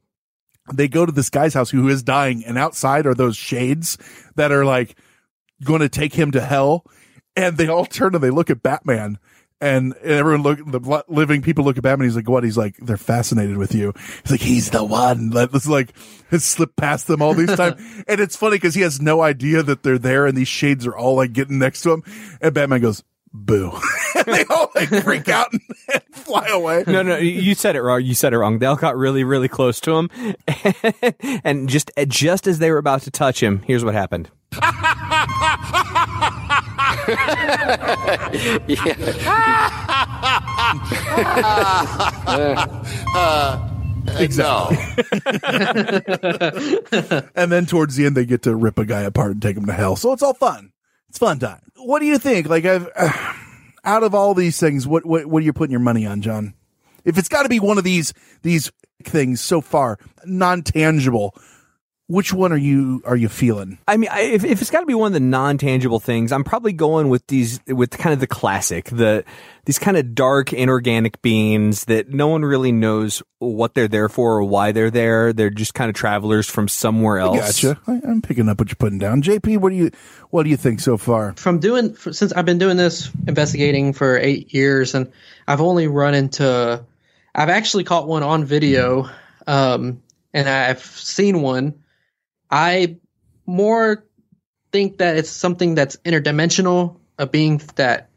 They 0.74 0.88
go 0.88 1.06
to 1.06 1.12
this 1.12 1.30
guy's 1.30 1.54
house 1.54 1.70
who 1.70 1.88
is 1.88 2.02
dying, 2.02 2.44
and 2.44 2.58
outside 2.58 3.06
are 3.06 3.14
those 3.14 3.36
shades 3.36 3.96
that 4.34 4.52
are 4.52 4.64
like 4.64 4.96
going 5.64 5.80
to 5.80 5.88
take 5.88 6.12
him 6.14 6.30
to 6.32 6.40
hell. 6.40 6.84
And 7.34 7.56
they 7.56 7.68
all 7.68 7.84
turn 7.86 8.14
and 8.14 8.22
they 8.24 8.30
look 8.30 8.50
at 8.50 8.62
Batman. 8.62 9.18
And 9.60 9.94
everyone 9.98 10.42
look, 10.42 10.58
the 10.58 11.04
living 11.08 11.40
people 11.40 11.64
look 11.64 11.78
at 11.78 11.82
Batman. 11.82 12.06
He's 12.06 12.16
like, 12.16 12.28
what? 12.28 12.44
He's 12.44 12.58
like, 12.58 12.76
they're 12.76 12.98
fascinated 12.98 13.56
with 13.56 13.74
you. 13.74 13.94
He's 14.22 14.30
like, 14.32 14.40
he's 14.40 14.70
the 14.70 14.84
one. 14.84 15.32
It's 15.34 15.66
like, 15.66 15.92
has 16.30 16.44
slipped 16.44 16.76
past 16.76 17.06
them 17.06 17.22
all 17.22 17.32
these 17.32 17.54
time. 17.56 17.76
and 18.06 18.20
it's 18.20 18.36
funny 18.36 18.56
because 18.56 18.74
he 18.74 18.82
has 18.82 19.00
no 19.00 19.22
idea 19.22 19.62
that 19.62 19.82
they're 19.82 19.98
there 19.98 20.26
and 20.26 20.36
these 20.36 20.48
shades 20.48 20.86
are 20.86 20.96
all 20.96 21.16
like 21.16 21.32
getting 21.32 21.58
next 21.58 21.82
to 21.82 21.92
him. 21.92 22.02
And 22.40 22.52
Batman 22.52 22.82
goes, 22.82 23.02
boo. 23.32 23.72
and 24.14 24.26
they 24.26 24.44
all 24.44 24.70
like 24.74 24.88
freak 24.88 25.28
out 25.28 25.52
and, 25.52 25.60
and 25.92 26.02
fly 26.12 26.48
away. 26.48 26.84
No, 26.86 27.02
no, 27.02 27.16
you 27.16 27.54
said 27.54 27.76
it 27.76 27.82
wrong. 27.82 28.02
You 28.02 28.14
said 28.14 28.32
it 28.32 28.38
wrong. 28.38 28.58
They 28.58 28.66
all 28.66 28.76
got 28.76 28.96
really, 28.96 29.24
really 29.24 29.48
close 29.48 29.80
to 29.80 29.96
him, 29.96 30.10
and 31.44 31.68
just 31.68 31.90
just 32.08 32.46
as 32.46 32.58
they 32.58 32.70
were 32.70 32.78
about 32.78 33.02
to 33.02 33.10
touch 33.10 33.42
him, 33.42 33.62
here's 33.62 33.84
what 33.84 33.94
happened. 33.94 34.30
Exactly. 44.18 44.76
and 47.34 47.52
then 47.52 47.66
towards 47.66 47.96
the 47.96 48.06
end, 48.06 48.16
they 48.16 48.24
get 48.24 48.42
to 48.42 48.54
rip 48.54 48.78
a 48.78 48.84
guy 48.84 49.02
apart 49.02 49.32
and 49.32 49.42
take 49.42 49.56
him 49.56 49.66
to 49.66 49.72
hell. 49.72 49.96
So 49.96 50.12
it's 50.12 50.22
all 50.22 50.34
fun. 50.34 50.72
It's 51.08 51.18
fun 51.18 51.38
time. 51.38 51.60
What 51.76 52.00
do 52.00 52.06
you 52.06 52.18
think? 52.18 52.48
Like, 52.48 52.64
I've, 52.64 52.88
uh, 52.96 53.32
out 53.84 54.02
of 54.02 54.14
all 54.14 54.34
these 54.34 54.58
things, 54.58 54.86
what, 54.86 55.04
what, 55.04 55.26
what 55.26 55.42
are 55.42 55.44
you 55.44 55.52
putting 55.52 55.72
your 55.72 55.80
money 55.80 56.06
on, 56.06 56.22
John? 56.22 56.54
If 57.04 57.18
it's 57.18 57.28
got 57.28 57.44
to 57.44 57.48
be 57.48 57.60
one 57.60 57.78
of 57.78 57.84
these, 57.84 58.12
these 58.42 58.72
things 59.04 59.40
so 59.40 59.60
far, 59.60 59.98
non 60.24 60.62
tangible, 60.62 61.34
which 62.08 62.32
one 62.32 62.52
are 62.52 62.56
you, 62.56 63.02
are 63.04 63.16
you 63.16 63.28
feeling? 63.28 63.78
I 63.88 63.96
mean, 63.96 64.10
I, 64.12 64.20
if, 64.20 64.44
if 64.44 64.60
it's 64.60 64.70
got 64.70 64.80
to 64.80 64.86
be 64.86 64.94
one 64.94 65.08
of 65.08 65.12
the 65.12 65.20
non 65.20 65.58
tangible 65.58 65.98
things, 65.98 66.30
I'm 66.30 66.44
probably 66.44 66.72
going 66.72 67.08
with 67.08 67.26
these 67.26 67.60
with 67.66 67.90
kind 67.90 68.12
of 68.12 68.20
the 68.20 68.26
classic, 68.28 68.84
the 68.86 69.24
these 69.64 69.80
kind 69.80 69.96
of 69.96 70.14
dark 70.14 70.52
inorganic 70.52 71.20
beings 71.20 71.86
that 71.86 72.10
no 72.10 72.28
one 72.28 72.42
really 72.42 72.70
knows 72.70 73.22
what 73.40 73.74
they're 73.74 73.88
there 73.88 74.08
for 74.08 74.36
or 74.36 74.44
why 74.44 74.70
they're 74.70 74.90
there. 74.90 75.32
They're 75.32 75.50
just 75.50 75.74
kind 75.74 75.88
of 75.88 75.96
travelers 75.96 76.48
from 76.48 76.68
somewhere 76.68 77.18
else. 77.18 77.62
Gotcha. 77.62 77.80
I, 77.88 78.00
I'm 78.08 78.22
picking 78.22 78.48
up 78.48 78.60
what 78.60 78.68
you're 78.68 78.76
putting 78.76 79.00
down. 79.00 79.22
JP, 79.22 79.58
what 79.58 79.70
do 79.70 79.76
you, 79.76 79.90
what 80.30 80.44
do 80.44 80.50
you 80.50 80.56
think 80.56 80.78
so 80.78 80.96
far? 80.96 81.34
from 81.34 81.58
doing 81.58 81.96
since 81.96 82.32
I've 82.32 82.44
been 82.44 82.58
doing 82.58 82.76
this 82.76 83.10
investigating 83.26 83.92
for 83.92 84.16
eight 84.16 84.54
years, 84.54 84.94
and 84.94 85.10
I've 85.48 85.60
only 85.60 85.88
run 85.88 86.14
into, 86.14 86.84
I've 87.34 87.48
actually 87.48 87.84
caught 87.84 88.06
one 88.06 88.22
on 88.22 88.44
video, 88.44 89.10
um, 89.46 90.02
and 90.32 90.48
I've 90.48 90.84
seen 90.84 91.42
one. 91.42 91.74
I 92.50 92.96
more 93.46 94.04
think 94.72 94.98
that 94.98 95.16
it's 95.16 95.30
something 95.30 95.74
that's 95.74 95.96
interdimensional, 95.98 96.96
a 97.18 97.26
being 97.26 97.60
that 97.76 98.10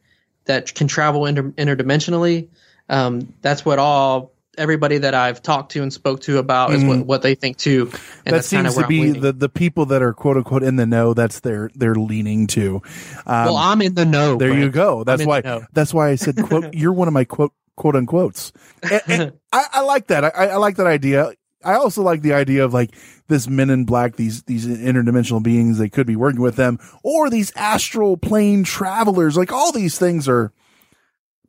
that 0.46 0.74
can 0.74 0.88
travel 0.88 1.26
inter- 1.26 1.52
interdimensionally. 1.52 2.50
Um, 2.90 3.34
that's 3.42 3.64
what 3.64 3.78
all 3.80 4.34
everybody 4.58 4.98
that 4.98 5.14
I've 5.14 5.42
talked 5.42 5.72
to 5.74 5.84
and 5.84 5.94
spoke 5.94 6.22
to 6.22 6.38
about 6.38 6.74
is 6.74 6.84
what, 6.84 7.06
what 7.06 7.22
they 7.22 7.36
think 7.36 7.58
too. 7.58 7.92
And 8.26 8.36
that 8.36 8.44
seems 8.44 8.76
to 8.76 8.88
be 8.88 9.12
the, 9.12 9.32
the 9.32 9.48
people 9.48 9.86
that 9.88 10.02
are 10.02 10.12
quote 10.14 10.38
unquote 10.38 10.64
in 10.64 10.76
the 10.76 10.86
know. 10.86 11.14
That's 11.14 11.40
their 11.42 11.70
they're 11.76 11.96
leaning 11.96 12.48
to. 12.48 12.82
Um, 13.26 13.46
well, 13.46 13.58
I'm 13.58 13.82
in 13.82 13.94
the 13.94 14.06
know. 14.06 14.38
there 14.38 14.58
you 14.58 14.70
go. 14.70 15.04
That's 15.04 15.26
why. 15.26 15.42
That's 15.72 15.94
why 15.94 16.10
I 16.10 16.16
said 16.16 16.36
quote. 16.42 16.74
you're 16.74 16.94
one 16.94 17.08
of 17.08 17.14
my 17.14 17.24
quote 17.26 17.54
quote 17.76 17.96
unquotes. 17.96 18.52
And- 18.84 19.02
and 19.08 19.34
I, 19.54 19.66
I 19.74 19.82
like 19.82 20.08
that. 20.08 20.26
I, 20.26 20.30
I 20.30 20.56
like 20.58 20.76
that 20.78 20.88
idea. 20.88 21.32
I 21.64 21.74
also 21.74 22.02
like 22.02 22.22
the 22.22 22.34
idea 22.34 22.64
of 22.64 22.74
like 22.74 22.96
this 23.28 23.48
men 23.48 23.70
in 23.70 23.86
black, 23.86 24.16
these 24.16 24.44
these 24.44 24.66
interdimensional 24.66 25.44
beings. 25.44 25.78
They 25.78 25.90
could 25.90 26.08
be 26.08 26.16
working 26.16 26.42
with 26.42 26.56
them, 26.56 26.80
or 27.04 27.30
these 27.30 27.52
astral 27.56 28.18
plane 28.18 28.64
travelers. 28.64 29.36
Like 29.36 29.52
all 29.52 29.72
these 29.72 30.00
things 30.00 30.30
are, 30.30 30.54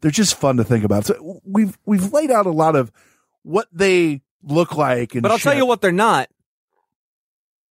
they're 0.01 0.11
just 0.11 0.35
fun 0.35 0.57
to 0.57 0.65
think 0.65 0.85
about. 0.85 1.07
So 1.07 1.41
we've 1.45 1.79
we've 1.87 2.13
laid 2.13 2.31
out 2.31 2.47
a 2.47 2.51
lot 2.51 2.75
of 2.75 2.91
what 3.43 3.69
they 3.73 4.23
look 4.43 4.77
like. 4.77 5.15
And 5.15 5.23
But 5.23 5.31
I'll 5.31 5.39
tell 5.39 5.55
you 5.55 5.67
what, 5.67 5.81
they're 5.81 5.93
not. 5.93 6.29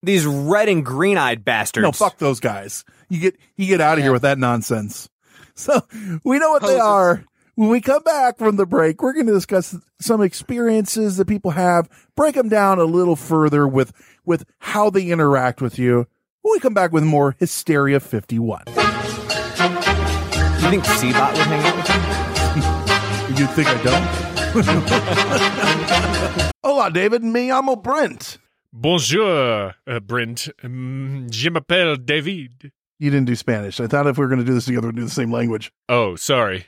These 0.01 0.25
red 0.25 0.69
and 0.69 0.85
green 0.85 1.17
eyed 1.17 1.43
bastards. 1.43 1.83
No, 1.83 1.91
fuck 1.91 2.19
those 2.19 2.39
guys. 2.39 2.85
You 3.09 3.19
get 3.19 3.35
you 3.57 3.67
get 3.67 3.81
out 3.81 3.97
of 3.97 4.03
here 4.03 4.13
with 4.13 4.21
that 4.23 4.37
nonsense. 4.37 5.09
So 5.55 5.85
we 6.23 6.39
know 6.39 6.51
what 6.51 6.61
they 6.61 6.79
are. 6.79 7.25
When 7.59 7.67
we 7.67 7.81
come 7.81 8.03
back 8.03 8.37
from 8.37 8.55
the 8.55 8.65
break, 8.65 9.01
we're 9.01 9.11
going 9.11 9.25
to 9.25 9.33
discuss 9.33 9.75
some 9.99 10.21
experiences 10.21 11.17
that 11.17 11.27
people 11.27 11.51
have, 11.51 11.89
break 12.15 12.35
them 12.35 12.47
down 12.47 12.79
a 12.79 12.85
little 12.85 13.17
further 13.17 13.67
with 13.67 13.91
with 14.23 14.45
how 14.59 14.89
they 14.89 15.07
interact 15.07 15.61
with 15.61 15.77
you. 15.77 16.07
When 16.41 16.53
we 16.53 16.61
come 16.61 16.73
back 16.73 16.93
with 16.93 17.03
more 17.03 17.35
Hysteria 17.37 17.99
51. 17.99 18.63
You 18.67 18.73
think 20.69 20.85
Seabot 20.85 21.33
would 21.33 21.47
hang 21.47 21.65
out 21.65 21.75
with 21.75 21.89
you 23.27 23.35
you 23.41 23.47
think 23.51 23.67
I 23.67 23.83
don't? 23.83 24.05
Hola, 26.63 26.89
David. 26.91 27.25
Me 27.25 27.49
llamo 27.49 27.75
Brent. 27.83 28.37
Bonjour, 28.71 29.75
uh, 29.85 29.99
Brent. 29.99 30.47
Um, 30.63 31.27
je 31.29 31.49
m'appelle 31.49 31.97
David. 31.97 32.71
You 32.99 33.09
didn't 33.09 33.27
do 33.27 33.35
Spanish. 33.35 33.79
I 33.79 33.87
thought 33.87 34.07
if 34.07 34.17
we 34.17 34.23
were 34.25 34.27
going 34.29 34.39
to 34.41 34.45
do 34.45 34.53
this 34.53 34.65
together, 34.65 34.87
we'd 34.87 34.97
do 34.97 35.03
the 35.05 35.09
same 35.09 35.31
language. 35.31 35.71
Oh, 35.89 36.15
sorry. 36.15 36.65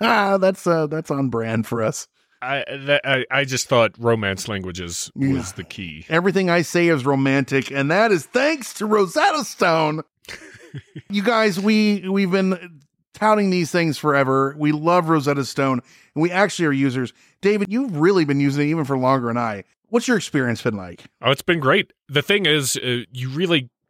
That's 0.00 0.66
uh, 0.66 0.86
that's 0.88 1.10
on 1.10 1.28
brand 1.28 1.66
for 1.66 1.82
us. 1.82 2.08
I, 2.42 2.64
that, 2.68 3.00
I 3.04 3.24
I 3.30 3.44
just 3.44 3.68
thought 3.68 3.92
romance 3.98 4.48
languages 4.48 5.10
was 5.14 5.28
Yeah. 5.50 5.52
the 5.56 5.64
key. 5.64 6.04
Everything 6.08 6.50
I 6.50 6.62
say 6.62 6.88
is 6.88 7.06
romantic, 7.06 7.70
and 7.70 7.90
that 7.90 8.10
is 8.12 8.26
thanks 8.26 8.74
to 8.74 8.86
Rosetta 8.86 9.44
Stone. 9.44 10.02
you 11.10 11.22
guys, 11.22 11.58
we 11.60 12.08
we've 12.08 12.30
been 12.30 12.80
touting 13.14 13.50
these 13.50 13.70
things 13.70 13.96
forever. 13.98 14.54
We 14.58 14.72
love 14.72 15.08
Rosetta 15.08 15.44
Stone, 15.44 15.80
and 16.14 16.22
we 16.22 16.30
actually 16.30 16.66
are 16.66 16.72
users. 16.72 17.12
David, 17.40 17.68
you've 17.70 17.96
really 17.96 18.24
been 18.24 18.40
using 18.40 18.66
it 18.66 18.70
even 18.70 18.84
for 18.84 18.98
longer 18.98 19.28
than 19.28 19.38
I. 19.38 19.64
What's 19.88 20.08
your 20.08 20.16
experience 20.16 20.60
been 20.62 20.76
like? 20.76 21.04
Oh, 21.22 21.30
it's 21.30 21.42
been 21.42 21.60
great. 21.60 21.92
The 22.08 22.22
thing 22.22 22.44
is, 22.46 22.76
uh, 22.76 23.04
you 23.12 23.30
really 23.30 23.70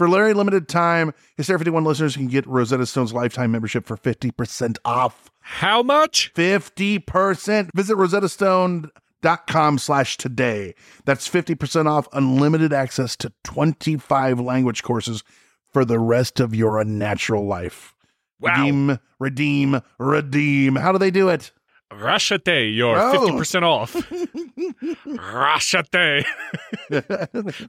For 0.00 0.08
very 0.08 0.32
limited 0.32 0.66
time, 0.66 1.12
Hysteria 1.36 1.58
51 1.58 1.84
listeners 1.84 2.16
can 2.16 2.26
get 2.28 2.46
Rosetta 2.46 2.86
Stone's 2.86 3.12
lifetime 3.12 3.52
membership 3.52 3.84
for 3.84 3.98
50% 3.98 4.78
off. 4.82 5.30
How 5.40 5.82
much? 5.82 6.32
50%. 6.32 7.68
Visit 7.74 7.96
rosettastone.com 7.98 9.76
slash 9.76 10.16
today. 10.16 10.74
That's 11.04 11.28
50% 11.28 11.84
off 11.84 12.08
unlimited 12.14 12.72
access 12.72 13.14
to 13.16 13.30
25 13.44 14.40
language 14.40 14.82
courses 14.82 15.22
for 15.70 15.84
the 15.84 15.98
rest 15.98 16.40
of 16.40 16.54
your 16.54 16.80
unnatural 16.80 17.44
life. 17.46 17.94
Wow. 18.40 18.54
Redeem, 18.56 18.98
redeem, 19.18 19.80
redeem. 19.98 20.76
How 20.76 20.92
do 20.92 20.98
they 20.98 21.10
do 21.10 21.28
it? 21.28 21.52
Rashate, 21.92 22.74
you're 22.74 22.96
Oh. 22.98 23.28
50% 23.28 23.62
off. 23.64 23.92
Rashate. 25.06 26.24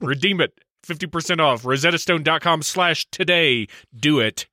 Redeem 0.00 0.40
it. 0.40 0.58
50% 0.86 1.40
off. 1.40 1.62
RosettaStone.com 1.62 2.62
slash 2.62 3.06
today. 3.10 3.66
Do 3.94 4.20
it 4.20 4.46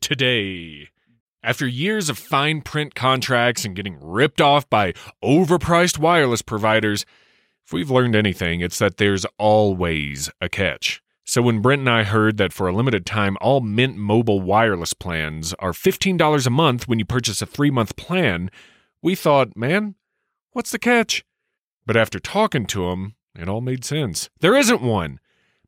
today. 0.00 0.88
After 1.42 1.66
years 1.66 2.08
of 2.08 2.18
fine 2.18 2.62
print 2.62 2.94
contracts 2.94 3.64
and 3.64 3.76
getting 3.76 3.98
ripped 4.00 4.40
off 4.40 4.68
by 4.70 4.94
overpriced 5.22 5.98
wireless 5.98 6.42
providers, 6.42 7.04
if 7.66 7.72
we've 7.72 7.90
learned 7.90 8.16
anything, 8.16 8.60
it's 8.60 8.78
that 8.78 8.96
there's 8.96 9.26
always 9.38 10.30
a 10.40 10.48
catch. 10.48 11.02
So 11.26 11.40
when 11.40 11.60
Brent 11.60 11.80
and 11.80 11.90
I 11.90 12.02
heard 12.04 12.36
that 12.36 12.52
for 12.52 12.68
a 12.68 12.72
limited 12.72 13.06
time, 13.06 13.38
all 13.40 13.60
Mint 13.60 13.96
Mobile 13.96 14.40
wireless 14.40 14.92
plans 14.92 15.54
are 15.54 15.72
$15 15.72 16.46
a 16.46 16.50
month 16.50 16.86
when 16.86 16.98
you 16.98 17.04
purchase 17.04 17.40
a 17.40 17.46
three 17.46 17.70
month 17.70 17.96
plan, 17.96 18.50
we 19.02 19.14
thought, 19.14 19.56
man, 19.56 19.94
what's 20.52 20.70
the 20.70 20.78
catch? 20.78 21.24
But 21.86 21.96
after 21.96 22.18
talking 22.18 22.66
to 22.66 22.88
him, 22.88 23.14
it 23.34 23.48
all 23.48 23.60
made 23.60 23.84
sense. 23.84 24.28
There 24.40 24.54
isn't 24.54 24.82
one. 24.82 25.18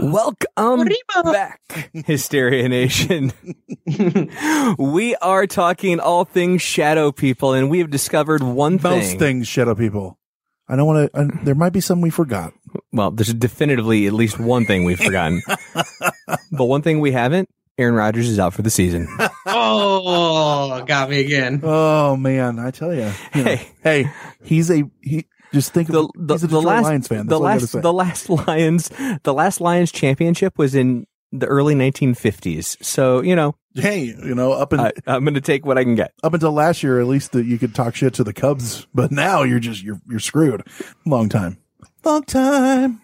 Welcome 0.00 0.88
back, 1.24 1.60
Hysteria 1.92 2.68
Nation. 2.70 3.32
we 4.78 5.14
are 5.16 5.46
talking 5.46 6.00
all 6.00 6.24
things 6.24 6.62
shadow 6.62 7.12
people, 7.12 7.52
and 7.52 7.68
we 7.68 7.80
have 7.80 7.90
discovered 7.90 8.42
one 8.42 8.78
thing. 8.78 8.92
Most 8.92 9.18
things, 9.18 9.46
shadow 9.46 9.74
people. 9.74 10.18
I 10.68 10.76
don't 10.76 10.86
want 10.86 11.12
to. 11.12 11.44
there 11.44 11.54
might 11.54 11.74
be 11.74 11.82
some 11.82 12.00
we 12.00 12.08
forgot. 12.08 12.54
Well, 12.92 13.10
there's 13.10 13.34
definitively 13.34 14.06
at 14.06 14.14
least 14.14 14.38
one 14.38 14.64
thing 14.64 14.84
we've 14.84 14.98
forgotten. 14.98 15.42
but 16.52 16.64
one 16.64 16.80
thing 16.80 17.00
we 17.00 17.12
haven't 17.12 17.50
Aaron 17.76 17.94
Rodgers 17.94 18.28
is 18.28 18.38
out 18.38 18.54
for 18.54 18.62
the 18.62 18.70
season. 18.70 19.08
oh, 19.46 20.82
got 20.86 21.10
me 21.10 21.20
again. 21.20 21.60
Oh 21.62 22.16
man, 22.16 22.58
I 22.58 22.70
tell 22.70 22.94
you. 22.94 23.10
Hey, 23.32 23.68
hey, 23.82 24.10
he's 24.44 24.70
a 24.70 24.84
he. 25.02 25.26
Just 25.52 25.72
think 25.72 25.88
of 25.88 26.10
the, 26.14 26.34
he's 26.34 26.44
a 26.44 26.46
the 26.46 26.62
last 26.62 26.84
Lions 26.84 27.08
fan. 27.08 27.26
That's 27.26 27.28
the 27.28 27.36
all 27.36 27.46
I 27.46 27.58
gotta 27.58 27.76
last 27.76 27.82
the 27.82 27.92
last 27.92 28.30
Lions 28.48 28.90
the 29.22 29.34
last 29.34 29.60
Lions 29.60 29.90
championship 29.92 30.56
was 30.58 30.74
in 30.74 31.06
the 31.32 31.46
early 31.46 31.74
1950s. 31.74 32.82
So 32.84 33.22
you 33.22 33.34
know, 33.34 33.56
hey, 33.74 34.04
you 34.04 34.34
know, 34.34 34.52
up 34.52 34.72
I, 34.72 34.92
I'm 35.06 35.24
going 35.24 35.34
to 35.34 35.40
take 35.40 35.66
what 35.66 35.78
I 35.78 35.84
can 35.84 35.94
get. 35.94 36.12
up 36.22 36.34
until 36.34 36.52
last 36.52 36.82
year, 36.82 37.00
at 37.00 37.06
least 37.06 37.32
that 37.32 37.46
you 37.46 37.58
could 37.58 37.74
talk 37.74 37.94
shit 37.94 38.14
to 38.14 38.24
the 38.24 38.32
Cubs, 38.32 38.86
but 38.94 39.10
now 39.10 39.42
you're 39.42 39.60
just 39.60 39.82
you're 39.82 40.00
you're 40.08 40.20
screwed. 40.20 40.66
Long 41.04 41.28
time, 41.28 41.58
long 42.04 42.22
time. 42.22 43.00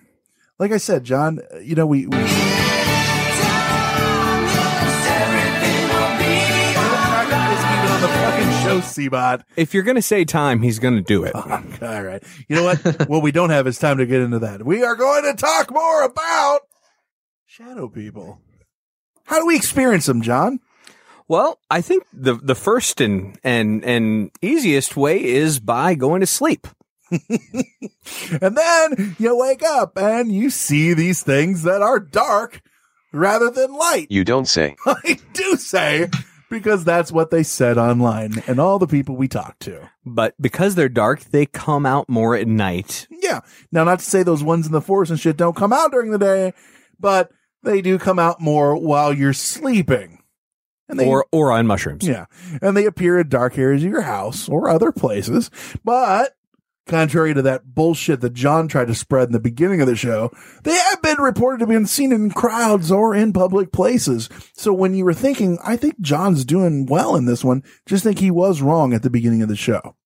Like 0.59 0.73
I 0.73 0.79
said, 0.79 1.05
John, 1.05 1.41
you 1.61 1.75
know 1.75 1.87
we. 1.87 2.07
we 2.07 2.66
the 8.75 8.83
fucking 8.83 9.11
Seabot. 9.11 9.43
If 9.57 9.75
you're 9.75 9.83
going 9.83 9.97
to 9.97 10.03
say 10.03 10.25
time, 10.25 10.63
he's 10.63 10.79
going 10.79 10.95
to 10.95 11.03
do 11.03 11.25
it. 11.25 11.35
All 11.83 12.03
right. 12.03 12.23
You 12.49 12.57
know 12.57 12.65
what? 12.65 12.79
what 13.09 13.23
we 13.23 13.33
don't 13.33 13.51
have 13.51 13.67
is 13.67 13.79
time 13.79 13.99
to 13.99 14.07
get 14.07 14.21
into 14.21 14.39
that. 14.41 14.65
We 14.65 14.83
are 14.85 14.97
going 14.97 15.25
to 15.25 15.35
talk 15.35 15.71
more 15.71 16.03
about 16.03 16.61
shadow 17.47 17.89
people. 17.89 18.41
How 19.25 19.41
do 19.41 19.47
we 19.47 19.57
experience 19.57 20.07
them, 20.07 20.23
John? 20.23 20.61
Well, 21.29 21.59
I 21.71 21.81
think 21.81 22.05
the 22.13 22.35
the 22.35 22.55
first 22.55 23.01
and 23.01 23.39
and 23.43 23.85
and 23.85 24.31
easiest 24.41 24.97
way 24.97 25.23
is 25.25 25.59
by 25.59 25.95
going 25.95 26.21
to 26.21 26.27
sleep. 26.27 26.67
And 28.41 28.57
then 28.57 29.17
you 29.19 29.37
wake 29.37 29.63
up 29.63 29.99
and 29.99 30.31
you 30.31 30.51
see 30.51 30.95
these 30.95 31.23
things 31.23 31.65
that 31.65 31.83
are 31.83 31.99
dark 31.99 32.61
rather 33.13 33.51
than 33.51 33.73
light. 33.75 34.07
You 34.11 34.25
don't 34.25 34.47
say. 34.47 34.77
I 34.87 35.19
do 35.33 35.57
say 35.57 36.09
because 36.51 36.85
that's 36.85 37.11
what 37.13 37.31
they 37.31 37.43
said 37.43 37.79
online 37.79 38.43
and 38.47 38.59
all 38.59 38.79
the 38.79 38.87
people 38.87 39.17
we 39.17 39.29
talked 39.29 39.61
to. 39.61 39.91
But 40.05 40.35
because 40.41 40.75
they're 40.75 40.89
dark, 40.89 41.21
they 41.21 41.47
come 41.47 41.87
out 41.87 42.09
more 42.09 42.35
at 42.37 42.47
night. 42.47 43.07
Yeah. 43.11 43.41
Now, 43.73 43.85
not 43.85 43.99
to 44.01 44.05
say 44.05 44.23
those 44.23 44.43
ones 44.45 44.67
in 44.67 44.73
the 44.73 44.81
forest 44.81 45.11
and 45.11 45.21
shit 45.21 45.37
don't 45.37 45.57
come 45.57 45.73
out 45.73 45.91
during 45.91 46.11
the 46.11 46.19
day, 46.19 46.53
but 46.99 47.31
they 47.63 47.83
do 47.83 47.99
come 47.99 48.19
out 48.19 48.41
more 48.41 48.77
while 48.77 49.13
you're 49.13 49.33
sleeping. 49.33 50.23
And 50.89 51.01
they, 51.01 51.07
or 51.09 51.27
or 51.33 51.51
on 51.51 51.67
mushrooms. 51.67 52.07
yeah. 52.07 52.27
And 52.63 52.77
they 52.77 52.87
appear 52.87 53.19
in 53.19 53.29
dark 53.29 53.59
areas 53.59 53.83
of 53.83 53.91
your 53.91 54.03
house 54.03 54.49
or 54.49 54.69
other 54.69 54.93
places. 54.93 55.51
But 55.83 56.37
Contrary 56.87 57.35
to 57.35 57.43
that 57.43 57.75
bullshit 57.75 58.21
that 58.21 58.33
John 58.33 58.69
tried 58.69 58.87
to 58.87 58.95
spread 58.95 59.29
in 59.29 59.33
the 59.33 59.41
beginning 59.41 59.81
of 59.81 59.89
the 59.89 59.97
show, 59.97 60.31
they 60.63 60.75
have 60.75 61.03
been 61.03 61.21
reported 61.21 61.59
to 61.59 61.67
be 61.67 61.85
seen 61.87 62.13
in 62.13 62.31
crowds 62.31 62.93
or 62.93 63.13
in 63.13 63.33
public 63.33 63.73
places. 63.73 64.29
So 64.55 64.73
when 64.73 64.95
you 64.95 65.05
were 65.05 65.13
thinking, 65.15 65.59
I 65.65 65.77
think 65.77 66.01
John's 66.01 66.45
doing 66.45 66.87
well 66.87 67.17
in 67.17 67.25
this 67.25 67.43
one, 67.43 67.65
just 67.87 68.05
think 68.05 68.21
he 68.21 68.31
was 68.31 68.63
wrong 68.63 68.95
at 68.95 69.03
the 69.03 69.11
beginning 69.11 69.43
of 69.43 69.49
the 69.49 69.57
show. 69.57 69.97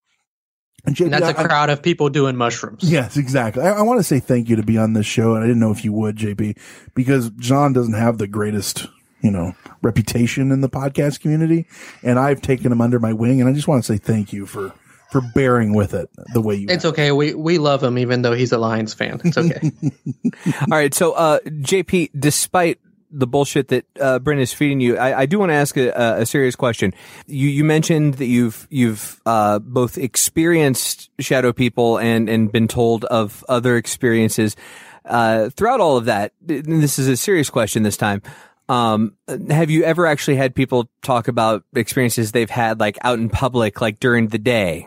And, 0.86 0.96
JP, 0.96 1.04
And 1.04 1.12
that's 1.12 1.38
a 1.38 1.40
I- 1.40 1.44
crowd 1.46 1.68
of 1.68 1.82
people 1.82 2.08
doing 2.08 2.36
mushrooms. 2.36 2.82
Yes, 2.90 3.18
exactly. 3.18 3.62
I, 3.62 3.72
I 3.72 3.82
want 3.82 4.00
to 4.00 4.04
say 4.04 4.18
thank 4.18 4.48
you 4.48 4.56
to 4.56 4.62
be 4.62 4.78
on 4.78 4.94
this 4.94 5.04
show, 5.04 5.34
and 5.34 5.44
I 5.44 5.46
didn't 5.46 5.60
know 5.60 5.72
if 5.72 5.84
you 5.84 5.92
would, 5.92 6.16
JP, 6.16 6.56
because 6.94 7.28
John 7.32 7.74
doesn't 7.74 7.92
have 7.92 8.16
the 8.16 8.26
greatest, 8.26 8.86
you 9.22 9.30
know, 9.30 9.52
reputation 9.82 10.50
in 10.50 10.62
the 10.62 10.70
podcast 10.70 11.20
community, 11.20 11.66
and 12.02 12.18
I've 12.18 12.40
taken 12.40 12.72
him 12.72 12.80
under 12.80 12.98
my 12.98 13.12
wing, 13.12 13.42
and 13.42 13.50
I 13.50 13.52
just 13.52 13.68
want 13.68 13.84
to 13.84 13.92
say 13.92 13.98
thank 13.98 14.32
you 14.32 14.46
for 14.46 14.72
for 15.10 15.20
bearing 15.34 15.74
with 15.74 15.94
it 15.94 16.08
the 16.32 16.40
way 16.40 16.54
you. 16.54 16.66
It's 16.68 16.84
okay. 16.84 17.12
We 17.12 17.34
we 17.34 17.58
love 17.58 17.82
him 17.82 17.98
even 17.98 18.22
though 18.22 18.32
he's 18.32 18.52
a 18.52 18.58
Lions 18.58 18.94
fan. 18.94 19.20
It's 19.24 19.36
okay. 19.36 19.70
All 20.62 20.78
right. 20.78 20.94
So, 20.94 21.12
uh, 21.12 21.40
JP, 21.40 22.10
despite 22.18 22.78
the 23.10 23.26
bullshit 23.26 23.68
that 23.68 23.84
uh, 24.00 24.18
Brent 24.20 24.40
is 24.40 24.52
feeding 24.52 24.80
you, 24.80 24.96
I, 24.96 25.20
I 25.20 25.26
do 25.26 25.38
want 25.38 25.50
to 25.50 25.54
ask 25.54 25.76
a, 25.76 25.90
a 26.20 26.26
serious 26.26 26.56
question. 26.56 26.94
You 27.26 27.48
you 27.48 27.64
mentioned 27.64 28.14
that 28.14 28.26
you've 28.26 28.66
you've 28.70 29.20
uh, 29.26 29.58
both 29.58 29.98
experienced 29.98 31.10
shadow 31.18 31.52
people 31.52 31.98
and 31.98 32.28
and 32.28 32.50
been 32.50 32.68
told 32.68 33.04
of 33.06 33.44
other 33.48 33.76
experiences. 33.76 34.56
Uh, 35.04 35.48
throughout 35.50 35.80
all 35.80 35.96
of 35.96 36.04
that, 36.04 36.32
th- 36.46 36.64
this 36.64 36.98
is 36.98 37.08
a 37.08 37.16
serious 37.16 37.50
question 37.50 37.82
this 37.82 37.96
time. 37.96 38.22
Um, 38.68 39.16
have 39.48 39.68
you 39.68 39.82
ever 39.82 40.06
actually 40.06 40.36
had 40.36 40.54
people 40.54 40.88
talk 41.02 41.26
about 41.26 41.64
experiences 41.74 42.30
they've 42.30 42.48
had 42.48 42.78
like 42.78 42.98
out 43.02 43.18
in 43.18 43.28
public, 43.28 43.80
like 43.80 43.98
during 43.98 44.28
the 44.28 44.38
day? 44.38 44.86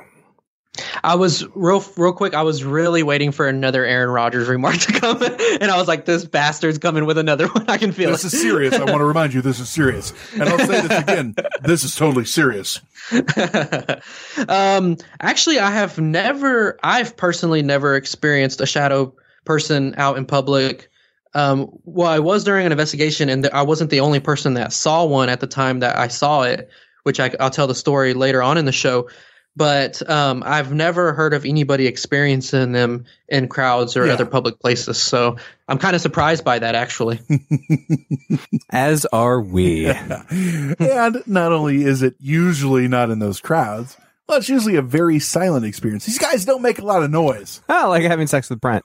I 1.03 1.15
was 1.15 1.45
real 1.53 1.86
real 1.97 2.13
quick. 2.13 2.34
I 2.34 2.41
was 2.41 2.63
really 2.63 3.03
waiting 3.03 3.32
for 3.32 3.47
another 3.47 3.86
Aaron 3.86 4.09
Rodgers 4.09 4.47
remark 4.47 4.78
to 4.78 4.99
come, 4.99 5.21
and 5.61 5.69
I 5.69 5.78
was 5.78 5.88
like, 5.88 6.05
"This 6.05 6.26
bastard's 6.26 6.80
coming 6.80 7.05
with 7.05 7.19
another 7.19 7.47
one." 7.51 7.69
I 7.69 7.78
can 7.78 7.91
feel 7.91 8.09
it. 8.09 8.13
This 8.13 8.26
it. 8.26 8.34
is 8.34 8.41
serious. 8.41 8.74
I 8.74 8.80
want 8.80 8.97
to 8.97 9.05
remind 9.05 9.34
you, 9.34 9.41
this 9.41 9.59
is 9.59 9.69
serious, 9.69 10.13
and 10.34 10.43
I'll 10.43 10.57
say 10.57 10.82
this 10.82 11.01
again. 11.03 11.36
This 11.63 11.84
is 11.84 11.95
totally 11.95 12.26
serious. 12.26 12.82
um, 14.49 14.97
actually, 15.21 15.59
I 15.59 15.71
have 15.71 15.97
never, 15.99 16.78
I've 16.84 17.15
personally 17.15 17.61
never 17.61 17.95
experienced 17.95 18.59
a 18.59 18.65
shadow 18.65 19.15
person 19.45 19.93
out 19.97 20.17
in 20.17 20.26
public. 20.26 20.89
Um, 21.36 21.69
well, 21.86 22.09
I 22.09 22.19
was 22.19 22.43
during 22.43 22.65
an 22.65 22.71
investigation, 22.71 23.30
and 23.30 23.47
I 23.53 23.61
wasn't 23.61 23.91
the 23.91 24.01
only 24.01 24.19
person 24.19 24.55
that 24.55 24.74
saw 24.74 25.05
one 25.05 25.30
at 25.30 25.39
the 25.39 25.47
time 25.47 25.80
that 25.80 25.97
I 25.97 26.07
saw 26.09 26.41
it, 26.41 26.69
which 27.03 27.19
I, 27.19 27.32
I'll 27.39 27.49
tell 27.49 27.67
the 27.67 27.76
story 27.76 28.13
later 28.13 28.43
on 28.43 28.57
in 28.57 28.65
the 28.65 28.71
show. 28.71 29.07
But 29.55 30.07
um, 30.09 30.41
I've 30.45 30.73
never 30.73 31.13
heard 31.13 31.33
of 31.35 31.45
anybody 31.45 31.85
experiencing 31.85 32.71
them 32.71 33.05
in 33.29 33.47
crowds 33.47 33.95
or 33.95 34.07
Yeah. 34.07 34.13
other 34.13 34.25
public 34.25 34.59
places. 34.59 34.97
So 34.99 35.37
I'm 35.67 35.77
kind 35.77 35.95
of 35.95 36.01
surprised 36.01 36.43
by 36.43 36.57
that, 36.59 36.73
actually. 36.73 37.19
As 38.71 39.05
are 39.13 39.39
we. 39.39 39.85
and 40.29 41.23
not 41.27 41.51
only 41.51 41.83
is 41.83 42.01
it 42.01 42.15
usually 42.19 42.87
not 42.87 43.11
in 43.11 43.19
those 43.19 43.39
crowds, 43.39 43.95
well, 44.27 44.39
it's 44.39 44.49
usually 44.49 44.75
a 44.75 44.81
very 44.81 45.19
silent 45.19 45.65
experience. 45.65 46.05
These 46.05 46.17
guys 46.17 46.45
don't 46.45 46.61
make 46.63 46.79
a 46.79 46.85
lot 46.85 47.03
of 47.03 47.11
noise. 47.11 47.61
Oh, 47.69 47.85
like 47.89 48.03
having 48.03 48.25
sex 48.27 48.49
with 48.49 48.59
Brent. 48.59 48.83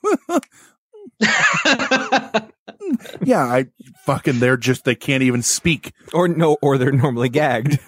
yeah, 3.23 3.45
I 3.45 3.67
fucking 4.05 4.39
they're 4.39 4.57
just 4.57 4.85
they 4.85 4.95
can't 4.95 5.23
even 5.23 5.43
speak. 5.43 5.93
Or 6.13 6.29
no, 6.29 6.57
or 6.63 6.79
they're 6.79 6.93
normally 6.93 7.29
gagged. 7.29 7.79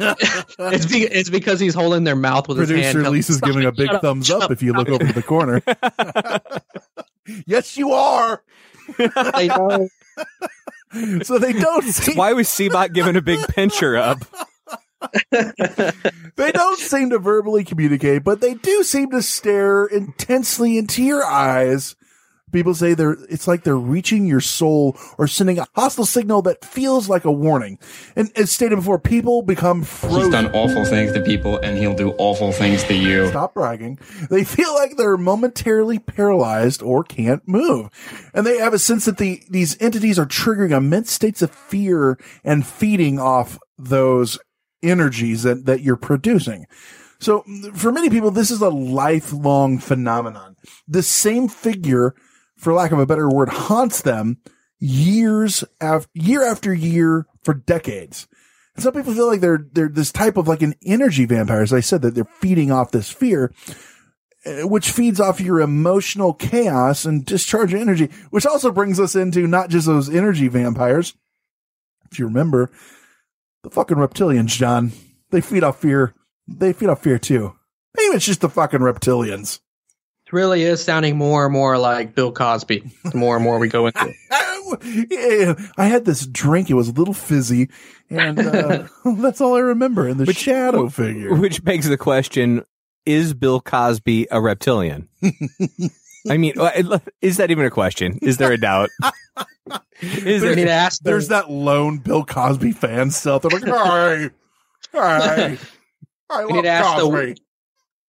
It's, 0.00 0.86
be, 0.86 1.02
it's 1.02 1.30
because 1.30 1.60
he's 1.60 1.74
holding 1.74 2.04
their 2.04 2.16
mouth 2.16 2.48
with 2.48 2.58
his 2.58 2.68
hand. 2.70 2.78
Producer 2.80 3.02
telling- 3.02 3.16
Lisa's 3.16 3.40
giving 3.40 3.64
a 3.64 3.72
big 3.72 3.90
up, 3.90 4.02
thumbs 4.02 4.26
shut 4.26 4.42
up 4.42 4.50
if 4.50 4.62
you 4.62 4.72
look 4.72 4.88
over 4.88 5.04
the 5.04 5.22
corner. 5.22 5.62
yes, 7.46 7.76
you 7.76 7.92
are. 7.92 8.42
They 8.96 9.48
know. 9.48 9.88
so 11.22 11.38
they 11.38 11.52
don't 11.52 11.84
seem, 11.84 12.16
Why 12.16 12.32
was 12.32 12.48
Seabot 12.48 12.92
giving 12.92 13.16
a 13.16 13.22
big 13.22 13.40
pincher 13.48 13.96
up? 13.96 14.18
they 15.30 16.52
don't 16.52 16.78
seem 16.78 17.10
to 17.10 17.18
verbally 17.18 17.64
communicate, 17.64 18.24
but 18.24 18.40
they 18.40 18.54
do 18.54 18.82
seem 18.82 19.10
to 19.10 19.22
stare 19.22 19.84
intensely 19.86 20.76
into 20.78 21.02
your 21.02 21.24
eyes. 21.24 21.94
People 22.52 22.74
say 22.74 22.94
they're 22.94 23.16
it's 23.28 23.46
like 23.46 23.64
they're 23.64 23.76
reaching 23.76 24.26
your 24.26 24.40
soul 24.40 24.96
or 25.18 25.26
sending 25.26 25.58
a 25.58 25.66
hostile 25.74 26.06
signal 26.06 26.42
that 26.42 26.64
feels 26.64 27.08
like 27.08 27.24
a 27.24 27.32
warning. 27.32 27.78
And 28.16 28.30
as 28.36 28.50
stated 28.50 28.76
before, 28.76 28.98
people 28.98 29.42
become 29.42 29.82
frozen. 29.82 30.20
He's 30.20 30.30
done 30.30 30.54
awful 30.54 30.84
things 30.84 31.12
to 31.12 31.22
people, 31.22 31.58
and 31.58 31.78
he'll 31.78 31.94
do 31.94 32.12
awful 32.18 32.52
things 32.52 32.84
to 32.84 32.94
you. 32.94 33.28
Stop 33.28 33.54
bragging. 33.54 33.98
They 34.30 34.44
feel 34.44 34.74
like 34.74 34.96
they're 34.96 35.16
momentarily 35.16 35.98
paralyzed 35.98 36.82
or 36.82 37.04
can't 37.04 37.46
move. 37.46 37.90
And 38.34 38.46
they 38.46 38.58
have 38.58 38.74
a 38.74 38.78
sense 38.78 39.04
that 39.04 39.18
the, 39.18 39.42
these 39.48 39.80
entities 39.80 40.18
are 40.18 40.26
triggering 40.26 40.70
immense 40.70 41.12
states 41.12 41.42
of 41.42 41.50
fear 41.50 42.18
and 42.44 42.66
feeding 42.66 43.18
off 43.18 43.58
those 43.78 44.38
energies 44.82 45.42
that, 45.42 45.66
that 45.66 45.82
you're 45.82 45.96
producing. 45.96 46.66
So 47.20 47.44
for 47.74 47.90
many 47.90 48.10
people, 48.10 48.30
this 48.30 48.50
is 48.50 48.62
a 48.62 48.68
lifelong 48.68 49.78
phenomenon. 49.78 50.56
The 50.86 51.02
same 51.02 51.48
figure, 51.48 52.14
for 52.58 52.72
lack 52.74 52.92
of 52.92 52.98
a 52.98 53.06
better 53.06 53.28
word, 53.28 53.48
haunts 53.48 54.02
them 54.02 54.38
years 54.78 55.64
after 55.80 56.08
year 56.14 56.44
after 56.44 56.72
year 56.72 57.26
for 57.42 57.54
decades. 57.54 58.28
And 58.74 58.82
some 58.82 58.92
people 58.92 59.14
feel 59.14 59.26
like 59.26 59.40
they're 59.40 59.66
they're 59.72 59.88
this 59.88 60.12
type 60.12 60.36
of 60.36 60.46
like 60.46 60.62
an 60.62 60.74
energy 60.84 61.24
vampire, 61.24 61.62
as 61.62 61.72
I 61.72 61.80
said, 61.80 62.02
that 62.02 62.14
they're 62.14 62.24
feeding 62.40 62.70
off 62.70 62.90
this 62.90 63.10
fear, 63.10 63.52
uh, 64.46 64.68
which 64.68 64.90
feeds 64.90 65.20
off 65.20 65.40
your 65.40 65.60
emotional 65.60 66.32
chaos 66.34 67.04
and 67.04 67.24
discharge 67.24 67.74
energy, 67.74 68.10
which 68.30 68.46
also 68.46 68.70
brings 68.70 69.00
us 69.00 69.16
into 69.16 69.46
not 69.46 69.70
just 69.70 69.86
those 69.86 70.08
energy 70.08 70.48
vampires. 70.48 71.14
If 72.10 72.18
you 72.18 72.26
remember, 72.26 72.70
the 73.62 73.70
fucking 73.70 73.96
reptilians, 73.96 74.56
John, 74.56 74.92
they 75.30 75.40
feed 75.40 75.64
off 75.64 75.80
fear. 75.80 76.14
They 76.46 76.72
feed 76.72 76.88
off 76.88 77.02
fear 77.02 77.18
too. 77.18 77.54
Maybe 77.96 78.16
it's 78.16 78.26
just 78.26 78.40
the 78.40 78.48
fucking 78.48 78.80
reptilians. 78.80 79.60
It 80.28 80.34
really 80.34 80.62
is 80.62 80.84
sounding 80.84 81.16
more 81.16 81.46
and 81.46 81.54
more 81.54 81.78
like 81.78 82.14
Bill 82.14 82.30
Cosby. 82.30 82.82
The 83.04 83.16
more 83.16 83.36
and 83.36 83.42
more 83.42 83.58
we 83.58 83.68
go 83.68 83.86
into 83.86 84.08
it. 84.08 84.16
Yeah, 84.84 85.54
I 85.78 85.86
had 85.86 86.04
this 86.04 86.26
drink. 86.26 86.68
It 86.68 86.74
was 86.74 86.88
a 86.88 86.92
little 86.92 87.14
fizzy, 87.14 87.70
and 88.10 88.38
uh, 88.38 88.86
that's 89.16 89.40
all 89.40 89.56
I 89.56 89.60
remember. 89.60 90.06
And 90.06 90.20
the 90.20 90.30
shadow 90.34 90.90
figure. 90.90 91.34
Which 91.34 91.64
begs 91.64 91.88
the 91.88 91.96
question: 91.96 92.66
Is 93.06 93.32
Bill 93.32 93.62
Cosby 93.62 94.26
a 94.30 94.42
reptilian? 94.42 95.08
I 96.28 96.36
mean, 96.36 96.52
uh, 96.58 96.98
is 97.22 97.38
that 97.38 97.50
even 97.50 97.64
a 97.64 97.70
question? 97.70 98.18
Is 98.20 98.36
there 98.36 98.52
a 98.52 98.60
doubt? 98.60 98.90
Is 100.02 100.42
There's, 100.42 100.54
there, 100.54 100.90
there's 101.02 101.28
that 101.28 101.50
lone 101.50 101.96
Bill 101.96 102.26
Cosby 102.26 102.72
fan 102.72 103.10
still. 103.10 103.38
They're 103.38 103.58
like, 103.58 103.64
"Hi, 103.66 104.30
hi, 104.92 105.58
I 106.28 106.44
We 106.44 106.52
need 106.52 106.56
love 106.56 106.64
to 106.64 106.68
ask 106.68 107.00
Cosby." 107.00 107.36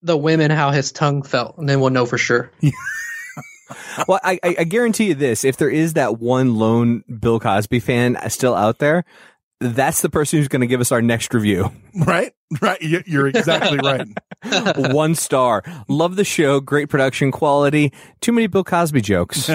The, 0.02 0.14
the 0.14 0.18
women 0.18 0.52
how 0.52 0.72
his 0.72 0.92
tongue 0.92 1.24
felt, 1.24 1.58
and 1.58 1.68
then 1.68 1.80
we'll 1.80 1.90
know 1.90 2.06
for 2.06 2.18
sure. 2.18 2.52
well, 4.08 4.20
I, 4.24 4.40
I 4.44 4.56
I 4.60 4.64
guarantee 4.64 5.06
you 5.10 5.16
this: 5.16 5.44
if 5.44 5.58
there 5.58 5.70
is 5.70 5.94
that 5.94 6.20
one 6.20 6.56
lone 6.56 7.04
Bill 7.20 7.40
Cosby 7.40 7.80
fan 7.80 8.18
still 8.30 8.56
out 8.56 8.80
there, 8.80 9.06
that's 9.60 10.02
the 10.02 10.10
person 10.10 10.40
who's 10.40 10.48
going 10.48 10.62
to 10.62 10.68
give 10.68 10.82
us 10.82 10.92
our 10.92 11.02
next 11.02 11.34
review. 11.34 11.72
Right, 12.06 12.34
right. 12.62 12.82
You- 12.82 13.04
You're 13.06 13.28
exactly 13.28 13.78
right. 13.84 14.08
one 14.94 15.16
star. 15.16 15.64
Love 15.90 16.16
the 16.16 16.24
show. 16.24 16.62
Great 16.62 16.88
production 16.88 17.30
quality. 17.32 17.92
Too 18.22 18.32
many 18.32 18.48
Bill 18.48 18.64
Cosby 18.64 19.02
jokes. 19.02 19.50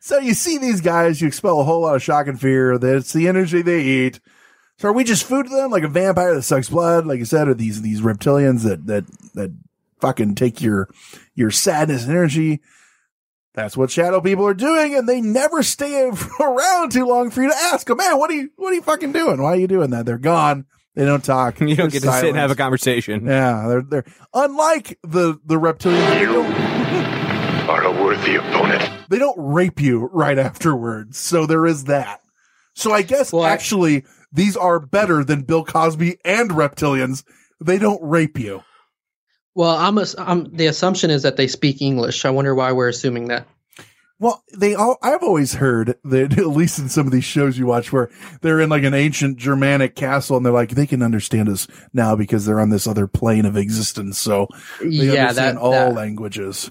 so 0.00 0.18
you 0.18 0.34
see 0.34 0.58
these 0.58 0.80
guys, 0.80 1.20
you 1.20 1.26
expel 1.26 1.58
a 1.60 1.64
whole 1.64 1.80
lot 1.80 1.96
of 1.96 2.02
shock 2.02 2.28
and 2.28 2.40
fear. 2.40 2.78
That 2.78 2.96
it's 2.96 3.12
the 3.12 3.26
energy 3.28 3.62
they 3.62 3.80
eat. 3.82 4.20
So 4.78 4.88
are 4.88 4.92
we 4.92 5.04
just 5.04 5.24
food 5.24 5.46
to 5.46 5.50
them, 5.50 5.70
like 5.70 5.82
a 5.82 5.88
vampire 5.88 6.34
that 6.34 6.42
sucks 6.42 6.68
blood, 6.68 7.04
like 7.06 7.18
you 7.18 7.24
said, 7.24 7.48
or 7.48 7.54
these 7.54 7.82
these 7.82 8.00
reptilians 8.00 8.62
that 8.62 8.86
that 8.86 9.04
that 9.34 9.52
fucking 10.00 10.36
take 10.36 10.60
your 10.62 10.88
your 11.34 11.50
sadness 11.50 12.04
and 12.04 12.12
energy? 12.12 12.60
That's 13.54 13.76
what 13.76 13.90
shadow 13.90 14.20
people 14.20 14.46
are 14.46 14.54
doing, 14.54 14.94
and 14.94 15.08
they 15.08 15.20
never 15.20 15.64
stay 15.64 16.08
around 16.40 16.92
too 16.92 17.06
long 17.06 17.30
for 17.30 17.42
you 17.42 17.50
to 17.50 17.56
ask 17.56 17.88
them, 17.88 17.96
man, 17.96 18.16
what 18.18 18.30
are 18.30 18.34
you 18.34 18.50
what 18.56 18.70
are 18.70 18.74
you 18.74 18.82
fucking 18.82 19.10
doing? 19.12 19.42
Why 19.42 19.54
are 19.54 19.56
you 19.56 19.66
doing 19.66 19.90
that? 19.90 20.06
They're 20.06 20.16
gone. 20.16 20.64
They 20.94 21.04
don't 21.04 21.24
talk. 21.24 21.60
You 21.60 21.74
don't 21.74 21.90
They're 21.90 22.00
get 22.00 22.06
to 22.06 22.12
sit 22.12 22.28
and 22.28 22.36
have 22.38 22.52
a 22.52 22.56
conversation. 22.56 23.26
Yeah, 23.26 23.66
they're 23.66 23.82
they're 23.82 24.04
unlike 24.32 24.96
the 25.02 25.40
the 25.44 25.56
reptilians. 25.56 26.08
They 26.10 26.24
don't, 26.24 27.68
Are 27.68 27.82
a 27.82 27.90
worthy 28.02 28.36
opponent. 28.36 28.90
they 29.08 29.18
don't 29.18 29.36
rape 29.38 29.80
you 29.80 30.06
right 30.12 30.38
afterwards. 30.38 31.18
So 31.18 31.46
there 31.46 31.66
is 31.66 31.84
that. 31.84 32.20
So 32.74 32.92
I 32.92 33.02
guess 33.02 33.34
actually 33.34 34.04
these 34.32 34.56
are 34.56 34.78
better 34.80 35.24
than 35.24 35.42
Bill 35.42 35.64
Cosby 35.64 36.18
and 36.24 36.50
reptilians. 36.50 37.24
They 37.60 37.78
don't 37.78 38.02
rape 38.02 38.38
you. 38.38 38.62
Well, 39.54 39.76
I'm, 39.76 39.98
ass- 39.98 40.14
I'm 40.18 40.54
the 40.54 40.66
assumption 40.66 41.10
is 41.10 41.22
that 41.24 41.36
they 41.36 41.48
speak 41.48 41.82
English. 41.82 42.24
I 42.24 42.30
wonder 42.30 42.54
why 42.54 42.72
we're 42.72 42.88
assuming 42.88 43.28
that. 43.28 43.46
Well, 44.20 44.42
they 44.56 44.74
all, 44.74 44.98
I've 45.02 45.22
always 45.22 45.54
heard 45.54 45.96
that, 46.04 46.32
at 46.38 46.46
least 46.48 46.78
in 46.78 46.88
some 46.88 47.06
of 47.06 47.12
these 47.12 47.24
shows 47.24 47.56
you 47.58 47.66
watch 47.66 47.92
where 47.92 48.10
they're 48.42 48.60
in 48.60 48.68
like 48.68 48.82
an 48.82 48.94
ancient 48.94 49.38
Germanic 49.38 49.94
castle 49.94 50.36
and 50.36 50.44
they're 50.44 50.52
like, 50.52 50.70
they 50.70 50.86
can 50.86 51.02
understand 51.02 51.48
us 51.48 51.66
now 51.92 52.14
because 52.16 52.44
they're 52.44 52.60
on 52.60 52.70
this 52.70 52.86
other 52.86 53.06
plane 53.06 53.46
of 53.46 53.56
existence. 53.56 54.18
So 54.18 54.48
they 54.80 54.88
Yeah, 54.88 55.22
understand 55.28 55.56
that- 55.56 55.62
all 55.62 55.70
that- 55.72 55.94
languages. 55.94 56.70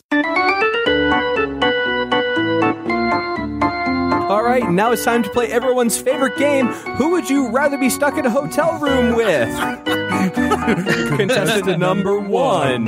All 4.29 4.43
right, 4.43 4.69
now 4.69 4.91
it's 4.91 5.05
time 5.05 5.23
to 5.23 5.29
play 5.29 5.47
everyone's 5.49 5.97
favorite 5.97 6.37
game. 6.37 6.67
Who 6.97 7.11
would 7.11 7.29
you 7.29 7.49
rather 7.49 7.77
be 7.77 7.89
stuck 7.89 8.17
in 8.17 8.25
a 8.25 8.29
hotel 8.29 8.77
room 8.77 9.15
with? 9.15 9.47
Contestant 11.17 11.79
number 11.79 12.19
one. 12.19 12.87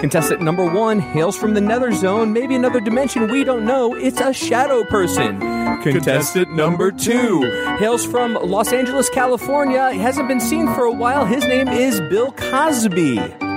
Contestant 0.00 0.42
number 0.42 0.64
one 0.64 0.98
hails 0.98 1.36
from 1.36 1.54
the 1.54 1.60
nether 1.60 1.92
zone, 1.92 2.32
maybe 2.32 2.56
another 2.56 2.80
dimension 2.80 3.30
we 3.30 3.44
don't 3.44 3.64
know. 3.64 3.94
It's 3.94 4.20
a 4.20 4.32
shadow 4.32 4.82
person. 4.82 5.38
Contestant 5.82 6.52
number 6.56 6.90
two 6.90 7.42
hails 7.78 8.04
from 8.04 8.34
Los 8.34 8.72
Angeles, 8.72 9.08
California. 9.08 9.92
He 9.92 10.00
hasn't 10.00 10.26
been 10.26 10.40
seen 10.40 10.66
for 10.74 10.82
a 10.84 10.92
while. 10.92 11.24
His 11.26 11.44
name 11.44 11.68
is 11.68 12.00
Bill 12.00 12.32
Cosby. 12.32 13.51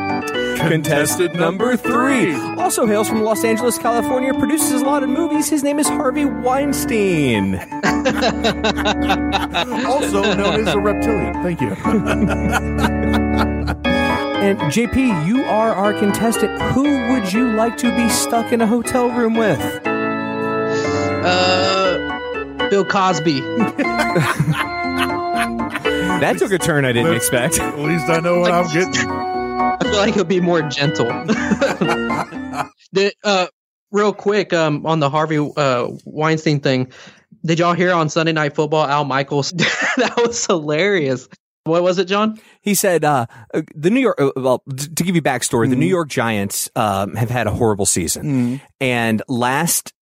Contestant 0.58 1.36
number 1.36 1.78
three 1.78 2.34
also 2.58 2.86
hails 2.86 3.08
from 3.08 3.22
Los 3.22 3.44
Angeles, 3.44 3.78
California, 3.78 4.34
produces 4.34 4.82
a 4.82 4.86
lot 4.86 5.04
of 5.04 5.10
movies. 5.10 5.50
His 5.50 5.64
name 5.64 5.80
is 5.80 5.88
Harvey 5.88 6.26
Weinstein. 6.26 7.56
also 9.86 10.22
known 10.36 10.68
as 10.68 10.74
a 10.74 10.80
reptilian. 10.80 11.34
Thank 11.44 11.62
you. 11.62 11.76
And 14.46 14.60
JP, 14.60 15.26
you 15.26 15.44
are 15.46 15.74
our 15.74 15.94
contestant. 15.94 16.62
Who 16.74 16.84
would 16.84 17.34
you 17.34 17.54
like 17.54 17.78
to 17.78 17.96
be 17.96 18.08
stuck 18.10 18.52
in 18.52 18.62
a 18.62 18.68
hotel 18.68 19.10
room 19.10 19.34
with? 19.34 19.60
Uh, 21.26 22.68
Bill 22.70 22.86
Cosby. 22.86 23.42
That 26.16 26.38
took 26.38 26.52
a 26.52 26.58
turn 26.58 26.86
I 26.86 26.94
didn't 26.94 27.14
expect. 27.14 27.60
At 27.60 27.80
least 27.80 28.08
I 28.08 28.20
know 28.20 28.40
what 28.40 28.52
I'm 28.52 28.72
getting. 28.72 29.10
I 29.58 29.78
feel 29.84 29.98
like 29.98 30.14
he'll 30.14 30.24
be 30.24 30.42
more 30.42 30.62
gentle. 30.64 31.06
the, 32.92 33.14
uh, 33.24 33.48
real 33.92 34.14
quick, 34.14 34.54
um, 34.54 34.86
on 34.86 35.00
the 35.00 35.10
Harvey 35.10 35.38
uh, 35.38 35.88
Weinstein 36.06 36.60
thing, 36.60 36.92
did 37.46 37.60
y'all 37.60 37.74
hear 37.74 37.94
on 37.94 38.10
Sunday 38.10 38.34
Night 38.34 38.56
Football 38.56 38.86
Al 38.86 39.06
Michaels? 39.06 39.52
that 39.52 40.14
was 40.18 40.46
hilarious. 40.46 41.30
What 41.64 41.82
was 41.82 41.98
it, 41.98 42.06
John? 42.06 42.40
He 42.62 42.76
said, 42.76 43.04
uh, 43.04 43.26
uh, 43.54 43.64
the 43.74 43.90
New 43.90 44.02
York, 44.02 44.20
uh, 44.20 44.32
well, 44.36 44.64
to 44.76 45.04
give 45.04 45.16
you 45.16 45.22
backstory, 45.22 45.70
the 45.70 45.76
New 45.76 45.88
York 45.88 46.10
Giants 46.10 46.70
um, 46.76 47.16
have 47.16 47.30
had 47.30 47.48
a 47.48 47.52
horrible 47.52 47.88
season. 47.88 48.62
And 48.80 49.24
last 49.28 49.94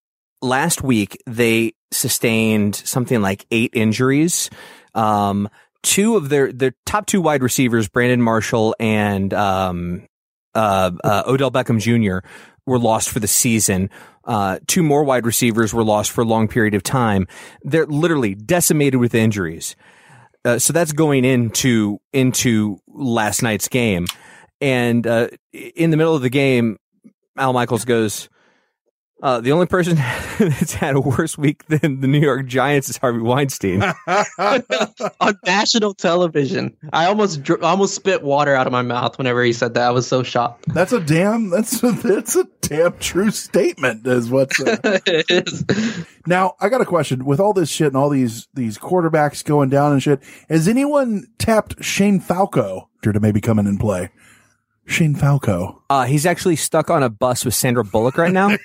last 0.42 0.82
week, 0.82 1.22
they 1.26 1.72
sustained 1.90 2.76
something 2.76 3.22
like 3.22 3.46
eight 3.50 3.70
injuries. 3.72 4.50
Um, 4.94 5.48
two 5.84 6.16
of 6.16 6.30
their, 6.30 6.52
their 6.52 6.74
top 6.84 7.06
two 7.06 7.20
wide 7.20 7.42
receivers, 7.42 7.88
Brandon 7.88 8.20
Marshall 8.20 8.74
and 8.80 9.32
um, 9.32 10.08
uh, 10.54 10.90
uh, 11.04 11.22
Odell 11.26 11.52
Beckham 11.52 11.78
Jr., 11.78 12.26
were 12.66 12.78
lost 12.78 13.10
for 13.10 13.20
the 13.20 13.28
season. 13.28 13.90
Uh, 14.24 14.58
two 14.66 14.82
more 14.82 15.04
wide 15.04 15.26
receivers 15.26 15.74
were 15.74 15.84
lost 15.84 16.10
for 16.10 16.22
a 16.22 16.24
long 16.24 16.48
period 16.48 16.74
of 16.74 16.82
time. 16.82 17.28
They're 17.62 17.86
literally 17.86 18.34
decimated 18.34 18.98
with 18.98 19.14
injuries. 19.14 19.76
Uh, 20.44 20.58
so 20.58 20.72
that's 20.72 20.92
going 20.92 21.24
into 21.24 22.00
into 22.12 22.78
last 22.86 23.42
night's 23.42 23.68
game, 23.68 24.06
and 24.60 25.06
uh, 25.06 25.28
in 25.52 25.90
the 25.90 25.96
middle 25.96 26.14
of 26.14 26.20
the 26.20 26.28
game, 26.28 26.76
Al 27.38 27.54
Michaels 27.54 27.86
goes, 27.86 28.28
uh, 29.24 29.40
"The 29.40 29.50
only 29.52 29.66
person 29.66 29.96
that's 30.38 30.74
had 30.74 30.94
a 30.94 31.00
worse 31.00 31.36
week 31.36 31.66
than 31.66 32.00
the 32.00 32.06
New 32.06 32.20
York 32.20 32.46
Giants 32.46 32.88
is 32.88 32.98
Harvey 32.98 33.20
Weinstein." 33.20 33.82
on 34.38 35.38
national 35.44 35.94
television. 35.94 36.76
I 36.92 37.06
almost 37.06 37.42
dr- 37.42 37.62
almost 37.62 37.94
spit 37.94 38.22
water 38.22 38.54
out 38.54 38.66
of 38.66 38.72
my 38.72 38.82
mouth 38.82 39.18
whenever 39.18 39.42
he 39.42 39.52
said 39.52 39.74
that. 39.74 39.88
I 39.88 39.90
was 39.90 40.06
so 40.06 40.22
shocked. 40.22 40.66
That's 40.72 40.92
a 40.92 41.00
damn. 41.00 41.50
That's 41.50 41.82
a, 41.82 41.92
that's 41.92 42.36
a 42.36 42.46
damn 42.60 42.96
true 42.98 43.30
statement. 43.30 44.06
Is 44.06 44.30
what's. 44.30 44.60
Uh, 44.60 44.76
it 45.06 45.26
is. 45.30 45.64
Now 46.26 46.54
I 46.60 46.68
got 46.68 46.82
a 46.82 46.86
question. 46.86 47.24
With 47.24 47.40
all 47.40 47.54
this 47.54 47.70
shit 47.70 47.88
and 47.88 47.96
all 47.96 48.10
these 48.10 48.46
these 48.54 48.76
quarterbacks 48.78 49.42
going 49.42 49.70
down 49.70 49.92
and 49.92 50.02
shit, 50.02 50.20
has 50.48 50.68
anyone 50.68 51.26
tapped 51.38 51.82
Shane 51.82 52.20
Falco 52.20 52.90
to 53.02 53.20
maybe 53.20 53.40
come 53.40 53.58
in 53.58 53.66
and 53.66 53.80
play? 53.80 54.10
Shane 54.86 55.14
Falco. 55.14 55.82
Uh, 55.88 56.04
he's 56.04 56.26
actually 56.26 56.56
stuck 56.56 56.90
on 56.90 57.02
a 57.02 57.08
bus 57.08 57.44
with 57.44 57.54
Sandra 57.54 57.84
Bullock 57.84 58.18
right 58.18 58.32
now. 58.32 58.48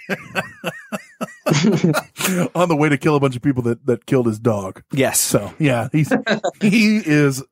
on 2.56 2.70
the 2.70 2.76
way 2.78 2.90
to 2.90 2.98
kill 2.98 3.16
a 3.16 3.20
bunch 3.20 3.36
of 3.36 3.42
people 3.42 3.64
that, 3.64 3.86
that 3.86 4.06
killed 4.06 4.28
his 4.28 4.40
dog. 4.40 4.84
Yes. 4.92 5.20
So 5.20 5.54
yeah, 5.60 5.90
he's 5.92 6.12
he 6.62 6.98
is 6.98 7.44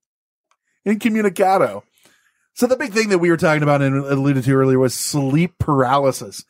incommunicado. 0.85 1.83
So 2.53 2.67
the 2.67 2.75
big 2.75 2.91
thing 2.91 3.09
that 3.09 3.19
we 3.19 3.29
were 3.29 3.37
talking 3.37 3.63
about 3.63 3.81
and 3.81 3.95
alluded 3.95 4.43
to 4.45 4.53
earlier 4.53 4.79
was 4.79 4.93
sleep 4.93 5.57
paralysis. 5.59 6.43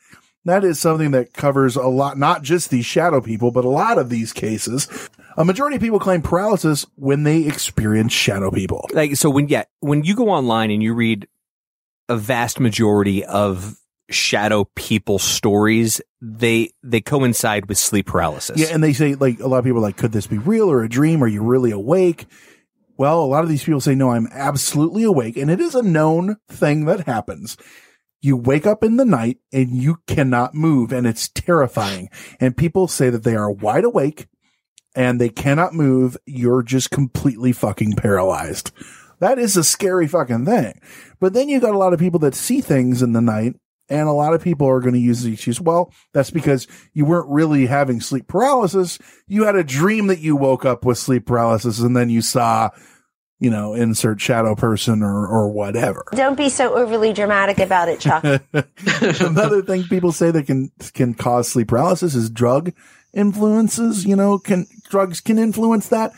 That 0.45 0.63
is 0.63 0.79
something 0.79 1.11
that 1.11 1.33
covers 1.33 1.75
a 1.75 1.87
lot, 1.87 2.17
not 2.17 2.41
just 2.41 2.69
these 2.69 2.85
shadow 2.85 3.19
people, 3.19 3.51
but 3.51 3.65
a 3.65 3.69
lot 3.69 3.97
of 3.97 4.09
these 4.09 4.31
cases. 4.31 4.87
A 5.35 5.43
majority 5.43 5.75
of 5.75 5.81
people 5.81 5.99
claim 5.99 6.21
paralysis 6.21 6.85
when 6.95 7.23
they 7.23 7.45
experience 7.45 8.13
shadow 8.13 8.49
people. 8.49 8.89
like 8.93 9.15
so 9.15 9.29
when 9.29 9.47
yeah 9.49 9.63
when 9.81 10.03
you 10.03 10.15
go 10.15 10.29
online 10.29 10.71
and 10.71 10.81
you 10.81 10.93
read 10.93 11.27
a 12.09 12.17
vast 12.17 12.59
majority 12.59 13.25
of 13.25 13.75
shadow 14.09 14.65
people 14.75 15.19
stories 15.19 15.99
they 16.21 16.69
they 16.81 17.01
coincide 17.01 17.67
with 17.67 17.77
sleep 17.77 18.07
paralysis 18.07 18.57
Yeah, 18.57 18.73
and 18.73 18.81
they 18.81 18.93
say 18.93 19.15
like 19.15 19.39
a 19.39 19.47
lot 19.47 19.57
of 19.57 19.65
people 19.65 19.79
are 19.79 19.81
like, 19.81 19.97
could 19.97 20.13
this 20.13 20.27
be 20.27 20.37
real 20.37 20.71
or 20.71 20.83
a 20.83 20.89
dream? 20.89 21.23
Are 21.23 21.27
you 21.27 21.43
really 21.43 21.71
awake? 21.71 22.25
Well, 22.97 23.23
a 23.23 23.25
lot 23.25 23.43
of 23.43 23.49
these 23.49 23.63
people 23.63 23.81
say, 23.81 23.93
no, 23.93 24.11
I'm 24.11 24.27
absolutely 24.31 25.03
awake. 25.03 25.37
And 25.37 25.51
it 25.51 25.59
is 25.59 25.75
a 25.75 25.83
known 25.83 26.37
thing 26.49 26.85
that 26.85 27.05
happens. 27.05 27.57
You 28.21 28.35
wake 28.35 28.65
up 28.65 28.83
in 28.83 28.97
the 28.97 29.05
night 29.05 29.37
and 29.53 29.69
you 29.75 29.97
cannot 30.07 30.55
move 30.55 30.91
and 30.91 31.05
it's 31.05 31.29
terrifying. 31.29 32.09
And 32.39 32.57
people 32.57 32.87
say 32.87 33.11
that 33.11 33.23
they 33.23 33.35
are 33.35 33.51
wide 33.51 33.83
awake 33.83 34.27
and 34.95 35.21
they 35.21 35.29
cannot 35.29 35.73
move. 35.73 36.17
You're 36.25 36.63
just 36.63 36.89
completely 36.89 37.51
fucking 37.51 37.93
paralyzed. 37.93 38.71
That 39.19 39.39
is 39.39 39.57
a 39.57 39.63
scary 39.63 40.07
fucking 40.07 40.45
thing. 40.45 40.79
But 41.19 41.33
then 41.33 41.49
you 41.49 41.59
got 41.59 41.73
a 41.73 41.77
lot 41.77 41.93
of 41.93 41.99
people 41.99 42.19
that 42.19 42.35
see 42.35 42.61
things 42.61 43.01
in 43.01 43.13
the 43.13 43.21
night 43.21 43.55
and 43.89 44.07
a 44.07 44.13
lot 44.13 44.33
of 44.33 44.43
people 44.43 44.67
are 44.67 44.81
going 44.81 44.93
to 44.93 44.99
use 44.99 45.23
the 45.23 45.33
excuse, 45.33 45.61
well, 45.61 45.93
that's 46.13 46.31
because 46.31 46.67
you 46.93 47.05
weren't 47.05 47.29
really 47.29 47.67
having 47.67 48.01
sleep 48.01 48.27
paralysis. 48.27 48.99
You 49.27 49.45
had 49.45 49.55
a 49.55 49.63
dream 49.63 50.07
that 50.07 50.19
you 50.19 50.35
woke 50.35 50.65
up 50.65 50.83
with 50.83 50.97
sleep 50.97 51.25
paralysis 51.25 51.79
and 51.79 51.95
then 51.95 52.09
you 52.09 52.21
saw, 52.21 52.69
you 53.39 53.49
know, 53.49 53.73
insert 53.73 54.19
shadow 54.19 54.55
person 54.55 55.01
or, 55.01 55.25
or 55.25 55.49
whatever. 55.49 56.03
Don't 56.11 56.35
be 56.35 56.49
so 56.49 56.75
overly 56.75 57.13
dramatic 57.13 57.59
about 57.59 57.87
it, 57.87 58.01
Chuck. 58.01 58.23
Another 59.21 59.61
thing 59.61 59.83
people 59.83 60.11
say 60.11 60.31
that 60.31 60.47
can, 60.47 60.69
can 60.93 61.13
cause 61.13 61.47
sleep 61.47 61.69
paralysis 61.69 62.13
is 62.13 62.29
drug 62.29 62.73
influences. 63.13 64.05
You 64.05 64.17
know, 64.17 64.37
can 64.37 64.67
drugs 64.89 65.21
can 65.21 65.39
influence 65.39 65.87
that 65.89 66.11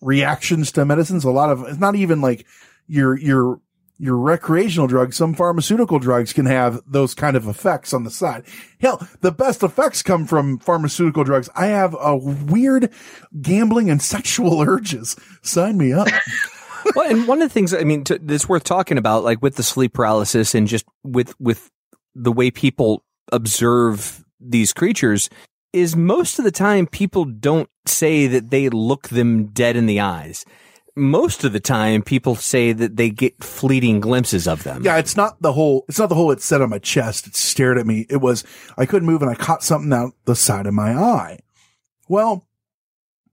reactions 0.00 0.72
to 0.72 0.84
medicines. 0.84 1.24
A 1.24 1.30
lot 1.30 1.50
of, 1.50 1.62
it's 1.62 1.78
not 1.78 1.94
even 1.94 2.20
like 2.20 2.46
your, 2.86 3.18
your, 3.18 3.60
your 3.98 4.16
recreational 4.16 4.86
drugs, 4.86 5.16
some 5.16 5.34
pharmaceutical 5.34 5.98
drugs 5.98 6.32
can 6.32 6.46
have 6.46 6.80
those 6.86 7.14
kind 7.14 7.36
of 7.36 7.48
effects 7.48 7.92
on 7.92 8.04
the 8.04 8.10
side. 8.10 8.44
Hell, 8.80 9.06
the 9.20 9.32
best 9.32 9.62
effects 9.62 10.02
come 10.02 10.24
from 10.24 10.58
pharmaceutical 10.58 11.24
drugs. 11.24 11.50
I 11.56 11.66
have 11.66 11.96
a 11.98 12.16
weird 12.16 12.92
gambling 13.42 13.90
and 13.90 14.00
sexual 14.14 14.60
urges. 14.60 15.16
Sign 15.42 15.76
me 15.76 15.92
up. 15.92 16.08
well, 16.94 17.10
and 17.10 17.26
one 17.26 17.42
of 17.42 17.48
the 17.48 17.52
things 17.52 17.74
I 17.74 17.82
mean 17.82 18.04
to, 18.04 18.18
that's 18.18 18.48
worth 18.48 18.64
talking 18.64 18.98
about, 18.98 19.24
like 19.24 19.42
with 19.42 19.56
the 19.56 19.62
sleep 19.62 19.94
paralysis 19.94 20.54
and 20.54 20.68
just 20.68 20.86
with 21.02 21.34
with 21.40 21.70
the 22.14 22.32
way 22.32 22.50
people 22.50 23.04
observe 23.32 24.24
these 24.40 24.72
creatures, 24.72 25.28
is 25.72 25.96
most 25.96 26.38
of 26.38 26.44
the 26.44 26.50
time 26.50 26.86
people 26.86 27.24
don't 27.24 27.68
say 27.88 28.26
that 28.26 28.50
they 28.50 28.68
look 28.68 29.08
them 29.08 29.46
dead 29.46 29.76
in 29.76 29.86
the 29.86 30.00
eyes. 30.00 30.44
Most 30.94 31.44
of 31.44 31.52
the 31.52 31.60
time, 31.60 32.02
people 32.02 32.34
say 32.34 32.72
that 32.72 32.96
they 32.96 33.10
get 33.10 33.42
fleeting 33.42 34.00
glimpses 34.00 34.48
of 34.48 34.64
them. 34.64 34.82
Yeah, 34.82 34.98
it's 34.98 35.16
not 35.16 35.40
the 35.40 35.52
whole, 35.52 35.84
it's 35.88 35.98
not 35.98 36.08
the 36.08 36.16
whole, 36.16 36.32
it 36.32 36.42
set 36.42 36.60
on 36.60 36.70
my 36.70 36.80
chest. 36.80 37.26
It 37.28 37.36
stared 37.36 37.78
at 37.78 37.86
me. 37.86 38.06
It 38.10 38.16
was, 38.16 38.44
I 38.76 38.84
couldn't 38.84 39.06
move 39.06 39.22
and 39.22 39.30
I 39.30 39.36
caught 39.36 39.62
something 39.62 39.92
out 39.92 40.14
the 40.24 40.34
side 40.34 40.66
of 40.66 40.74
my 40.74 40.92
eye. 40.92 41.38
Well, 42.08 42.48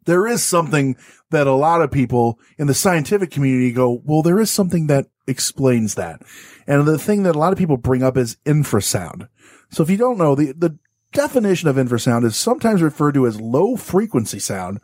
there 0.06 0.28
is 0.28 0.44
something 0.44 0.96
that 1.32 1.48
a 1.48 1.54
lot 1.54 1.82
of 1.82 1.92
people 1.92 2.40
in 2.58 2.68
the 2.68 2.74
scientific 2.74 3.32
community 3.32 3.72
go, 3.72 4.02
well, 4.06 4.22
there 4.22 4.40
is 4.40 4.52
something 4.52 4.86
that 4.88 5.08
explains 5.28 5.96
that. 5.96 6.22
And 6.68 6.86
the 6.86 7.00
thing 7.00 7.24
that 7.24 7.36
a 7.36 7.40
lot 7.40 7.52
of 7.52 7.58
people 7.58 7.78
bring 7.78 8.04
up 8.04 8.16
is 8.16 8.38
infrasound. 8.46 9.28
So 9.72 9.82
if 9.82 9.90
you 9.90 9.98
don't 9.98 10.20
know, 10.20 10.36
the, 10.36 10.54
the 10.54 10.78
definition 11.16 11.70
of 11.70 11.78
infrasound 11.78 12.26
is 12.26 12.36
sometimes 12.36 12.82
referred 12.82 13.14
to 13.14 13.26
as 13.26 13.40
low 13.40 13.78
frequency 13.78 14.38
sound. 14.38 14.82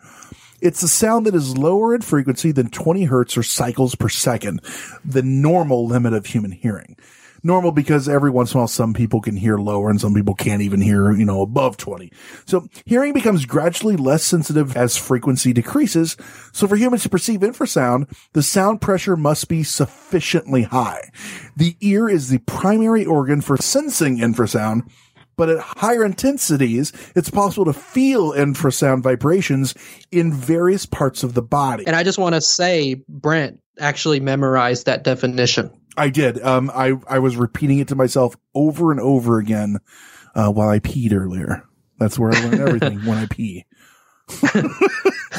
It's 0.62 0.82
a 0.82 0.88
sound 0.88 1.28
that 1.28 1.36
is 1.36 1.58
lower 1.58 1.94
in 1.94 2.02
frequency 2.02 2.52
than 2.52 2.70
20 2.70 3.04
hertz 3.06 3.38
or 3.38 3.44
cycles 3.44 3.96
per 3.96 4.10
second, 4.10 4.62
the 5.04 5.22
normal 5.22 5.86
limit 5.86 6.14
of 6.14 6.28
human 6.28 6.52
hearing. 6.52 6.96
normal 7.44 7.72
because 7.72 8.08
every 8.08 8.30
once 8.30 8.54
in 8.54 8.58
a 8.58 8.62
while 8.62 8.68
some 8.68 8.94
people 8.94 9.22
can 9.22 9.36
hear 9.36 9.58
lower 9.58 9.90
and 9.90 10.00
some 10.00 10.14
people 10.14 10.36
can't 10.36 10.62
even 10.62 10.82
hear, 10.82 11.12
you 11.12 11.26
know, 11.26 11.42
above 11.42 11.78
20. 11.78 12.12
So 12.46 12.68
hearing 12.86 13.14
becomes 13.14 13.46
gradually 13.46 13.96
less 13.96 14.24
sensitive 14.24 14.76
as 14.78 14.98
frequency 14.98 15.54
decreases. 15.54 16.18
So 16.52 16.68
for 16.68 16.76
humans 16.76 17.04
to 17.04 17.10
perceive 17.10 17.40
infrasound, 17.42 18.14
the 18.34 18.44
sound 18.44 18.82
pressure 18.82 19.16
must 19.16 19.48
be 19.48 19.64
sufficiently 19.64 20.64
high. 20.64 21.10
The 21.56 21.76
ear 21.82 22.08
is 22.08 22.30
the 22.30 22.40
primary 22.40 23.06
organ 23.06 23.42
for 23.42 23.58
sensing 23.58 24.18
infrasound, 24.18 24.90
but 25.42 25.50
at 25.50 25.60
higher 25.60 26.06
intensities, 26.06 26.94
it's 27.16 27.32
possible 27.32 27.66
to 27.66 27.74
feel 27.74 28.32
infrasound 28.34 29.02
vibrations 29.02 29.74
in 30.12 30.32
various 30.32 30.86
parts 30.86 31.24
of 31.24 31.34
the 31.34 31.42
body. 31.42 31.84
And 31.88 31.96
I 31.96 32.04
just 32.04 32.20
want 32.20 32.36
to 32.36 32.42
say, 32.42 33.04
Brent 33.10 33.60
actually 33.80 34.20
memorized 34.20 34.86
that 34.86 35.04
definition. 35.04 35.72
I 35.98 36.12
did. 36.12 36.40
Um, 36.44 36.70
I, 36.72 36.94
I 37.08 37.18
was 37.18 37.38
repeating 37.38 37.80
it 37.80 37.88
to 37.88 37.96
myself 37.96 38.38
over 38.54 38.92
and 38.92 39.00
over 39.00 39.40
again, 39.40 39.80
uh, 40.36 40.52
while 40.52 40.70
I 40.70 40.78
peed 40.78 41.12
earlier. 41.12 41.64
That's 41.98 42.20
where 42.20 42.32
I 42.32 42.40
learn 42.46 42.62
everything 42.62 43.00
when 43.08 43.18
I 43.18 43.26
pee. 43.26 43.66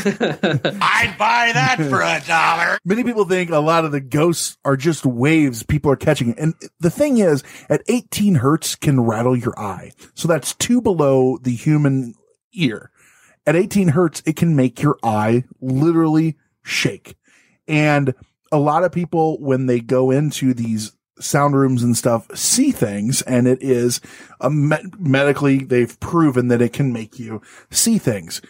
I'd 0.04 1.14
buy 1.18 1.50
that 1.54 1.76
for 1.88 2.02
a 2.02 2.20
dollar. 2.26 2.78
Many 2.84 3.04
people 3.04 3.24
think 3.24 3.50
a 3.50 3.58
lot 3.58 3.84
of 3.84 3.92
the 3.92 4.00
ghosts 4.00 4.58
are 4.64 4.76
just 4.76 5.06
waves 5.06 5.62
people 5.62 5.90
are 5.90 5.96
catching. 5.96 6.38
And 6.38 6.54
the 6.80 6.90
thing 6.90 7.18
is, 7.18 7.42
at 7.68 7.82
18 7.88 8.36
hertz 8.36 8.74
can 8.74 9.00
rattle 9.00 9.36
your 9.36 9.58
eye. 9.58 9.92
So 10.14 10.28
that's 10.28 10.54
two 10.54 10.80
below 10.80 11.38
the 11.38 11.54
human 11.54 12.14
ear. 12.54 12.90
At 13.46 13.56
18 13.56 13.88
hertz, 13.88 14.22
it 14.24 14.36
can 14.36 14.56
make 14.56 14.82
your 14.82 14.98
eye 15.02 15.44
literally 15.60 16.36
shake. 16.62 17.16
And 17.68 18.14
a 18.50 18.58
lot 18.58 18.84
of 18.84 18.92
people, 18.92 19.40
when 19.40 19.66
they 19.66 19.80
go 19.80 20.10
into 20.10 20.54
these 20.54 20.92
sound 21.20 21.54
rooms 21.54 21.82
and 21.82 21.96
stuff, 21.96 22.26
see 22.36 22.72
things 22.72 23.22
and 23.22 23.46
it 23.46 23.62
is 23.62 24.00
medically, 24.50 25.58
they've 25.64 25.98
proven 26.00 26.48
that 26.48 26.60
it 26.60 26.72
can 26.72 26.92
make 26.92 27.18
you 27.18 27.40
see 27.70 27.98
things. 27.98 28.42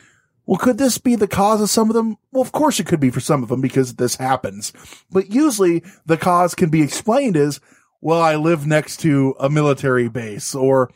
Well, 0.46 0.58
could 0.58 0.78
this 0.78 0.98
be 0.98 1.14
the 1.14 1.28
cause 1.28 1.60
of 1.60 1.70
some 1.70 1.88
of 1.88 1.94
them? 1.94 2.16
Well, 2.32 2.42
of 2.42 2.52
course 2.52 2.80
it 2.80 2.86
could 2.86 3.00
be 3.00 3.10
for 3.10 3.20
some 3.20 3.42
of 3.42 3.48
them 3.48 3.60
because 3.60 3.94
this 3.94 4.16
happens. 4.16 4.72
But 5.10 5.30
usually 5.32 5.84
the 6.04 6.16
cause 6.16 6.54
can 6.54 6.68
be 6.68 6.82
explained 6.82 7.36
as, 7.36 7.60
well, 8.00 8.20
I 8.20 8.34
live 8.36 8.66
next 8.66 8.98
to 9.00 9.36
a 9.38 9.48
military 9.48 10.08
base 10.08 10.54
or 10.54 10.90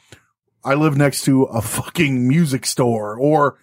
I 0.64 0.74
live 0.74 0.96
next 0.96 1.24
to 1.26 1.44
a 1.44 1.62
fucking 1.62 2.26
music 2.26 2.66
store 2.66 3.16
or 3.16 3.58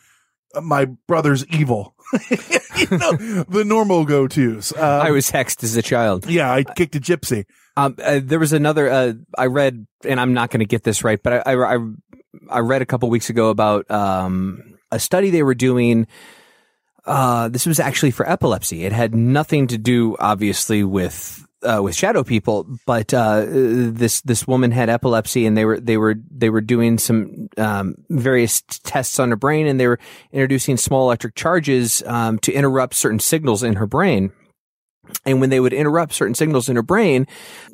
my 0.61 0.85
brother's 0.85 1.45
evil. 1.47 1.95
you 2.29 2.87
know, 2.97 3.43
the 3.49 3.63
normal 3.65 4.05
go-tos. 4.05 4.71
Um, 4.75 4.83
I 4.83 5.11
was 5.11 5.31
hexed 5.31 5.63
as 5.63 5.75
a 5.75 5.81
child. 5.81 6.29
Yeah, 6.29 6.51
I 6.51 6.63
kicked 6.63 6.95
a 6.95 6.99
gypsy. 6.99 7.45
Um, 7.75 7.95
uh, 8.01 8.21
there 8.23 8.39
was 8.39 8.53
another. 8.53 8.89
Uh, 8.89 9.13
I 9.37 9.47
read, 9.47 9.87
and 10.05 10.19
I'm 10.19 10.33
not 10.33 10.51
going 10.51 10.59
to 10.59 10.65
get 10.65 10.83
this 10.83 11.03
right, 11.03 11.21
but 11.21 11.47
I, 11.47 11.53
I, 11.53 11.75
I, 11.75 11.77
I 12.49 12.59
read 12.59 12.83
a 12.83 12.85
couple 12.85 13.09
weeks 13.09 13.29
ago 13.31 13.49
about 13.49 13.89
um, 13.89 14.72
a 14.93 14.99
study 14.99 15.29
they 15.29 15.43
were 15.43 15.55
doing. 15.55 16.07
Uh, 17.05 17.49
this 17.49 17.65
was 17.65 17.79
actually 17.79 18.11
for 18.11 18.29
epilepsy. 18.29 18.85
It 18.85 18.93
had 18.93 19.13
nothing 19.13 19.67
to 19.67 19.77
do, 19.77 20.15
obviously, 20.19 20.83
with 20.83 21.45
uh, 21.63 21.81
with 21.81 21.95
shadow 21.95 22.23
people, 22.23 22.67
but 22.85 23.13
uh, 23.13 23.45
this 23.47 24.21
this 24.21 24.47
woman 24.47 24.71
had 24.71 24.89
epilepsy, 24.89 25.45
and 25.45 25.57
they 25.57 25.65
were 25.65 25.79
they 25.79 25.97
were 25.97 26.15
they 26.29 26.49
were 26.49 26.61
doing 26.61 26.97
some 26.97 27.49
um, 27.57 27.95
various 28.09 28.61
tests 28.83 29.19
on 29.19 29.29
her 29.29 29.35
brain, 29.35 29.67
and 29.67 29.79
they 29.79 29.87
were 29.87 29.99
introducing 30.31 30.77
small 30.77 31.03
electric 31.03 31.35
charges 31.35 32.03
um, 32.05 32.39
to 32.39 32.51
interrupt 32.51 32.93
certain 32.95 33.19
signals 33.19 33.63
in 33.63 33.75
her 33.75 33.87
brain. 33.87 34.31
And 35.25 35.41
when 35.41 35.49
they 35.49 35.59
would 35.59 35.73
interrupt 35.73 36.13
certain 36.13 36.35
signals 36.35 36.69
in 36.69 36.75
her 36.75 36.83
brain, 36.83 37.27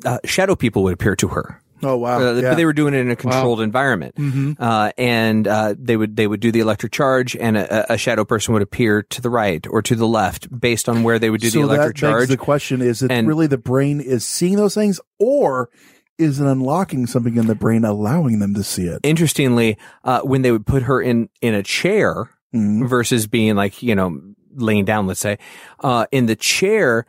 uh, 0.04 0.18
shadow 0.24 0.56
people 0.56 0.82
would 0.84 0.94
appear 0.94 1.16
to 1.16 1.28
her. 1.28 1.62
Oh 1.82 1.96
wow! 1.96 2.20
Uh, 2.20 2.32
yeah. 2.34 2.50
But 2.50 2.56
they 2.56 2.64
were 2.64 2.72
doing 2.72 2.94
it 2.94 2.98
in 2.98 3.10
a 3.10 3.16
controlled 3.16 3.60
environment, 3.60 4.14
Mhm. 4.16 4.56
uh, 4.58 4.92
and 4.98 5.46
uh, 5.48 5.74
they 5.78 5.96
would 5.96 6.16
they 6.16 6.26
would 6.26 6.40
do 6.40 6.52
the 6.52 6.60
electric 6.60 6.92
charge, 6.92 7.34
and 7.36 7.56
a, 7.56 7.92
a 7.94 7.96
shadow 7.98 8.24
person 8.24 8.52
would 8.54 8.62
appear 8.62 9.02
to 9.04 9.20
the 9.22 9.30
right 9.30 9.64
or 9.68 9.82
to 9.82 9.94
the 9.94 10.06
left 10.06 10.48
based 10.60 10.88
on 10.88 11.02
where 11.02 11.18
they 11.18 11.30
would 11.30 11.40
do 11.40 11.50
so 11.50 11.58
the 11.60 11.64
electric 11.64 11.96
that 11.96 12.00
begs 12.06 12.12
charge. 12.12 12.28
the 12.28 12.36
question: 12.36 12.82
Is 12.82 13.02
it 13.02 13.10
And- 13.10 13.26
really 13.26 13.46
the 13.46 13.58
brain 13.58 14.00
is 14.00 14.24
seeing 14.26 14.56
those 14.56 14.74
things, 14.74 15.00
or 15.18 15.70
is 16.18 16.38
it 16.40 16.46
unlocking 16.46 17.06
something 17.06 17.36
in 17.36 17.46
the 17.46 17.54
brain, 17.54 17.84
allowing 17.84 18.40
them 18.40 18.52
to 18.54 18.62
see 18.62 18.84
it? 18.86 19.00
Interestingly, 19.02 19.78
uh, 20.04 20.20
when 20.20 20.42
they 20.42 20.52
would 20.52 20.66
put 20.66 20.82
her 20.82 21.00
in 21.00 21.28
in 21.40 21.54
a 21.54 21.62
chair 21.62 22.30
Mm-hmm. 22.54 22.86
versus 22.88 23.28
being 23.28 23.54
like 23.54 23.80
you 23.80 23.94
know 23.94 24.20
laying 24.56 24.84
down, 24.84 25.06
let's 25.06 25.20
say, 25.20 25.38
uh, 25.84 26.06
in 26.10 26.26
the 26.26 26.34
chair, 26.34 27.06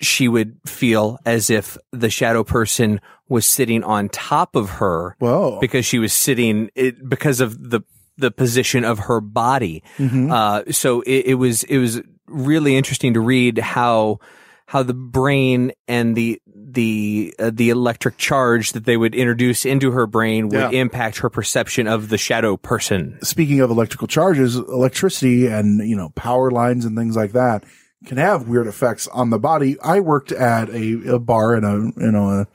she 0.00 0.28
would 0.28 0.56
feel 0.66 1.18
as 1.26 1.50
if 1.50 1.76
the 1.92 2.10
shadow 2.10 2.42
person 2.44 3.00
was 3.28 3.46
sitting 3.46 3.84
on 3.84 4.08
top 4.08 4.56
of 4.56 4.70
her. 4.70 5.16
Whoa! 5.18 5.58
Because 5.60 5.84
she 5.86 5.98
was 5.98 6.12
sitting 6.12 6.70
it 6.74 7.08
because 7.08 7.40
of 7.40 7.70
the 7.70 7.80
the 8.16 8.30
position 8.30 8.84
of 8.84 8.98
her 9.00 9.20
body. 9.20 9.82
Mhm. 9.98 10.30
Uh, 10.30 10.70
so 10.72 11.00
it, 11.02 11.26
it 11.26 11.34
was 11.34 11.62
it 11.64 11.78
was 11.78 12.00
really 12.26 12.76
interesting 12.76 13.14
to 13.14 13.20
read 13.20 13.58
how 13.58 14.18
how 14.66 14.82
the 14.82 14.94
brain 14.94 15.72
and 15.88 16.14
the 16.16 16.40
the 16.72 17.34
uh, 17.38 17.50
the 17.52 17.70
electric 17.70 18.16
charge 18.16 18.72
that 18.72 18.84
they 18.84 18.96
would 18.96 19.14
introduce 19.14 19.64
into 19.66 19.90
her 19.90 20.06
brain 20.06 20.48
would 20.48 20.58
Yeah. 20.60 20.70
impact 20.70 21.18
her 21.18 21.28
perception 21.30 21.88
of 21.88 22.08
the 22.08 22.18
shadow 22.18 22.56
person. 22.56 23.18
Speaking 23.22 23.60
of 23.60 23.70
electrical 23.70 24.06
charges, 24.06 24.54
electricity 24.54 25.46
and 25.46 25.80
you 25.88 25.96
know 25.96 26.10
power 26.10 26.50
lines 26.50 26.84
and 26.84 26.96
things 26.96 27.16
like 27.16 27.32
that 27.32 27.64
can 28.06 28.16
have 28.16 28.48
weird 28.48 28.66
effects 28.66 29.06
on 29.08 29.30
the 29.30 29.38
body. 29.38 29.78
I 29.80 30.00
worked 30.00 30.32
at 30.32 30.70
a, 30.70 31.14
a 31.14 31.18
bar 31.18 31.54
in 31.54 31.64
a 31.64 31.76
you 32.02 32.12
know 32.12 32.28
a, 32.28 32.46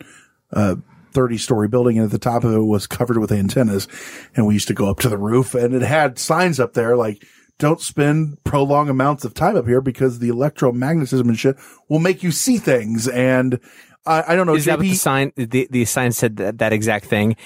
a 0.52 0.78
30 1.12 1.38
story 1.38 1.68
building 1.68 1.98
and 1.98 2.06
at 2.06 2.12
the 2.12 2.20
top 2.20 2.44
of 2.44 2.54
it 2.54 2.60
was 2.60 2.88
covered 2.88 3.18
with 3.18 3.32
antennas 3.32 3.88
and 4.36 4.46
we 4.46 4.54
used 4.54 4.68
to 4.68 4.74
go 4.74 4.90
up 4.90 5.00
to 5.00 5.10
the 5.10 5.18
roof 5.18 5.56
and 5.56 5.74
it 5.74 5.82
had 5.82 6.20
signs 6.20 6.60
up 6.60 6.74
there 6.74 6.98
like 6.98 7.26
don't 7.58 7.80
spend 7.80 8.44
prolonged 8.44 8.90
amounts 8.90 9.24
of 9.24 9.34
time 9.34 9.56
up 9.56 9.66
here 9.66 9.80
because 9.80 10.20
the 10.20 10.28
electromagnetism 10.28 11.22
and 11.22 11.40
shit 11.40 11.56
will 11.88 12.00
make 12.00 12.22
you 12.22 12.32
see 12.32 12.58
things 12.58 13.08
and 13.08 13.62
I, 14.06 14.34
I 14.34 14.36
don't 14.36 14.46
know 14.46 14.56
Is 14.56 14.66
that 14.66 14.78
what 14.78 14.84
the 14.84 14.94
sign? 14.94 15.32
The, 15.36 15.68
the 15.72 15.86
sign 15.86 16.12
said 16.12 16.36
that, 16.38 16.58
that 16.60 16.74
exact 16.74 17.06
thing 17.06 17.38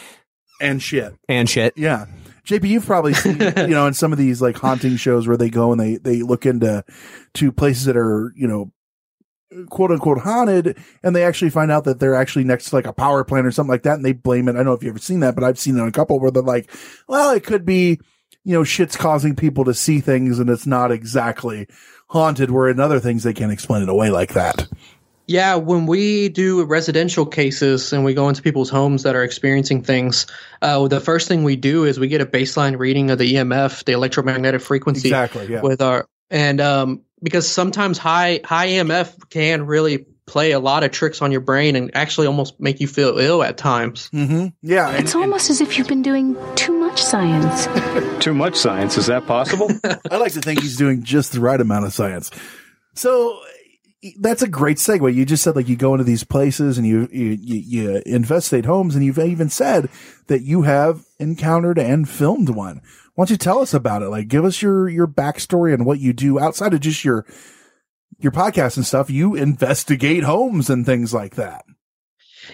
and 0.60 0.82
shit 0.82 1.16
and 1.28 1.50
shit. 1.50 1.74
Yeah. 1.78 2.06
JP, 2.46 2.68
you've 2.68 2.86
probably 2.86 3.14
seen, 3.14 3.40
you 3.58 3.68
know, 3.68 3.88
in 3.88 3.94
some 3.94 4.12
of 4.12 4.18
these 4.18 4.42
like 4.42 4.58
haunting 4.58 4.98
shows 4.98 5.28
where 5.28 5.38
they 5.38 5.50
go 5.50 5.72
and 5.72 5.80
they, 5.80 5.98
they 5.98 6.22
look 6.22 6.46
into, 6.46 6.84
to 7.36 7.52
places 7.52 7.86
that 7.86 7.98
are, 7.98 8.34
you 8.36 8.48
know, 8.48 8.72
quote 9.70 9.92
unquote 9.92 10.20
haunted 10.20 10.78
and 11.04 11.16
they 11.16 11.24
actually 11.24 11.50
find 11.50 11.72
out 11.72 11.84
that 11.86 12.00
they're 12.00 12.16
actually 12.16 12.44
next 12.44 12.70
to 12.70 12.76
like 12.76 12.86
a 12.86 12.94
power 12.94 13.24
plant 13.24 13.48
or 13.48 13.52
something 13.52 13.72
like 13.72 13.84
that 13.84 13.96
and 13.96 14.06
they 14.06 14.14
blame 14.14 14.48
it. 14.48 14.52
I 14.52 14.58
don't 14.58 14.66
know 14.66 14.74
if 14.74 14.84
you've 14.84 14.92
ever 14.92 15.00
seen 15.00 15.22
that, 15.22 15.36
but 15.36 15.44
I've 15.44 15.60
seen 15.60 15.78
it 15.78 15.82
on 15.82 15.88
a 15.88 15.92
couple 15.94 16.20
where 16.20 16.32
they're 16.32 16.44
like, 16.44 16.70
well, 17.08 17.32
it 17.32 17.44
could 17.44 17.66
be, 17.66 18.00
you 18.44 18.54
know, 18.54 18.64
shit's 18.64 18.96
causing 18.96 19.36
people 19.36 19.66
to 19.66 19.74
see 19.74 20.02
things 20.02 20.40
and 20.40 20.50
it's 20.50 20.68
not 20.68 20.92
exactly 20.92 21.68
haunted 22.10 22.52
where 22.52 22.70
in 22.70 22.80
other 22.80 23.00
things 23.00 23.24
they 23.24 23.34
can't 23.34 23.52
explain 23.52 23.82
it 23.82 23.90
away 23.90 24.10
like 24.10 24.34
that. 24.34 24.68
Yeah, 25.30 25.58
when 25.58 25.86
we 25.86 26.30
do 26.30 26.64
residential 26.64 27.24
cases 27.24 27.94
and 27.94 28.04
we 28.04 28.16
go 28.16 28.30
into 28.30 28.42
people's 28.42 28.72
homes 28.72 29.04
that 29.04 29.16
are 29.16 29.24
experiencing 29.24 29.84
things, 29.84 30.26
uh, 30.64 30.88
the 30.88 31.00
first 31.00 31.28
thing 31.28 31.44
we 31.44 31.56
do 31.56 31.86
is 31.86 32.00
we 32.00 32.08
get 32.08 32.20
a 32.20 32.26
baseline 32.26 32.80
reading 32.80 33.12
of 33.12 33.20
the 33.20 33.36
EMF, 33.36 33.84
the 33.84 33.92
electromagnetic 33.92 34.60
frequency, 34.60 35.10
Exactly, 35.10 35.46
yeah. 35.46 35.62
with 35.62 35.84
our 35.84 36.08
and 36.32 36.60
um, 36.60 37.02
because 37.22 37.48
sometimes 37.48 38.00
high 38.00 38.40
high 38.44 38.70
EMF 38.70 39.30
can 39.30 39.68
really 39.68 40.08
play 40.26 40.54
a 40.54 40.60
lot 40.60 40.84
of 40.84 40.90
tricks 40.90 41.22
on 41.22 41.32
your 41.32 41.42
brain 41.42 41.76
and 41.76 41.92
actually 41.96 42.26
almost 42.26 42.60
make 42.60 42.80
you 42.80 42.88
feel 42.88 43.20
ill 43.20 43.44
at 43.44 43.56
times. 43.56 44.10
Mm-hmm. 44.12 44.48
Yeah, 44.64 44.98
It's 44.98 45.14
almost 45.14 45.52
as 45.52 45.62
if 45.62 45.78
you've 45.78 45.88
been 45.88 46.02
doing 46.02 46.36
too 46.56 46.74
much 46.74 47.04
science. 47.04 47.68
Too 48.24 48.34
much 48.34 48.56
science. 48.56 48.98
Is 48.98 49.06
that 49.06 49.28
possible? 49.28 49.70
I 50.10 50.18
like 50.18 50.34
to 50.34 50.42
think 50.42 50.62
he's 50.62 50.76
doing 50.76 51.04
just 51.04 51.34
the 51.34 51.40
right 51.40 51.62
amount 51.62 51.86
of 51.86 51.94
science. 51.94 52.32
So 52.96 53.40
that's 54.20 54.42
a 54.42 54.48
great 54.48 54.78
segue. 54.78 55.14
You 55.14 55.26
just 55.26 55.44
said 55.44 55.56
like 55.56 55.68
you 55.68 55.76
go 55.76 55.94
into 55.94 56.04
these 56.04 56.24
places 56.24 56.78
and 56.78 56.88
you, 56.88 57.08
you, 57.12 57.38
you, 57.42 57.56
you 57.58 58.02
investigate 58.06 58.66
homes 58.66 58.96
and 58.96 59.04
you've 59.04 59.20
even 59.20 59.50
said 59.50 59.90
that 60.28 60.42
you 60.42 60.62
have 60.64 61.06
encountered 61.20 61.78
and 61.78 62.08
filmed 62.08 62.50
one. 62.50 62.82
Why 63.16 63.24
don't 63.24 63.32
you 63.32 63.38
tell 63.38 63.60
us 63.60 63.74
about 63.74 64.02
it? 64.02 64.10
Like 64.10 64.28
give 64.30 64.46
us 64.46 64.62
your, 64.62 64.88
your 64.88 65.08
backstory 65.08 65.74
and 65.74 65.86
what 65.86 66.00
you 66.00 66.14
do 66.14 66.40
outside 66.40 66.74
of 66.74 66.80
just 66.80 67.04
your, 67.04 67.26
your 68.20 68.32
podcast 68.32 68.78
and 68.78 68.86
stuff. 68.86 69.10
You 69.10 69.36
investigate 69.36 70.24
homes 70.24 70.70
and 70.70 70.86
things 70.86 71.14
like 71.14 71.36
that. 71.36 71.66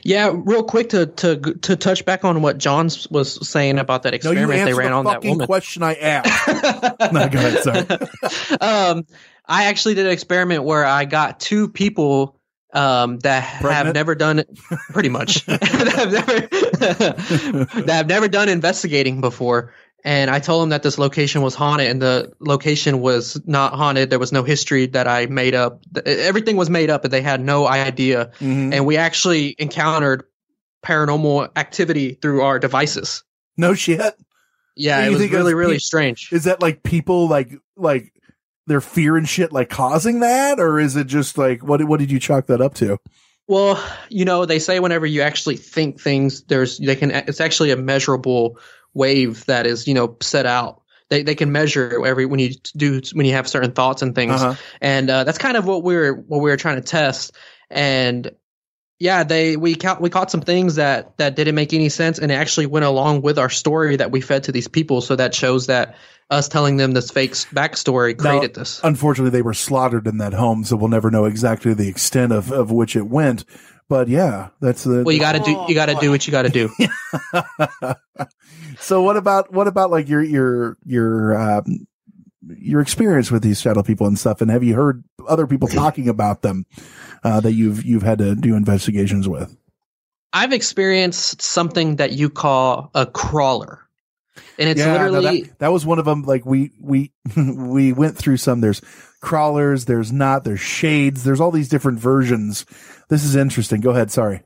Yeah, 0.04 0.34
real 0.34 0.64
quick 0.64 0.90
to 0.90 1.06
to 1.06 1.38
to 1.38 1.76
touch 1.78 2.04
back 2.04 2.26
on 2.26 2.42
what 2.42 2.58
John 2.58 2.90
was 3.10 3.48
saying 3.48 3.80
about 3.80 4.04
that 4.04 4.12
No, 4.12 4.16
experiment 4.16 4.66
they 4.66 4.74
ran 4.74 4.92
the 4.92 4.98
on 4.98 5.06
that 5.06 5.24
woman. 5.24 5.46
question 5.48 5.84
I 5.84 5.94
asked. 5.94 6.48
no, 7.14 7.30
go 7.30 7.40
ahead. 7.40 7.64
Sorry. 7.64 8.58
um, 8.62 9.06
I 9.48 9.66
actually 9.66 9.96
did 9.96 10.06
an 10.06 10.12
experiment 10.12 10.64
where 10.64 10.86
I 10.86 11.06
got 11.06 11.40
two 11.40 11.68
people 11.70 12.40
um, 12.74 13.20
that 13.20 13.42
have 13.44 13.94
never 13.94 14.16
done 14.16 14.40
it, 14.40 14.50
pretty 14.92 15.10
much, 15.10 15.46
that, 15.46 15.62
have 15.96 16.12
never, 16.12 16.42
that 17.86 17.90
have 17.90 18.08
never 18.08 18.28
done 18.28 18.50
investigating 18.50 19.22
before. 19.22 19.74
And 20.04 20.30
I 20.30 20.40
told 20.40 20.62
them 20.62 20.70
that 20.70 20.84
this 20.84 21.00
location 21.00 21.42
was 21.42 21.56
haunted, 21.56 21.90
and 21.90 22.00
the 22.00 22.32
location 22.40 23.00
was 23.00 23.42
not 23.48 23.74
haunted. 23.74 24.12
There 24.12 24.20
was 24.20 24.32
no 24.32 24.44
history 24.44 24.86
that 24.88 25.08
I 25.08 25.26
made 25.26 25.56
up. 25.56 25.82
Everything 26.06 26.58
was 26.58 26.70
made 26.70 26.92
up, 26.92 27.06
and 27.06 27.12
they 27.12 27.22
had 27.22 27.42
no 27.42 27.66
idea. 27.66 28.28
Mm-hmm. 28.40 28.74
And 28.74 28.86
we 28.86 28.98
actually 28.98 29.56
encountered 29.58 30.26
paranormal 30.86 31.50
activity 31.56 32.14
through 32.22 32.44
our 32.44 32.60
devices. 32.60 33.24
No 33.58 33.74
shit. 33.74 34.16
Yeah, 34.76 35.08
it 35.08 35.10
was 35.10 35.28
really, 35.32 35.56
really 35.56 35.76
pe- 35.76 35.80
strange. 35.80 36.30
Is 36.32 36.44
that 36.44 36.62
like 36.62 36.84
people 36.84 37.28
like 37.28 37.54
like 37.76 38.12
their 38.68 38.82
fear 38.82 39.18
and 39.18 39.28
shit 39.28 39.52
like 39.52 39.70
causing 39.70 40.20
that, 40.22 40.60
or 40.60 40.80
is 40.80 40.96
it 40.96 41.08
just 41.08 41.38
like 41.38 41.64
what 41.64 41.84
what 41.84 42.00
did 42.00 42.12
you 42.12 42.20
chalk 42.20 42.48
that 42.48 42.62
up 42.62 42.74
to? 42.76 42.98
Well, 43.48 43.84
you 44.10 44.26
know, 44.26 44.46
they 44.46 44.58
say 44.60 44.80
whenever 44.80 45.06
you 45.06 45.22
actually 45.22 45.58
think 45.58 46.02
things, 46.02 46.44
there's 46.44 46.80
they 46.80 46.96
can 46.96 47.12
it's 47.12 47.42
actually 47.42 47.72
a 47.72 47.78
measurable 47.78 48.58
wave 48.94 49.46
that 49.46 49.68
is 49.68 49.88
you 49.88 49.94
know 49.94 50.18
set 50.22 50.46
out. 50.46 50.82
They 51.10 51.22
they 51.22 51.36
can 51.36 51.52
measure 51.52 52.04
every 52.06 52.26
when 52.26 52.40
you 52.40 52.56
do 52.76 53.02
when 53.14 53.28
you 53.28 53.34
have 53.34 53.48
certain 53.48 53.72
thoughts 53.72 54.02
and 54.02 54.16
things, 54.16 54.42
Uh-huh. 54.42 54.56
and 54.82 55.10
uh, 55.10 55.24
that's 55.24 55.38
kind 55.38 55.58
of 55.58 55.68
what 55.68 55.84
we're 55.84 56.14
what 56.16 56.40
we 56.42 56.50
were 56.50 56.58
trying 56.58 56.78
to 56.78 56.82
test. 56.82 57.36
And 57.70 58.32
yeah, 59.00 59.24
they 59.24 59.58
we 59.58 59.76
caught 59.76 60.00
we 60.00 60.10
caught 60.10 60.32
some 60.32 60.42
things 60.42 60.76
that 60.76 61.18
that 61.18 61.36
didn't 61.36 61.56
make 61.56 61.74
any 61.74 61.90
sense, 61.90 62.18
and 62.18 62.32
it 62.32 62.36
actually 62.36 62.66
went 62.66 62.86
along 62.86 63.22
with 63.22 63.38
our 63.38 63.50
story 63.50 63.98
that 63.98 64.12
we 64.12 64.22
fed 64.22 64.44
to 64.44 64.52
these 64.52 64.68
people. 64.68 65.02
So 65.02 65.16
that 65.18 65.36
shows 65.36 65.68
that 65.68 65.96
us 66.30 66.48
telling 66.48 66.78
them 66.78 66.92
this 66.92 67.12
fake 67.12 67.32
backstory 67.32 68.18
Now, 68.18 68.32
created 68.32 68.56
this. 68.56 68.80
Unfortunately, 68.84 69.32
they 69.32 69.42
were 69.42 69.54
slaughtered 69.54 70.08
in 70.08 70.18
that 70.20 70.34
home, 70.34 70.64
so 70.64 70.76
we'll 70.78 70.88
never 70.88 71.12
know 71.12 71.26
exactly 71.26 71.74
the 71.74 71.90
extent 71.90 72.32
of, 72.32 72.52
of 72.52 72.72
which 72.72 72.96
it 72.96 73.08
went. 73.08 73.44
But 73.90 74.08
yeah, 74.08 74.50
that's 74.62 74.84
the. 74.84 75.04
Well, 75.04 75.14
you 75.14 75.20
got 75.20 75.34
to 75.34 75.40
do 75.40 75.66
you 75.68 75.76
got 75.76 75.88
to 75.88 75.96
do 75.96 76.10
what 76.10 76.26
you 76.26 76.32
got 76.32 76.44
to 76.44 76.50
do. 76.50 76.70
so 78.80 79.02
what 79.02 79.18
about 79.18 79.52
what 79.54 79.68
about 79.68 79.92
like 79.92 80.08
your 80.08 80.24
your 80.24 80.78
your 80.86 81.38
um, 81.38 81.86
your 82.48 82.80
experience 82.80 83.30
with 83.30 83.44
these 83.44 83.60
shadow 83.60 83.84
people 83.84 84.08
and 84.08 84.18
stuff? 84.18 84.42
And 84.42 84.50
have 84.50 84.64
you 84.64 84.74
heard 84.74 85.04
other 85.28 85.46
people 85.48 85.68
talking 85.70 86.08
about 86.10 86.42
them 86.42 86.66
uh, 87.26 87.40
that 87.42 87.54
you've 87.54 87.84
you've 87.84 88.04
had 88.04 88.20
to 88.20 88.36
do 88.36 88.56
investigations 88.56 89.28
with? 89.28 89.58
I've 90.32 90.54
experienced 90.54 91.42
something 91.42 91.96
that 91.96 92.12
you 92.12 92.30
call 92.30 92.92
a 92.94 93.06
crawler. 93.06 93.82
And 94.60 94.70
it's 94.70 94.80
Yeah, 94.80 94.98
no, 94.98 95.10
literally 95.10 95.42
that, 95.44 95.60
that 95.60 95.72
was 95.72 95.86
one 95.86 95.98
of 95.98 96.06
them. 96.06 96.22
Like 96.22 96.46
we 96.46 96.72
we 96.80 97.12
we 97.36 97.92
went 97.94 98.16
through 98.16 98.38
some. 98.38 98.62
There's 98.62 98.82
crawlers. 99.22 99.86
There's 99.86 100.12
not. 100.12 100.44
There's 100.44 100.60
shades. 100.60 101.24
There's 101.24 101.42
all 101.42 101.52
these 101.52 101.68
different 101.68 102.00
versions. 102.00 102.66
This 103.10 103.24
is 103.24 103.36
interesting. 103.36 103.82
Go 103.82 103.90
ahead. 103.90 104.12
Sorry. 104.12 104.44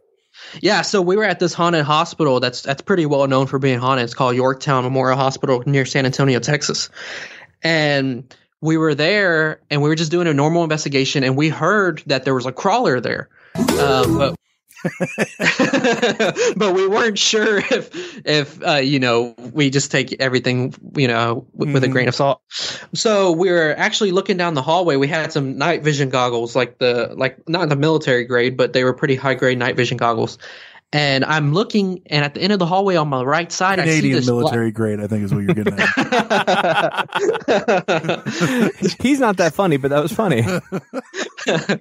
Yeah, 0.61 0.83
so 0.83 1.01
we 1.01 1.17
were 1.17 1.25
at 1.25 1.39
this 1.39 1.53
haunted 1.53 1.83
hospital 1.83 2.39
that's 2.39 2.61
that's 2.61 2.81
pretty 2.81 3.05
well 3.05 3.27
known 3.27 3.45
for 3.45 3.59
being 3.59 3.79
haunted. 3.79 4.05
It's 4.05 4.13
called 4.13 4.37
Yorktown 4.37 4.85
Memorial 4.85 5.17
Hospital 5.17 5.61
near 5.65 5.85
San 5.85 6.05
Antonio, 6.05 6.39
Texas. 6.39 6.89
And 7.61 8.33
we 8.61 8.77
were 8.77 8.95
there 8.95 9.61
and 9.69 9.81
we 9.81 9.89
were 9.89 9.95
just 9.95 10.11
doing 10.11 10.27
a 10.27 10.33
normal 10.33 10.63
investigation 10.63 11.23
and 11.23 11.37
we 11.37 11.49
heard 11.49 12.03
that 12.07 12.25
there 12.25 12.35
was 12.35 12.45
a 12.45 12.51
crawler 12.51 12.99
there. 12.99 13.29
Um, 13.79 14.17
but 14.17 14.35
but 16.55 16.73
we 16.73 16.87
weren't 16.87 17.19
sure 17.19 17.57
if 17.57 17.89
if 18.25 18.65
uh, 18.65 18.75
you 18.75 18.97
know 18.97 19.35
we 19.51 19.69
just 19.69 19.91
take 19.91 20.15
everything 20.21 20.73
you 20.95 21.07
know 21.07 21.45
w- 21.57 21.73
with 21.73 21.83
a 21.83 21.87
grain 21.89 22.07
of 22.07 22.15
salt. 22.15 22.41
So 22.93 23.31
we 23.31 23.51
were 23.51 23.75
actually 23.77 24.11
looking 24.11 24.37
down 24.37 24.53
the 24.53 24.61
hallway. 24.61 24.95
We 24.95 25.09
had 25.09 25.33
some 25.33 25.57
night 25.57 25.83
vision 25.83 26.09
goggles, 26.09 26.55
like 26.55 26.77
the 26.77 27.13
like 27.17 27.37
not 27.49 27.67
the 27.67 27.75
military 27.75 28.23
grade, 28.23 28.55
but 28.55 28.71
they 28.71 28.85
were 28.85 28.93
pretty 28.93 29.15
high 29.15 29.33
grade 29.33 29.57
night 29.57 29.75
vision 29.75 29.97
goggles. 29.97 30.37
And 30.91 31.23
I'm 31.23 31.53
looking, 31.53 32.01
and 32.07 32.25
at 32.25 32.33
the 32.33 32.41
end 32.41 32.51
of 32.51 32.57
the 32.57 32.65
hallway 32.65 32.95
on 32.95 33.09
my 33.09 33.21
right 33.21 33.51
side, 33.51 33.79
I 33.79 33.85
see 33.85 33.97
Canadian 33.97 34.15
this 34.15 34.25
black- 34.25 34.41
military 34.41 34.71
grade. 34.71 34.99
I 34.99 35.05
think 35.05 35.23
is 35.23 35.31
what 35.31 35.43
you're 35.43 35.53
getting 35.53 35.77
at. 35.77 35.85
He's 38.99 39.19
not 39.19 39.37
that 39.37 39.53
funny, 39.53 39.77
but 39.77 39.89
that 39.89 40.01
was 40.01 40.11
funny. 40.11 40.39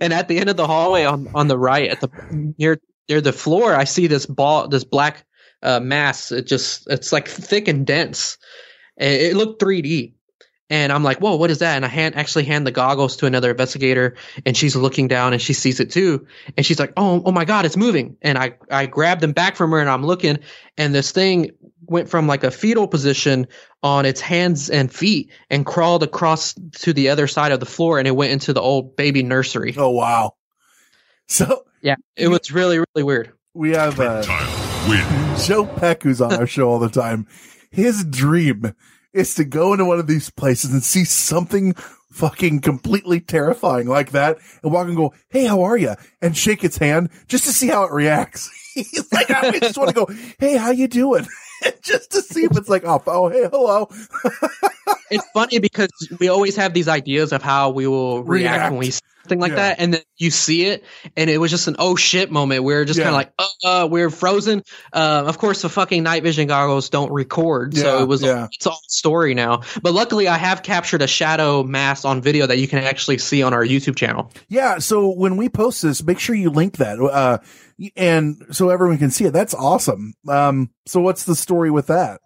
and 0.00 0.12
at 0.12 0.28
the 0.28 0.38
end 0.38 0.50
of 0.50 0.56
the 0.56 0.66
hallway 0.66 1.04
on 1.04 1.28
on 1.34 1.48
the 1.48 1.58
right 1.58 1.90
at 1.90 2.00
the 2.00 2.08
near 2.58 2.78
near 3.08 3.20
the 3.20 3.32
floor 3.32 3.74
i 3.74 3.84
see 3.84 4.06
this 4.06 4.26
ball 4.26 4.68
this 4.68 4.84
black 4.84 5.24
uh, 5.62 5.80
mass 5.80 6.32
it 6.32 6.46
just 6.46 6.86
it's 6.90 7.12
like 7.12 7.28
thick 7.28 7.68
and 7.68 7.86
dense 7.86 8.38
it, 8.96 9.32
it 9.32 9.36
looked 9.36 9.62
3d 9.62 10.14
and 10.70 10.92
i'm 10.92 11.02
like 11.02 11.18
whoa 11.18 11.36
what 11.36 11.50
is 11.50 11.58
that 11.58 11.76
and 11.76 11.84
i 11.84 11.88
hand 11.88 12.14
actually 12.16 12.44
hand 12.44 12.66
the 12.66 12.70
goggles 12.70 13.16
to 13.16 13.26
another 13.26 13.50
investigator 13.50 14.14
and 14.44 14.56
she's 14.56 14.76
looking 14.76 15.08
down 15.08 15.32
and 15.32 15.40
she 15.42 15.52
sees 15.52 15.80
it 15.80 15.90
too 15.90 16.26
and 16.56 16.64
she's 16.64 16.78
like 16.78 16.92
oh 16.96 17.22
oh 17.24 17.32
my 17.32 17.44
god 17.44 17.64
it's 17.64 17.76
moving 17.76 18.16
and 18.22 18.38
i 18.38 18.54
i 18.70 18.86
grabbed 18.86 19.20
them 19.20 19.32
back 19.32 19.56
from 19.56 19.70
her 19.70 19.80
and 19.80 19.90
i'm 19.90 20.04
looking 20.04 20.38
and 20.76 20.94
this 20.94 21.12
thing 21.12 21.50
went 21.88 22.08
from 22.08 22.26
like 22.26 22.44
a 22.44 22.50
fetal 22.50 22.88
position 22.88 23.46
on 23.82 24.04
its 24.04 24.20
hands 24.20 24.70
and 24.70 24.92
feet 24.92 25.30
and 25.50 25.64
crawled 25.64 26.02
across 26.02 26.54
to 26.72 26.92
the 26.92 27.08
other 27.08 27.26
side 27.26 27.52
of 27.52 27.60
the 27.60 27.66
floor 27.66 27.98
and 27.98 28.08
it 28.08 28.12
went 28.12 28.32
into 28.32 28.52
the 28.52 28.60
old 28.60 28.96
baby 28.96 29.22
nursery. 29.22 29.74
Oh 29.76 29.90
wow. 29.90 30.34
So 31.28 31.64
yeah, 31.82 31.96
it 32.16 32.28
was 32.28 32.52
really 32.52 32.78
really 32.78 33.02
weird. 33.02 33.32
We 33.54 33.70
have 33.70 33.98
uh, 33.98 34.22
Joe 35.38 35.66
Peck, 35.66 36.02
who's 36.02 36.20
on 36.20 36.34
our 36.34 36.46
show 36.46 36.68
all 36.68 36.78
the 36.78 36.88
time. 36.88 37.26
His 37.70 38.04
dream 38.04 38.74
is 39.16 39.34
to 39.34 39.44
go 39.44 39.72
into 39.72 39.84
one 39.84 39.98
of 39.98 40.06
these 40.06 40.30
places 40.30 40.72
and 40.72 40.82
see 40.82 41.04
something 41.04 41.74
fucking 42.10 42.60
completely 42.60 43.20
terrifying 43.20 43.86
like 43.86 44.12
that, 44.12 44.38
and 44.62 44.72
walk 44.72 44.86
and 44.86 44.96
go, 44.96 45.12
"Hey, 45.28 45.46
how 45.46 45.62
are 45.62 45.76
you?" 45.76 45.94
and 46.22 46.36
shake 46.36 46.64
its 46.64 46.78
hand 46.78 47.10
just 47.28 47.44
to 47.44 47.52
see 47.52 47.68
how 47.68 47.84
it 47.84 47.92
reacts. 47.92 48.50
Like, 49.10 49.30
I 49.30 49.58
just 49.58 49.78
want 49.78 49.88
to 49.88 49.94
go, 49.94 50.14
"Hey, 50.38 50.58
how 50.58 50.70
you 50.70 50.86
doing?" 50.86 51.26
just 51.82 52.10
to 52.12 52.20
see 52.20 52.44
if 52.44 52.54
it's 52.58 52.68
like, 52.68 52.84
"Oh, 52.84 53.02
oh 53.06 53.28
hey, 53.30 53.48
hello." 53.50 53.88
It's 55.10 55.24
funny 55.32 55.58
because 55.58 55.90
we 56.18 56.28
always 56.28 56.56
have 56.56 56.74
these 56.74 56.88
ideas 56.88 57.32
of 57.32 57.42
how 57.42 57.70
we 57.70 57.86
will 57.86 58.22
react, 58.24 58.56
React. 58.56 58.72
when 58.72 58.78
we 58.80 58.90
see 58.90 59.00
something 59.22 59.40
like 59.40 59.50
Yeah. 59.52 59.56
that, 59.56 59.80
and 59.80 59.94
then 59.94 60.00
you 60.18 60.30
see 60.30 60.66
it, 60.66 60.84
and 61.16 61.28
it 61.28 61.38
was 61.38 61.50
just 61.50 61.66
an 61.68 61.76
oh 61.78 61.96
shit 61.96 62.30
moment. 62.30 62.62
We 62.64 62.74
are 62.74 62.84
just 62.84 62.98
kind 62.98 63.08
of 63.10 63.14
like, 63.14 63.32
uh, 63.38 63.46
uh, 63.64 63.88
we're 63.90 64.10
frozen. 64.10 64.62
Uh, 64.92 65.24
of 65.26 65.38
course, 65.38 65.62
the 65.62 65.68
fucking 65.68 66.02
night 66.02 66.22
vision 66.22 66.46
goggles 66.46 66.90
don't 66.90 67.12
record, 67.12 67.76
so 67.76 68.02
it 68.02 68.06
was 68.08 68.22
yeah. 68.22 68.48
it's 68.52 68.66
all 68.66 68.80
story 68.88 69.34
now. 69.34 69.62
But 69.82 69.94
luckily, 69.94 70.28
I 70.28 70.38
have 70.38 70.62
captured 70.62 71.02
a 71.02 71.06
shadow 71.08 71.62
mass 71.64 72.04
on 72.04 72.22
video 72.22 72.46
that 72.46 72.58
you 72.58 72.68
can 72.68 72.80
actually 72.80 73.18
see 73.18 73.42
on 73.42 73.52
our 73.52 73.64
YouTube 73.64 73.96
channel. 73.96 74.32
Yeah. 74.48 74.78
So 74.78 75.10
when 75.10 75.36
we 75.36 75.48
post 75.48 75.82
this, 75.82 76.02
make 76.04 76.18
sure 76.18 76.34
you 76.34 76.50
link 76.50 76.76
that, 76.76 77.00
uh, 77.00 77.38
and 77.96 78.36
so 78.52 78.70
everyone 78.70 78.98
can 78.98 79.10
see 79.10 79.24
it. 79.24 79.32
That's 79.32 79.54
awesome. 79.54 80.14
Um, 80.28 80.70
so 80.86 81.00
what's 81.00 81.24
the 81.24 81.36
story 81.36 81.70
with 81.70 81.88
that? 81.88 82.20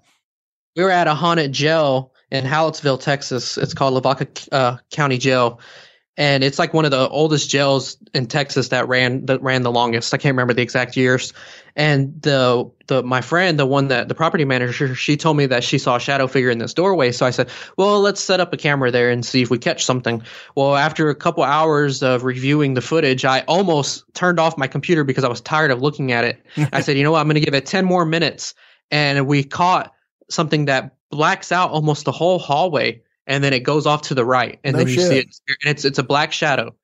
we 0.76 0.84
were 0.84 0.90
at 0.90 1.08
a 1.08 1.14
haunted 1.14 1.52
jail 1.52 2.09
in 2.30 2.44
Hallettsville, 2.44 3.00
Texas. 3.00 3.58
It's 3.58 3.74
called 3.74 3.94
Lavaca 3.94 4.28
uh, 4.52 4.76
County 4.90 5.18
Jail, 5.18 5.60
and 6.16 6.44
it's 6.44 6.58
like 6.58 6.74
one 6.74 6.84
of 6.84 6.90
the 6.90 7.08
oldest 7.08 7.48
jails 7.48 7.96
in 8.12 8.26
Texas 8.26 8.68
that 8.68 8.88
ran 8.88 9.26
that 9.26 9.42
ran 9.42 9.62
the 9.62 9.70
longest. 9.70 10.12
I 10.12 10.18
can't 10.18 10.34
remember 10.34 10.52
the 10.52 10.62
exact 10.62 10.96
years. 10.96 11.32
And 11.76 12.20
the 12.20 12.70
the 12.88 13.02
my 13.02 13.20
friend, 13.20 13.58
the 13.58 13.64
one 13.64 13.88
that 13.88 14.08
the 14.08 14.14
property 14.14 14.44
manager, 14.44 14.94
she 14.94 15.16
told 15.16 15.36
me 15.36 15.46
that 15.46 15.64
she 15.64 15.78
saw 15.78 15.96
a 15.96 16.00
shadow 16.00 16.26
figure 16.26 16.50
in 16.50 16.58
this 16.58 16.74
doorway. 16.74 17.12
So 17.12 17.24
I 17.24 17.30
said, 17.30 17.48
"Well, 17.78 18.00
let's 18.00 18.20
set 18.20 18.38
up 18.38 18.52
a 18.52 18.56
camera 18.56 18.90
there 18.90 19.10
and 19.10 19.24
see 19.24 19.40
if 19.40 19.50
we 19.50 19.58
catch 19.58 19.84
something." 19.84 20.22
Well, 20.54 20.76
after 20.76 21.08
a 21.08 21.14
couple 21.14 21.42
hours 21.42 22.02
of 22.02 22.24
reviewing 22.24 22.74
the 22.74 22.82
footage, 22.82 23.24
I 23.24 23.40
almost 23.48 24.04
turned 24.12 24.38
off 24.38 24.58
my 24.58 24.66
computer 24.66 25.04
because 25.04 25.24
I 25.24 25.28
was 25.28 25.40
tired 25.40 25.70
of 25.70 25.80
looking 25.80 26.12
at 26.12 26.24
it. 26.24 26.44
I 26.72 26.82
said, 26.82 26.98
"You 26.98 27.04
know 27.04 27.12
what? 27.12 27.20
I'm 27.20 27.26
going 27.26 27.36
to 27.36 27.40
give 27.40 27.54
it 27.54 27.66
10 27.66 27.84
more 27.84 28.04
minutes." 28.04 28.54
And 28.90 29.26
we 29.26 29.44
caught 29.44 29.94
something 30.28 30.64
that 30.66 30.96
blacks 31.10 31.52
out 31.52 31.70
almost 31.70 32.04
the 32.04 32.12
whole 32.12 32.38
hallway 32.38 33.02
and 33.26 33.42
then 33.42 33.52
it 33.52 33.60
goes 33.60 33.86
off 33.86 34.02
to 34.02 34.14
the 34.14 34.24
right 34.24 34.58
and 34.64 34.74
No 34.74 34.78
then 34.78 34.88
you 34.88 35.00
see 35.00 35.18
it 35.18 35.40
and 35.46 35.70
it's 35.70 35.84
it's 35.84 35.98
a 35.98 36.02
black 36.02 36.32
shadow. 36.32 36.74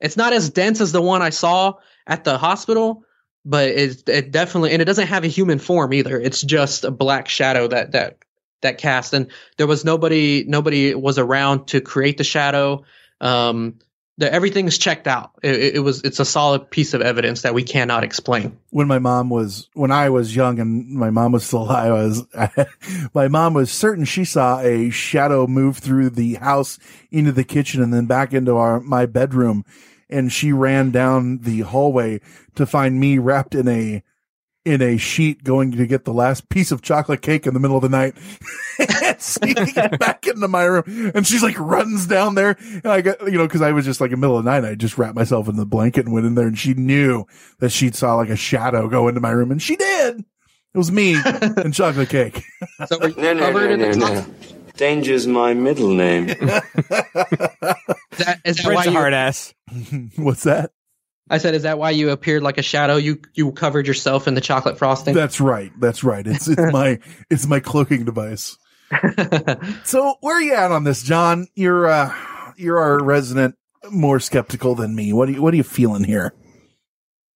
It's 0.00 0.16
not 0.16 0.32
as 0.32 0.50
dense 0.50 0.80
as 0.80 0.92
the 0.92 1.02
one 1.02 1.22
i 1.22 1.30
saw 1.30 1.74
at 2.06 2.24
the 2.24 2.38
hospital 2.38 3.04
but 3.44 3.68
it, 3.68 4.08
it 4.08 4.30
definitely 4.30 4.72
and 4.72 4.82
it 4.82 4.84
doesn't 4.84 5.06
have 5.06 5.24
a 5.24 5.28
human 5.28 5.58
form 5.58 5.92
either. 5.94 6.20
It's 6.20 6.42
just 6.42 6.84
a 6.84 6.90
black 6.90 7.28
shadow 7.28 7.66
that 7.68 7.92
that 7.92 8.18
that 8.60 8.78
cast 8.78 9.14
and 9.14 9.28
there 9.56 9.66
was 9.66 9.84
nobody 9.84 10.44
nobody 10.46 10.94
was 10.94 11.18
around 11.18 11.66
to 11.68 11.80
create 11.80 12.18
the 12.18 12.24
shadow. 12.24 12.84
Um 13.20 13.78
the, 14.18 14.32
everything's 14.32 14.76
checked 14.78 15.06
out. 15.06 15.30
It, 15.42 15.54
it- 15.54 15.74
it 15.76 15.78
was 15.80 16.02
it's 16.02 16.20
a 16.20 16.24
solid 16.24 16.70
piece 16.70 16.92
of 16.92 17.00
evidence 17.00 17.42
that 17.42 17.54
we 17.54 17.62
cannot 17.62 18.04
explain. 18.04 18.58
When 18.70 18.86
my 18.88 18.98
mom 18.98 19.30
was 19.30 19.68
when 19.74 19.90
I 19.90 20.10
was 20.10 20.36
young 20.36 20.58
and 20.60 20.90
my 20.90 21.10
mom 21.10 21.32
was 21.32 21.44
still 21.46 21.62
alive, 21.62 21.92
I 21.92 22.02
was 22.04 23.08
my 23.14 23.28
mom 23.28 23.54
was 23.54 23.70
certain 23.70 24.04
she 24.04 24.24
saw 24.24 24.60
a 24.60 24.90
shadow 24.90 25.46
move 25.46 25.78
through 25.78 26.10
the 26.10 26.34
house 26.34 26.78
into 27.10 27.32
the 27.32 27.44
kitchen 27.44 27.82
and 27.82 27.94
then 27.94 28.06
back 28.06 28.34
into 28.34 28.56
our 28.56 28.80
my 28.80 29.06
bedroom, 29.06 29.64
and 30.10 30.32
she 30.32 30.52
ran 30.52 30.90
down 30.90 31.38
the 31.38 31.60
hallway 31.60 32.20
to 32.56 32.66
find 32.66 32.98
me 33.00 33.18
wrapped 33.18 33.54
in 33.54 33.68
a 33.68 34.02
in 34.64 34.82
a 34.82 34.96
sheet 34.96 35.44
going 35.44 35.72
to 35.72 35.86
get 35.86 36.04
the 36.04 36.12
last 36.12 36.48
piece 36.48 36.70
of 36.70 36.82
chocolate 36.82 37.22
cake 37.22 37.46
in 37.46 37.54
the 37.54 37.60
middle 37.60 37.76
of 37.76 37.82
the 37.82 37.88
night 37.88 38.14
sneaking 39.20 39.96
back 39.98 40.26
into 40.26 40.46
my 40.48 40.64
room. 40.64 41.12
And 41.14 41.26
she's 41.26 41.42
like 41.42 41.58
runs 41.58 42.06
down 42.06 42.34
there. 42.34 42.56
And 42.60 42.86
I 42.86 43.00
got, 43.00 43.20
you 43.22 43.38
know, 43.38 43.48
cause 43.48 43.62
I 43.62 43.72
was 43.72 43.84
just 43.84 44.00
like 44.00 44.10
in 44.10 44.20
the 44.20 44.26
middle 44.26 44.36
of 44.38 44.44
the 44.44 44.50
night. 44.50 44.64
I 44.64 44.74
just 44.74 44.98
wrapped 44.98 45.14
myself 45.14 45.48
in 45.48 45.56
the 45.56 45.64
blanket 45.66 46.04
and 46.04 46.12
went 46.12 46.26
in 46.26 46.34
there 46.34 46.46
and 46.46 46.58
she 46.58 46.74
knew 46.74 47.24
that 47.60 47.70
she 47.70 47.90
saw 47.92 48.16
like 48.16 48.28
a 48.28 48.36
shadow 48.36 48.88
go 48.88 49.08
into 49.08 49.20
my 49.20 49.30
room 49.30 49.50
and 49.50 49.62
she 49.62 49.76
did. 49.76 50.20
It 50.74 50.78
was 50.78 50.92
me 50.92 51.16
and 51.24 51.72
chocolate 51.72 52.10
cake. 52.10 52.42
so 52.86 52.98
were 52.98 53.08
you 53.08 53.16
No, 53.16 53.32
no, 53.32 53.50
no, 53.52 53.76
no, 53.76 53.90
no. 53.92 54.26
Danger's 54.76 55.26
my 55.26 55.54
middle 55.54 55.92
name. 55.92 56.28
Is 58.18 58.24
that, 58.24 58.40
is 58.44 58.56
that 58.56 58.64
Brent's 58.64 58.86
why 58.86 58.92
a 58.92 58.92
hard 58.92 59.14
ass. 59.14 59.54
What's 60.16 60.42
that? 60.42 60.72
I 61.30 61.38
said, 61.38 61.54
is 61.54 61.62
that 61.62 61.78
why 61.78 61.90
you 61.90 62.10
appeared 62.10 62.42
like 62.42 62.58
a 62.58 62.62
shadow? 62.62 62.96
You 62.96 63.20
you 63.34 63.52
covered 63.52 63.86
yourself 63.86 64.26
in 64.28 64.34
the 64.34 64.40
chocolate 64.40 64.78
frosting. 64.78 65.14
That's 65.14 65.40
right. 65.40 65.72
That's 65.78 66.02
right. 66.02 66.26
It's 66.26 66.48
it's 66.48 66.72
my 66.72 66.98
it's 67.30 67.46
my 67.46 67.60
cloaking 67.60 68.04
device. 68.04 68.56
so 69.84 70.16
where 70.20 70.36
are 70.36 70.42
you 70.42 70.54
at 70.54 70.72
on 70.72 70.84
this, 70.84 71.02
John? 71.02 71.46
You're 71.54 71.86
uh 71.86 72.14
you're 72.56 72.78
our 72.78 73.02
resident 73.02 73.56
more 73.90 74.20
skeptical 74.20 74.74
than 74.74 74.94
me. 74.94 75.12
What 75.12 75.28
are 75.28 75.32
you 75.32 75.42
what 75.42 75.54
are 75.54 75.56
you 75.56 75.62
feeling 75.62 76.04
here? 76.04 76.34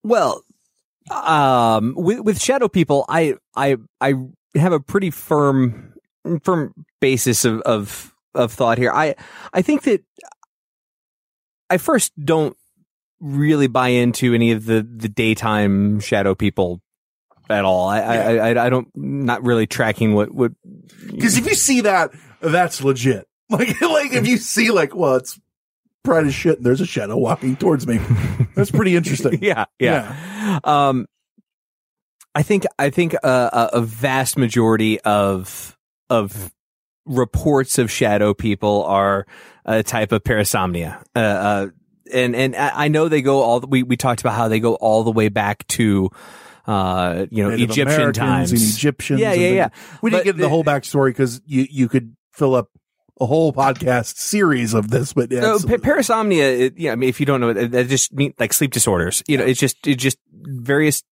Well, 0.03 0.43
um, 1.11 1.95
with 1.97 2.21
with 2.21 2.41
shadow 2.41 2.69
people, 2.69 3.05
I 3.09 3.35
I 3.55 3.77
I 4.01 4.15
have 4.55 4.73
a 4.73 4.81
pretty 4.81 5.11
firm 5.11 5.95
firm 6.43 6.75
basis 7.01 7.45
of 7.45 7.61
of 7.63 8.15
of 8.35 8.53
thought 8.53 8.79
here. 8.79 8.93
I 8.93 9.15
I 9.53 9.63
think 9.63 9.83
that 9.83 10.03
I 11.71 11.79
first 11.79 12.13
don't 12.23 12.57
really 13.23 13.69
buy 13.69 13.89
into 13.89 14.35
any 14.35 14.51
of 14.51 14.67
the 14.67 14.83
the 14.83 15.09
daytime 15.09 16.01
shadow 16.01 16.35
people 16.35 16.83
at 17.49 17.65
all. 17.65 17.89
I 17.89 18.01
I, 18.01 18.35
I 18.35 18.67
I 18.67 18.69
don't 18.69 18.89
not 18.95 19.43
really 19.45 19.67
tracking 19.67 20.15
what 20.15 20.35
what 20.35 20.53
Because 21.07 21.39
if 21.39 21.47
you 21.47 21.55
see 21.55 21.83
that, 21.83 22.11
that's 22.41 22.83
legit. 22.83 23.27
Like 23.51 23.79
like 23.83 24.15
if 24.15 24.27
you 24.27 24.39
see 24.39 24.71
like, 24.71 24.95
well, 24.95 25.17
it's 25.17 25.39
bright 26.05 26.25
as 26.25 26.33
shit 26.35 26.57
and 26.57 26.65
there's 26.65 26.81
a 26.81 26.87
shadow 26.87 27.19
walking 27.19 27.55
towards 27.55 27.87
me. 27.87 28.01
That's 28.55 28.71
pretty 28.71 28.97
interesting. 28.97 29.41
yeah, 29.43 29.67
yeah. 29.79 30.59
Um, 30.65 31.05
I 32.35 32.43
think 32.43 32.65
I 32.79 32.89
think 32.89 33.15
a 33.23 33.83
vast 33.83 34.39
majority 34.39 35.01
of 35.03 35.77
of 36.09 36.51
reports 37.05 37.79
of 37.79 37.91
shadow 37.91 38.33
people 38.33 38.85
are 38.85 39.27
a 39.65 39.83
type 39.83 40.13
of 40.13 40.23
parasomnia. 40.23 41.03
Uh, 41.15 41.19
uh, 41.19 41.67
and 42.13 42.35
and 42.35 42.57
I 42.57 42.89
know 42.89 43.09
they 43.09 43.23
go 43.23 43.43
all. 43.43 43.61
The, 43.61 43.67
we 43.67 43.83
we 43.83 43.97
talked 43.97 44.21
about 44.21 44.35
how 44.35 44.49
they 44.49 44.61
go 44.61 44.75
all 44.75 45.05
the 45.05 45.13
way 45.13 45.29
back 45.29 45.67
to. 45.69 46.11
Uh, 46.65 47.27
you 47.33 47.43
know, 47.43 47.51
Native 47.51 47.71
Egyptian 47.71 47.89
Americans 47.89 48.19
times, 48.19 48.53
and 48.53 48.61
Egyptians. 48.61 49.21
Yeah, 49.21 49.33
yeah, 49.33 49.49
yeah. 49.51 49.69
We 50.01 50.11
didn't 50.11 50.25
get 50.25 50.37
the 50.37 50.49
whole 50.49 50.63
backstory 50.63 51.11
because 51.11 51.43
you 51.45 51.67
you 51.69 51.89
could 51.89 52.15
fill 52.33 52.55
up 52.55 52.69
a 53.21 53.27
whole 53.27 53.53
podcast 53.53 54.17
series 54.17 54.73
of 54.73 54.89
this, 54.89 55.13
but 55.13 55.33
yeah, 55.33 55.41
No, 55.41 55.57
it's- 55.57 55.65
pa- 55.65 55.85
parasomnia. 55.85 56.61
It, 56.61 56.79
yeah, 56.79 56.93
I 56.93 56.95
mean, 56.95 57.09
if 57.09 57.19
you 57.19 57.27
don't 57.27 57.41
know, 57.41 57.49
it, 57.49 57.73
that 57.73 57.89
just 57.89 58.13
mean 58.13 58.33
like 58.39 58.53
sleep 58.53 58.71
disorders. 58.73 59.25
You 59.27 59.39
know, 59.39 59.45
it's 59.45 59.59
just 59.59 59.77
it's 59.89 60.01
just 60.01 60.19
various 60.33 61.03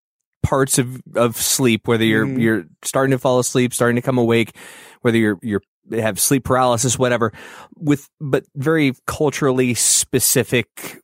parts 0.45 0.78
of 0.78 1.03
of 1.16 1.36
sleep. 1.36 1.88
Whether 1.88 2.05
you're 2.05 2.26
Mhm. 2.26 2.41
you're 2.41 2.64
starting 2.84 3.11
to 3.11 3.18
fall 3.18 3.41
asleep, 3.41 3.74
starting 3.74 3.97
to 3.97 4.03
come 4.03 4.18
awake, 4.18 4.55
whether 5.03 5.18
you're 5.18 5.38
you're 5.43 5.62
have 5.93 6.20
sleep 6.20 6.45
paralysis, 6.45 6.99
whatever. 6.99 7.33
With 7.76 8.09
but 8.20 8.45
very 8.55 8.93
culturally 9.07 9.74
specific 9.74 11.01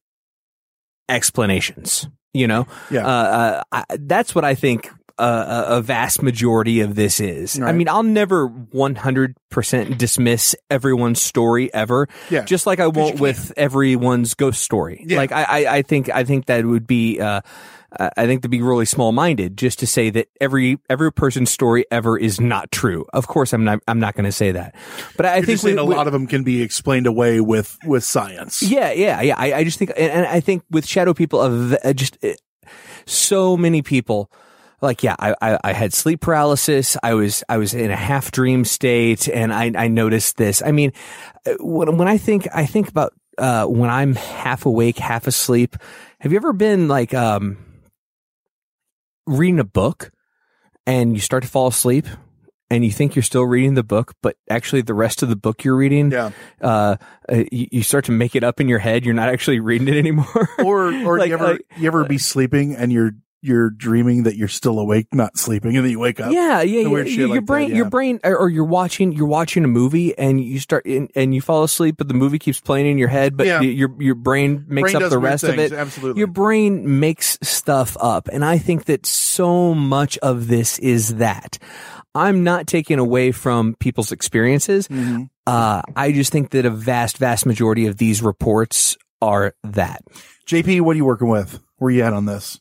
explanations. 1.08 2.08
You 2.34 2.46
know, 2.46 2.66
Yeah. 2.90 3.06
Uh, 3.06 3.10
uh, 3.10 3.62
I, 3.72 3.84
that's 3.98 4.34
what 4.34 4.44
I 4.44 4.54
think. 4.54 4.90
Uh, 5.18 5.64
a 5.68 5.80
vast 5.80 6.22
majority 6.22 6.80
of 6.80 6.94
this 6.94 7.20
is. 7.20 7.58
I 7.58 7.72
mean, 7.72 7.88
I'll 7.88 8.02
never 8.02 8.50
100% 8.50 9.96
dismiss 9.96 10.54
everyone's 10.68 11.22
story 11.22 11.72
ever. 11.72 12.06
Yeah. 12.28 12.44
Just 12.44 12.66
like 12.66 12.80
I 12.80 12.88
won't 12.88 13.18
with 13.18 13.50
everyone's 13.56 14.34
ghost 14.34 14.60
story. 14.60 15.02
Yeah. 15.06 15.16
Like 15.16 15.32
I, 15.32 15.44
I, 15.44 15.76
I 15.76 15.82
think, 15.82 16.10
I 16.10 16.24
think 16.24 16.44
that 16.46 16.66
would 16.66 16.86
be, 16.86 17.18
uh, 17.18 17.40
I 17.98 18.10
I 18.16 18.26
think 18.26 18.42
to 18.42 18.48
be 18.48 18.62
really 18.62 18.84
small 18.86 19.12
minded 19.12 19.56
just 19.56 19.78
to 19.80 19.86
say 19.86 20.10
that 20.10 20.28
every, 20.40 20.78
every 20.90 21.12
person's 21.12 21.50
story 21.50 21.84
ever 21.90 22.18
is 22.18 22.40
not 22.40 22.70
true. 22.72 23.06
Of 23.12 23.26
course, 23.26 23.52
I'm 23.52 23.64
not, 23.64 23.80
I'm 23.88 24.00
not 24.00 24.14
going 24.14 24.24
to 24.24 24.32
say 24.32 24.52
that, 24.52 24.74
but 25.16 25.26
I 25.26 25.36
You're 25.36 25.46
think 25.46 25.62
we- 25.62 25.76
a 25.76 25.84
we- 25.84 25.94
lot 25.94 26.06
of 26.06 26.12
them 26.12 26.26
can 26.26 26.42
be 26.44 26.62
explained 26.62 27.06
away 27.06 27.40
with 27.40 27.76
with 27.84 28.04
science. 28.04 28.62
yeah, 28.62 28.92
yeah, 28.92 29.20
yeah. 29.20 29.34
I, 29.38 29.52
I 29.54 29.64
just 29.64 29.78
think, 29.78 29.90
and, 29.96 30.10
and 30.12 30.26
I 30.26 30.40
think 30.40 30.62
with 30.70 30.86
shadow 30.86 31.14
people, 31.14 31.40
of 31.40 31.74
uh, 31.84 31.92
just 31.92 32.16
uh, 32.24 32.32
so 33.06 33.56
many 33.56 33.82
people. 33.82 34.30
Like, 34.82 35.02
yeah, 35.02 35.16
I, 35.18 35.34
I, 35.40 35.58
I 35.64 35.72
had 35.72 35.94
sleep 35.94 36.20
paralysis. 36.20 36.98
I 37.02 37.14
was, 37.14 37.42
I 37.48 37.56
was 37.56 37.72
in 37.72 37.90
a 37.90 37.96
half 37.96 38.30
dream 38.30 38.66
state 38.66 39.26
and 39.26 39.50
I, 39.50 39.72
I 39.74 39.88
noticed 39.88 40.36
this. 40.36 40.60
I 40.60 40.70
mean, 40.70 40.92
uh, 41.46 41.54
when, 41.60 41.96
when 41.96 42.08
I 42.08 42.18
think, 42.18 42.46
I 42.54 42.66
think 42.66 42.88
about, 42.90 43.14
uh, 43.38 43.64
when 43.64 43.88
I'm 43.88 44.14
half 44.14 44.66
awake, 44.66 44.98
half 44.98 45.26
asleep. 45.26 45.76
Have 46.20 46.30
you 46.30 46.36
ever 46.36 46.52
been 46.52 46.88
like, 46.88 47.14
um, 47.14 47.56
reading 49.26 49.58
a 49.58 49.64
book 49.64 50.10
and 50.86 51.14
you 51.14 51.20
start 51.20 51.42
to 51.42 51.48
fall 51.48 51.66
asleep 51.66 52.06
and 52.70 52.84
you 52.84 52.90
think 52.90 53.14
you're 53.14 53.22
still 53.22 53.44
reading 53.44 53.74
the 53.74 53.82
book, 53.84 54.14
but 54.22 54.36
actually 54.50 54.82
the 54.82 54.94
rest 54.94 55.22
of 55.22 55.28
the 55.28 55.36
book 55.36 55.62
you're 55.62 55.76
reading, 55.76 56.10
Yeah. 56.10 56.30
uh, 56.60 56.96
uh, 57.30 57.44
you, 57.52 57.68
you 57.70 57.82
start 57.82 58.04
to 58.06 58.12
make 58.12 58.34
it 58.34 58.42
up 58.42 58.60
in 58.60 58.68
your 58.68 58.80
head. 58.80 59.04
You're 59.04 59.14
not 59.14 59.28
actually 59.28 59.60
reading 59.60 59.86
it 59.88 59.96
anymore. 59.96 60.48
Or 60.58 60.92
or 60.92 61.18
Like- 61.18 61.28
you 61.28 61.34
ever 61.34 61.44
like- 61.52 61.66
you 61.78 61.86
ever 61.86 62.04
be 62.04 62.18
sleeping 62.18 62.74
and 62.74 62.92
you're 62.92 63.12
you're 63.42 63.70
dreaming 63.70 64.24
that 64.24 64.36
you're 64.36 64.48
still 64.48 64.78
awake, 64.78 65.08
not 65.12 65.36
sleeping, 65.36 65.76
and 65.76 65.84
then 65.84 65.90
you 65.90 65.98
wake 65.98 66.20
up. 66.20 66.32
Yeah, 66.32 66.62
yeah, 66.62 66.80
yeah. 66.80 66.88
your 66.88 67.28
like 67.28 67.40
that, 67.40 67.46
brain, 67.46 67.70
yeah. 67.70 67.76
your 67.76 67.90
brain, 67.90 68.20
or 68.24 68.48
you're 68.48 68.64
watching, 68.64 69.12
you're 69.12 69.26
watching 69.26 69.64
a 69.64 69.68
movie, 69.68 70.16
and 70.18 70.40
you 70.42 70.58
start, 70.58 70.84
and, 70.86 71.10
and 71.14 71.34
you 71.34 71.40
fall 71.40 71.62
asleep, 71.62 71.96
but 71.98 72.08
the 72.08 72.14
movie 72.14 72.38
keeps 72.38 72.60
playing 72.60 72.86
in 72.86 72.98
your 72.98 73.08
head, 73.08 73.36
but 73.36 73.46
Yeah. 73.46 73.60
your 73.60 73.94
your 74.00 74.14
brain 74.14 74.64
makes 74.68 74.92
Brain 74.92 75.02
up 75.04 75.10
the 75.10 75.18
rest 75.18 75.44
of 75.44 75.58
it. 75.58 75.72
absolutely. 75.72 76.18
your 76.18 76.28
brain 76.28 76.98
makes 77.00 77.38
stuff 77.42 77.96
up, 78.00 78.28
and 78.32 78.44
I 78.44 78.58
think 78.58 78.86
that 78.86 79.06
so 79.06 79.74
much 79.74 80.18
of 80.18 80.48
this 80.48 80.78
is 80.78 81.16
that. 81.16 81.58
I'm 82.14 82.44
not 82.44 82.66
taking 82.66 82.98
away 82.98 83.30
from 83.30 83.74
people's 83.78 84.10
experiences. 84.10 84.88
Mm-hmm. 84.88 85.24
Uh, 85.46 85.82
I 85.94 86.12
just 86.12 86.32
think 86.32 86.50
that 86.52 86.64
a 86.64 86.70
vast, 86.70 87.18
vast 87.18 87.44
majority 87.44 87.86
of 87.86 87.98
these 87.98 88.22
reports 88.22 88.96
are 89.20 89.54
that. 89.64 90.02
JP, 90.48 90.80
what 90.80 90.94
are 90.94 90.96
you 90.96 91.04
working 91.04 91.28
with? 91.28 91.60
Where 91.76 91.88
are 91.88 91.90
you 91.90 92.02
at 92.02 92.14
on 92.14 92.24
this? 92.24 92.58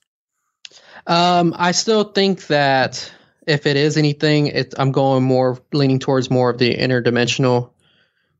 Um, 1.08 1.54
I 1.58 1.72
still 1.72 2.04
think 2.04 2.48
that 2.48 3.12
if 3.48 3.66
it 3.66 3.78
is 3.78 3.98
anything, 3.98 4.48
it, 4.48 4.74
I'm 4.78 4.92
going 4.92 5.24
more 5.24 5.60
leaning 5.72 6.00
towards 6.00 6.32
more 6.32 6.50
of 6.50 6.58
the 6.58 6.76
interdimensional 6.76 7.72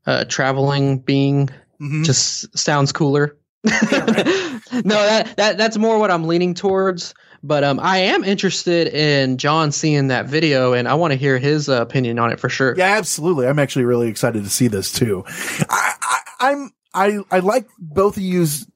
uh, 0.06 0.24
traveling 0.24 0.98
being. 0.98 1.48
Mm-hmm. 1.80 2.02
Just 2.04 2.56
sounds 2.58 2.92
cooler. 2.92 3.36
no, 3.64 3.70
that 3.82 5.34
that 5.36 5.58
that's 5.58 5.76
more 5.76 5.98
what 5.98 6.10
I'm 6.10 6.24
leaning 6.24 6.54
towards. 6.54 7.14
But 7.42 7.64
um, 7.64 7.78
I 7.80 7.98
am 7.98 8.24
interested 8.24 8.88
in 8.88 9.38
John 9.38 9.70
seeing 9.70 10.08
that 10.08 10.26
video, 10.26 10.72
and 10.72 10.88
I 10.88 10.94
want 10.94 11.12
to 11.12 11.18
hear 11.18 11.38
his 11.38 11.68
uh, 11.68 11.82
opinion 11.82 12.18
on 12.18 12.32
it 12.32 12.40
for 12.40 12.48
sure. 12.48 12.74
Yeah, 12.76 12.96
absolutely. 12.96 13.46
I'm 13.46 13.58
actually 13.58 13.84
really 13.84 14.08
excited 14.08 14.42
to 14.44 14.50
see 14.50 14.68
this 14.68 14.90
too. 14.90 15.24
I, 15.28 15.92
I, 16.02 16.18
I'm 16.40 16.70
I 16.94 17.18
I 17.30 17.38
like 17.40 17.68
both 17.78 18.16
of 18.16 18.22
you's 18.22 18.66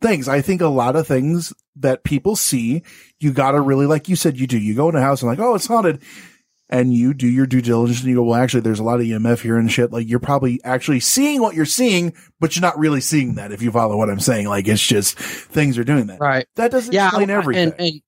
things. 0.00 0.28
I 0.28 0.40
think 0.40 0.60
a 0.60 0.68
lot 0.68 0.96
of 0.96 1.06
things 1.06 1.52
that 1.80 2.04
people 2.04 2.36
see, 2.36 2.82
you 3.20 3.32
gotta 3.32 3.60
really 3.60 3.86
like 3.86 4.08
you 4.08 4.16
said 4.16 4.38
you 4.38 4.46
do. 4.46 4.58
You 4.58 4.74
go 4.74 4.88
in 4.88 4.96
a 4.96 5.00
house 5.00 5.22
and 5.22 5.30
like, 5.30 5.38
oh, 5.38 5.54
it's 5.54 5.66
haunted. 5.66 6.02
And 6.70 6.92
you 6.92 7.14
do 7.14 7.26
your 7.26 7.46
due 7.46 7.62
diligence 7.62 8.00
and 8.00 8.10
you 8.10 8.16
go, 8.16 8.24
well, 8.24 8.38
actually, 8.38 8.60
there's 8.60 8.78
a 8.78 8.84
lot 8.84 9.00
of 9.00 9.06
EMF 9.06 9.40
here 9.40 9.56
and 9.56 9.72
shit. 9.72 9.90
Like 9.90 10.06
you're 10.06 10.18
probably 10.18 10.62
actually 10.64 11.00
seeing 11.00 11.40
what 11.40 11.54
you're 11.54 11.64
seeing, 11.64 12.12
but 12.40 12.54
you're 12.54 12.60
not 12.60 12.78
really 12.78 13.00
seeing 13.00 13.36
that 13.36 13.52
if 13.52 13.62
you 13.62 13.70
follow 13.70 13.96
what 13.96 14.10
I'm 14.10 14.20
saying. 14.20 14.48
Like 14.48 14.68
it's 14.68 14.86
just 14.86 15.18
things 15.18 15.78
are 15.78 15.84
doing 15.84 16.08
that. 16.08 16.20
Right. 16.20 16.46
That 16.56 16.70
doesn't 16.70 16.92
yeah, 16.92 17.06
explain 17.06 17.30
everything. 17.30 17.72
And, 17.72 17.80
and 17.80 18.00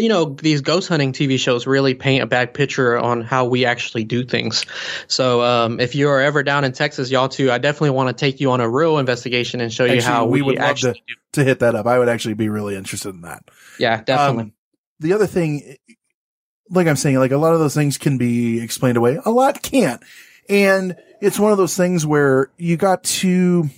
you 0.00 0.08
know, 0.08 0.24
these 0.24 0.60
ghost 0.60 0.88
hunting 0.88 1.12
TV 1.12 1.38
shows 1.38 1.66
really 1.66 1.94
paint 1.94 2.22
a 2.22 2.26
bad 2.26 2.54
picture 2.54 2.98
on 2.98 3.22
how 3.22 3.46
we 3.46 3.64
actually 3.64 4.04
do 4.04 4.24
things. 4.24 4.64
So, 5.06 5.42
um, 5.42 5.80
if 5.80 5.94
you 5.94 6.08
are 6.08 6.20
ever 6.20 6.42
down 6.42 6.64
in 6.64 6.72
Texas, 6.72 7.10
y'all 7.10 7.28
too, 7.28 7.50
I 7.50 7.58
definitely 7.58 7.90
want 7.90 8.08
to 8.08 8.14
take 8.14 8.40
you 8.40 8.50
on 8.50 8.60
a 8.60 8.68
real 8.68 8.98
investigation 8.98 9.60
and 9.60 9.72
show 9.72 9.84
you 9.84 10.02
how 10.02 10.26
we, 10.26 10.42
we, 10.42 10.48
would 10.48 10.56
love 10.58 10.70
actually. 10.70 11.02
to, 11.32 11.40
to 11.40 11.44
hit 11.44 11.60
that 11.60 11.74
up. 11.74 11.86
I 11.86 11.98
would 11.98 12.08
actually 12.08 12.34
be 12.34 12.48
really 12.48 12.76
interested 12.76 13.14
in 13.14 13.22
that. 13.22 13.44
yeah, 13.78 14.02
definitely. 14.02 14.44
Um, 14.44 14.52
the 15.00 15.12
other 15.12 15.26
thing, 15.26 15.76
like 16.70 16.86
I'm 16.86 16.96
saying, 16.96 17.18
like 17.18 17.32
a 17.32 17.38
lot 17.38 17.54
of 17.54 17.60
those 17.60 17.74
things 17.74 17.98
can 17.98 18.18
be 18.18 18.60
explained 18.60 18.96
away. 18.96 19.18
A 19.24 19.30
lot 19.30 19.62
can't. 19.62 20.02
And 20.48 20.96
it's 21.20 21.38
one 21.38 21.52
of 21.52 21.58
those 21.58 21.76
things 21.76 22.06
where 22.06 22.50
you 22.56 22.76
got 22.76 23.04
to, 23.04 23.68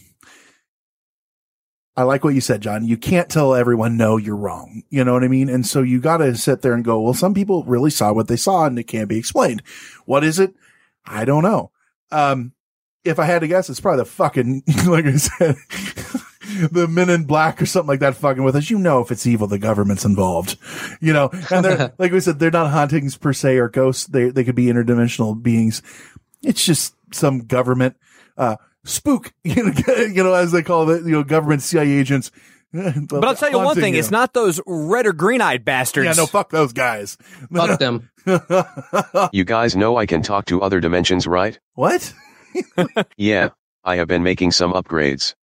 I 1.99 2.05
like 2.05 2.23
what 2.23 2.33
you 2.33 2.41
said, 2.41 2.61
John. 2.61 2.87
You 2.87 2.97
can't 2.97 3.29
tell 3.29 3.57
everyone, 3.57 3.97
no, 3.97 4.19
you're 4.19 4.37
wrong. 4.37 4.85
You 4.89 5.03
know 5.03 5.15
what 5.15 5.25
I 5.25 5.29
mean? 5.29 5.49
And 5.49 5.67
so 5.67 5.83
you 5.83 6.01
got 6.01 6.19
to 6.19 6.37
sit 6.37 6.63
there 6.63 6.73
and 6.75 6.85
go, 6.85 7.01
well, 7.01 7.13
some 7.13 7.35
people 7.35 7.65
really 7.65 7.91
saw 7.91 8.13
what 8.13 8.29
they 8.29 8.37
saw 8.37 8.67
and 8.67 8.79
it 8.79 8.85
can't 8.85 9.09
be 9.09 9.19
explained. 9.19 9.65
What 10.05 10.23
is 10.23 10.39
it? 10.39 10.55
I 11.05 11.25
don't 11.25 11.43
know. 11.43 11.73
Um, 12.13 12.53
if 13.03 13.19
I 13.19 13.25
had 13.25 13.41
to 13.41 13.49
guess, 13.49 13.69
it's 13.69 13.81
probably 13.81 14.03
the 14.03 14.11
fucking, 14.11 14.63
like 14.87 15.07
I 15.07 15.17
said, 15.17 15.57
the 16.71 16.87
men 16.89 17.11
in 17.11 17.25
black 17.25 17.61
or 17.61 17.67
something 17.67 17.89
like 17.89 17.99
that 17.99 18.15
fucking 18.15 18.45
with 18.45 18.55
us. 18.55 18.71
You 18.71 18.79
know, 18.79 19.01
if 19.01 19.11
it's 19.11 19.27
evil, 19.27 19.49
the 19.49 19.59
government's 19.59 20.05
involved, 20.05 20.57
you 21.01 21.13
know, 21.13 21.31
and 21.51 21.65
they're, 21.65 21.93
like 21.99 22.13
we 22.13 22.21
said, 22.21 22.39
they're 22.39 22.53
not 22.53 22.71
hauntings 22.71 23.17
per 23.17 23.33
se 23.33 23.57
or 23.57 23.69
ghosts. 23.69 24.07
They, 24.07 24.31
they 24.31 24.45
could 24.45 24.55
be 24.55 24.67
interdimensional 24.67 25.43
beings. 25.43 25.83
It's 26.45 26.65
just 26.65 26.95
some 27.13 27.41
government, 27.41 27.97
uh, 28.37 28.55
spook, 28.89 29.33
you 29.45 29.65
know, 29.65 29.95
you 29.97 30.23
know, 30.25 30.35
as 30.35 30.53
they 30.53 30.63
call 30.63 30.89
it, 30.91 31.05
you 31.05 31.13
know, 31.13 31.23
government 31.25 31.63
CIA 31.63 31.91
agents. 31.99 32.31
But 32.71 33.25
I'll 33.25 33.35
tell 33.35 33.51
you 33.51 33.59
one 33.59 33.77
thing: 33.77 33.95
it's 33.95 34.11
not 34.11 34.35
those 34.35 34.61
red 34.67 35.07
or 35.07 35.15
green 35.15 35.41
eyed 35.41 35.65
bastards. 35.65 36.05
Yeah, 36.05 36.13
no, 36.23 36.27
fuck 36.27 36.51
those 36.51 36.75
guys. 36.75 37.17
Fuck 37.51 37.79
them. 37.81 38.11
You 39.33 39.45
guys 39.45 39.75
know 39.75 39.97
I 39.97 40.05
can 40.05 40.21
talk 40.21 40.45
to 40.47 40.61
other 40.61 40.79
dimensions, 40.79 41.27
right? 41.27 41.59
What? 41.73 42.13
Yeah, 43.17 43.49
I 43.85 43.97
have 43.97 44.07
been 44.07 44.23
making 44.23 44.51
some 44.51 44.75
upgrades. 44.75 45.35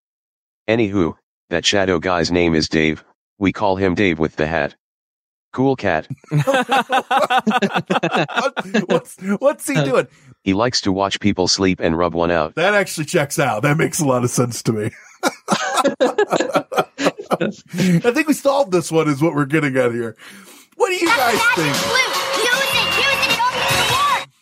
Anywho, 0.70 1.16
that 1.50 1.66
shadow 1.66 1.98
guy's 1.98 2.32
name 2.32 2.54
is 2.54 2.70
Dave. 2.70 3.04
We 3.40 3.52
call 3.52 3.76
him 3.76 3.96
Dave 3.96 4.20
with 4.20 4.36
the 4.36 4.46
hat. 4.46 4.76
Cool 5.56 5.76
cat. 5.78 6.06
what's 8.88 9.16
what's 9.40 9.66
he 9.70 9.76
doing? 9.86 10.06
He 10.44 10.54
likes 10.54 10.82
to 10.82 10.92
watch 10.92 11.22
people 11.22 11.48
sleep 11.48 11.80
and 11.80 11.98
rub 11.98 12.14
one 12.14 12.30
out. 12.30 12.56
That 12.56 12.74
actually 12.74 13.06
checks 13.06 13.40
out. 13.40 13.62
That 13.62 13.78
makes 13.78 14.02
a 14.02 14.06
lot 14.06 14.26
of 14.26 14.30
sense 14.30 14.62
to 14.64 14.74
me. 14.74 14.92
I 18.04 18.12
think 18.12 18.28
we 18.28 18.34
solved 18.34 18.74
this 18.74 18.92
one, 18.92 19.08
is 19.08 19.22
what 19.22 19.34
we're 19.34 19.46
getting 19.46 19.78
at 19.78 19.94
here. 19.94 20.18
What 20.76 20.90
do 20.90 20.96
you 20.96 21.08
guys 21.08 21.40
think? 21.56 21.74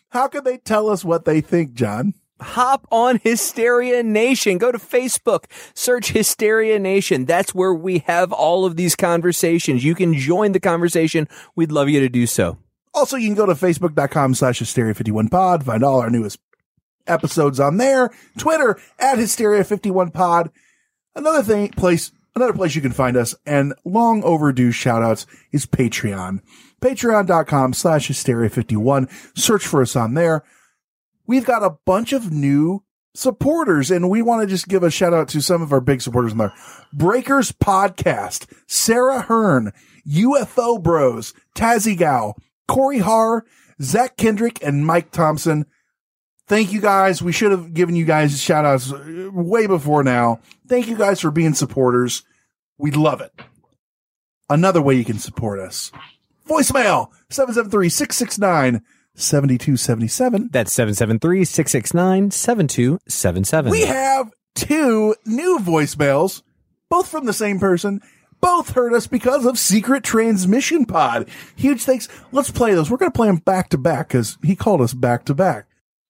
How 0.09 0.27
can 0.27 0.43
they 0.43 0.57
tell 0.57 0.89
us 0.89 1.05
what 1.05 1.25
they 1.25 1.41
think, 1.41 1.75
John? 1.75 2.15
Hop 2.41 2.87
on 2.91 3.19
Hysteria 3.23 4.03
Nation. 4.03 4.57
Go 4.57 4.71
to 4.71 4.77
Facebook, 4.77 5.45
search 5.73 6.11
Hysteria 6.11 6.79
Nation. 6.79 7.25
That's 7.25 7.55
where 7.55 7.73
we 7.73 7.99
have 7.99 8.31
all 8.31 8.65
of 8.65 8.75
these 8.75 8.95
conversations. 8.95 9.83
You 9.83 9.95
can 9.95 10.13
join 10.13 10.51
the 10.51 10.59
conversation. 10.59 11.27
We'd 11.55 11.71
love 11.71 11.89
you 11.89 11.99
to 12.01 12.09
do 12.09 12.25
so. 12.25 12.57
Also, 12.93 13.17
you 13.17 13.27
can 13.27 13.35
go 13.35 13.45
to 13.45 13.53
facebook.com 13.53 14.35
slash 14.35 14.61
hysteria51pod, 14.61 15.63
find 15.63 15.83
all 15.83 16.01
our 16.01 16.09
newest 16.09 16.39
episodes 17.07 17.59
on 17.59 17.77
there. 17.77 18.11
Twitter 18.37 18.79
at 18.99 19.17
hysteria51pod. 19.17 20.51
Another 21.15 21.43
thing, 21.43 21.69
place, 21.69 22.11
another 22.35 22.53
place 22.53 22.75
you 22.75 22.81
can 22.81 22.91
find 22.91 23.17
us 23.17 23.35
and 23.45 23.73
long 23.83 24.23
overdue 24.23 24.71
shout 24.71 25.01
outs 25.01 25.25
is 25.51 25.65
Patreon. 25.65 26.41
Patreon.com 26.81 27.73
slash 27.73 28.09
hysteria51. 28.09 29.09
Search 29.37 29.65
for 29.65 29.81
us 29.81 29.95
on 29.95 30.13
there. 30.13 30.43
We've 31.25 31.45
got 31.45 31.63
a 31.63 31.77
bunch 31.85 32.13
of 32.13 32.31
new 32.31 32.83
supporters 33.15 33.91
and 33.91 34.09
we 34.09 34.21
want 34.21 34.41
to 34.41 34.47
just 34.47 34.67
give 34.67 34.83
a 34.83 34.91
shout 34.91 35.13
out 35.13 35.27
to 35.29 35.41
some 35.41 35.61
of 35.61 35.71
our 35.71 35.81
big 35.81 36.01
supporters 36.01 36.31
in 36.31 36.37
there. 36.37 36.53
Breakers 36.91 37.51
Podcast, 37.51 38.51
Sarah 38.67 39.21
Hearn, 39.21 39.71
UFO 40.07 40.81
Bros, 40.81 41.33
Tazzy 41.55 42.33
Corey 42.67 42.99
Har, 42.99 43.45
Zach 43.81 44.17
Kendrick, 44.17 44.63
and 44.63 44.85
Mike 44.85 45.11
Thompson. 45.11 45.65
Thank 46.47 46.73
you 46.73 46.81
guys. 46.81 47.21
We 47.21 47.31
should 47.31 47.51
have 47.51 47.73
given 47.73 47.95
you 47.95 48.05
guys 48.05 48.41
shout 48.41 48.65
outs 48.65 48.91
way 49.31 49.67
before 49.67 50.03
now. 50.03 50.39
Thank 50.67 50.87
you 50.87 50.97
guys 50.97 51.21
for 51.21 51.31
being 51.31 51.53
supporters. 51.53 52.23
We 52.77 52.91
love 52.91 53.21
it. 53.21 53.31
Another 54.49 54.81
way 54.81 54.95
you 54.95 55.05
can 55.05 55.19
support 55.19 55.59
us. 55.59 55.91
Voicemail 56.47 57.09
773-669-7277. 59.17 60.51
That's 60.51 60.73
773-669-7277. 60.75 63.71
We 63.71 63.81
have 63.81 64.31
two 64.55 65.15
new 65.25 65.59
voicemails, 65.59 66.41
both 66.89 67.09
from 67.09 67.25
the 67.25 67.33
same 67.33 67.59
person. 67.59 68.01
Both 68.41 68.71
heard 68.71 68.93
us 68.93 69.07
because 69.07 69.45
of 69.45 69.57
Secret 69.57 70.03
Transmission 70.03 70.85
Pod. 70.85 71.29
Huge 71.55 71.83
thanks. 71.83 72.09
Let's 72.33 72.51
play 72.51 72.73
those. 72.73 72.91
We're 72.91 72.97
going 72.97 73.11
to 73.11 73.15
play 73.15 73.27
them 73.27 73.37
back 73.37 73.69
to 73.69 73.77
back 73.77 74.09
because 74.09 74.37
he 74.43 74.55
called 74.57 74.81
us 74.81 74.93
back 74.93 75.23
to 75.25 75.33
back. 75.33 75.65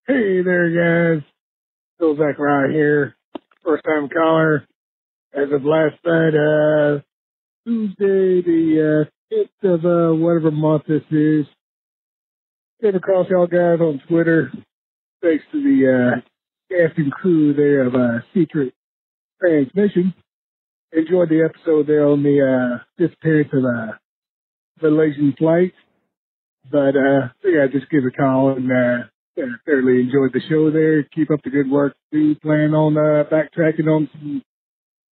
Hey 0.07 0.41
there, 0.41 1.13
guys. 1.15 1.21
Phil 1.99 2.17
Zachariah 2.17 2.71
here. 2.71 3.15
First 3.63 3.83
time 3.85 4.09
caller. 4.09 4.65
As 5.33 5.51
of 5.51 5.63
last 5.63 5.95
night, 6.05 6.35
uh, 6.35 6.99
Tuesday, 7.65 8.41
the, 8.41 9.07
uh, 9.07 9.09
5th 9.63 9.73
of, 9.75 9.85
uh, 9.85 10.13
whatever 10.15 10.51
month 10.51 10.83
this 10.87 11.03
is. 11.11 11.45
Came 12.83 12.95
across 12.95 13.29
y'all 13.29 13.47
guys 13.47 13.79
on 13.79 14.01
Twitter. 14.09 14.51
Thanks 15.21 15.45
to 15.53 15.63
the, 15.63 15.87
uh, 15.87 16.21
cast 16.69 16.97
and 16.97 17.13
crew 17.13 17.53
there 17.53 17.83
of, 17.83 17.95
uh, 17.95 18.19
Secret 18.33 18.73
Transmission. 19.39 20.13
Enjoyed 20.91 21.29
the 21.29 21.43
episode 21.43 21.87
there 21.87 22.05
on 22.05 22.23
the, 22.23 22.41
uh, 22.41 22.83
disappearance 22.97 23.53
of, 23.53 23.63
uh, 23.63 23.93
Malaysian 24.81 25.31
flight. 25.31 25.73
But, 26.69 26.97
uh, 26.97 27.29
I 27.45 27.67
just 27.71 27.89
give 27.89 28.03
a 28.03 28.11
call 28.11 28.49
and, 28.49 28.69
uh, 28.69 29.07
yeah, 29.37 29.45
thoroughly 29.65 30.01
enjoyed 30.01 30.33
the 30.33 30.41
show 30.49 30.69
there. 30.69 31.03
Keep 31.03 31.31
up 31.31 31.41
the 31.41 31.51
good 31.51 31.71
work. 31.71 31.95
Do 32.11 32.35
plan 32.35 32.73
on 32.73 32.97
uh, 32.97 33.23
backtracking 33.31 33.87
on 33.87 34.09
some 34.11 34.43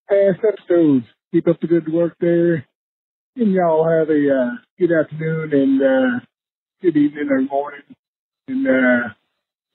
past 0.10 0.44
episodes. 0.44 1.06
Keep 1.32 1.48
up 1.48 1.62
the 1.62 1.68
good 1.68 1.88
work 1.88 2.18
there. 2.20 2.68
And 3.38 3.54
y'all 3.54 3.88
have 3.88 4.10
a 4.10 4.30
uh, 4.30 4.52
good 4.78 4.92
afternoon 4.92 5.54
and 5.54 5.82
uh, 5.82 6.20
good 6.82 6.98
evening 6.98 7.28
or 7.30 7.42
morning. 7.42 7.82
And 8.48 8.68
uh, 8.68 9.10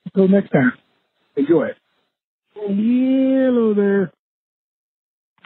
until 0.06 0.28
next 0.28 0.50
time, 0.50 0.72
enjoy 1.36 1.66
it. 1.66 1.76
Hello 2.54 3.74
there. 3.74 4.12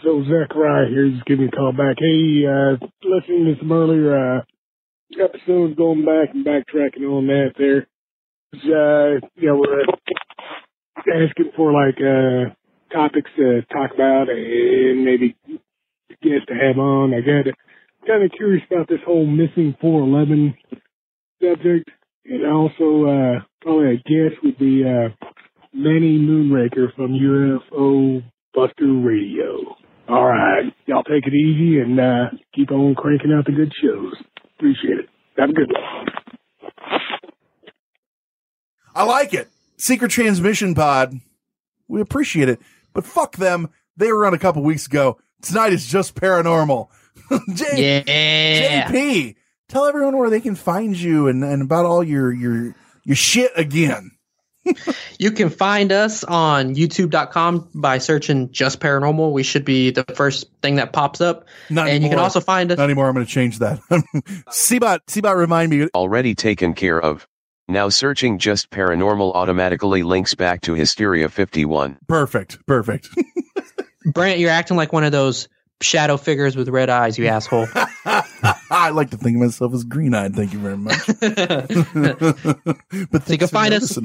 So 0.02 0.22
Zachariah 0.24 0.88
here, 0.88 1.10
just 1.10 1.26
give 1.26 1.38
me 1.38 1.46
a 1.46 1.50
call 1.50 1.72
back. 1.72 1.96
Hey, 1.98 2.46
uh, 2.46 2.76
listening 3.02 3.44
to 3.44 3.54
some 3.58 3.72
earlier 3.72 4.38
uh, 4.38 4.42
episodes, 5.22 5.76
going 5.76 6.04
back 6.04 6.34
and 6.34 6.46
backtracking 6.46 7.04
on 7.04 7.26
that 7.26 7.52
there 7.58 7.86
uh, 8.54 9.20
know, 9.36 9.56
we're 9.56 9.82
uh, 9.82 9.86
asking 10.98 11.52
for 11.56 11.72
like 11.72 11.96
uh, 11.98 12.54
topics 12.92 13.30
to 13.36 13.62
talk 13.72 13.92
about 13.94 14.28
and 14.28 15.04
maybe 15.04 15.36
guests 16.22 16.46
to 16.48 16.54
have 16.54 16.78
on. 16.78 17.14
I 17.14 17.20
got 17.20 17.52
kind 18.06 18.24
of 18.24 18.30
curious 18.36 18.64
about 18.70 18.88
this 18.88 19.00
whole 19.06 19.26
missing 19.26 19.76
411 19.80 20.54
subject, 21.42 21.88
and 22.24 22.46
also 22.46 23.04
uh, 23.06 23.40
probably 23.62 23.94
a 23.94 23.96
guest 23.96 24.42
would 24.42 24.58
be 24.58 24.84
uh, 24.84 25.08
Manny 25.72 26.18
Moonraker 26.18 26.94
from 26.94 27.12
UFO 27.12 28.22
Buster 28.54 28.92
Radio. 28.92 29.76
All 30.08 30.26
right, 30.26 30.64
y'all 30.86 31.04
take 31.04 31.26
it 31.26 31.34
easy 31.34 31.78
and 31.80 31.98
uh, 32.00 32.24
keep 32.54 32.70
on 32.72 32.94
cranking 32.96 33.32
out 33.36 33.46
the 33.46 33.52
good 33.52 33.72
shows. 33.82 34.14
Appreciate 34.58 34.98
it. 34.98 35.08
Have 35.38 35.50
a 35.50 35.52
good 35.52 35.70
one. 35.72 36.06
I 38.94 39.04
like 39.04 39.32
it. 39.34 39.48
Secret 39.76 40.10
Transmission 40.10 40.74
Pod. 40.74 41.14
We 41.88 42.00
appreciate 42.00 42.48
it. 42.48 42.60
But 42.92 43.04
fuck 43.06 43.36
them. 43.36 43.70
They 43.96 44.12
were 44.12 44.26
on 44.26 44.34
a 44.34 44.38
couple 44.38 44.62
weeks 44.62 44.86
ago. 44.86 45.18
Tonight 45.42 45.72
is 45.72 45.86
just 45.86 46.14
paranormal. 46.14 46.88
J- 47.54 48.02
Yeah. 48.06 48.88
JP, 48.90 49.36
tell 49.70 49.86
everyone 49.86 50.16
where 50.16 50.30
they 50.30 50.40
can 50.40 50.54
find 50.54 50.96
you 50.96 51.28
and, 51.28 51.42
and 51.42 51.62
about 51.62 51.86
all 51.86 52.04
your 52.04 52.32
your 52.32 52.74
your 53.04 53.16
shit 53.16 53.52
again. 53.56 54.10
You 55.18 55.30
can 55.30 55.50
find 55.50 55.90
us 55.92 56.22
on 56.24 56.74
youtube.com 56.74 57.70
by 57.74 57.98
searching 57.98 58.50
just 58.52 58.80
paranormal. 58.80 59.32
We 59.32 59.42
should 59.42 59.64
be 59.64 59.90
the 59.90 60.04
first 60.14 60.46
thing 60.62 60.76
that 60.76 60.92
pops 60.92 61.20
up. 61.20 61.46
Not 61.68 61.88
and 61.88 62.02
you 62.02 62.08
can 62.08 62.18
also 62.18 62.40
find 62.40 62.70
us. 62.70 62.78
Not 62.78 62.84
anymore. 62.84 63.08
I'm 63.08 63.14
going 63.14 63.26
to 63.26 63.30
change 63.30 63.58
that. 63.58 63.80
Seabot, 64.50 65.00
Seabot, 65.06 65.36
remind 65.36 65.70
me. 65.70 65.88
Already 65.94 66.34
taken 66.34 66.74
care 66.74 67.00
of. 67.00 67.26
Now 67.68 67.88
searching 67.88 68.38
just 68.38 68.70
paranormal 68.70 69.34
automatically 69.34 70.02
links 70.02 70.34
back 70.34 70.62
to 70.62 70.74
Hysteria 70.74 71.28
51. 71.28 71.98
Perfect. 72.08 72.58
Perfect. 72.66 73.08
Brant, 74.12 74.38
you're 74.38 74.50
acting 74.50 74.76
like 74.76 74.92
one 74.92 75.04
of 75.04 75.12
those 75.12 75.48
shadow 75.82 76.16
figures 76.16 76.56
with 76.56 76.68
red 76.68 76.88
eyes, 76.88 77.18
you 77.18 77.26
asshole. 77.26 77.66
I 78.70 78.90
like 78.90 79.10
to 79.10 79.16
think 79.16 79.36
of 79.36 79.42
myself 79.42 79.74
as 79.74 79.84
green 79.84 80.14
eyed. 80.14 80.34
Thank 80.34 80.52
you 80.52 80.60
very 80.60 80.76
much. 80.76 81.06
but 83.10 83.26
So 83.26 83.32
you 83.32 83.38
can 83.38 83.48
find 83.48 83.74
us. 83.74 83.98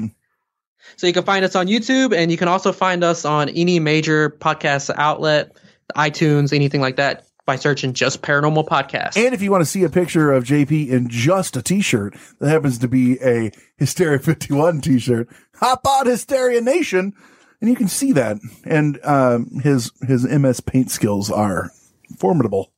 So 0.96 1.06
you 1.06 1.12
can 1.12 1.24
find 1.24 1.44
us 1.44 1.56
on 1.56 1.66
YouTube, 1.66 2.14
and 2.14 2.30
you 2.30 2.36
can 2.36 2.48
also 2.48 2.72
find 2.72 3.04
us 3.04 3.24
on 3.24 3.48
any 3.50 3.80
major 3.80 4.30
podcast 4.30 4.90
outlet, 4.96 5.56
iTunes, 5.96 6.52
anything 6.52 6.80
like 6.80 6.96
that, 6.96 7.26
by 7.44 7.56
searching 7.56 7.92
just 7.92 8.22
Paranormal 8.22 8.66
Podcast. 8.66 9.16
And 9.16 9.34
if 9.34 9.40
you 9.40 9.50
want 9.50 9.62
to 9.62 9.70
see 9.70 9.84
a 9.84 9.88
picture 9.88 10.32
of 10.32 10.44
JP 10.44 10.88
in 10.88 11.08
just 11.08 11.56
a 11.56 11.62
t-shirt 11.62 12.16
that 12.40 12.48
happens 12.48 12.78
to 12.78 12.88
be 12.88 13.20
a 13.22 13.52
Hysteria 13.78 14.18
51 14.18 14.80
t-shirt, 14.80 15.28
hop 15.54 15.86
on 15.86 16.06
Hysteria 16.06 16.60
Nation 16.60 17.12
and 17.60 17.70
you 17.70 17.76
can 17.76 17.88
see 17.88 18.12
that. 18.12 18.38
And, 18.64 18.98
um, 19.04 19.46
his, 19.62 19.92
his 20.06 20.24
MS 20.24 20.60
paint 20.60 20.90
skills 20.90 21.30
are 21.30 21.70
formidable. 22.18 22.72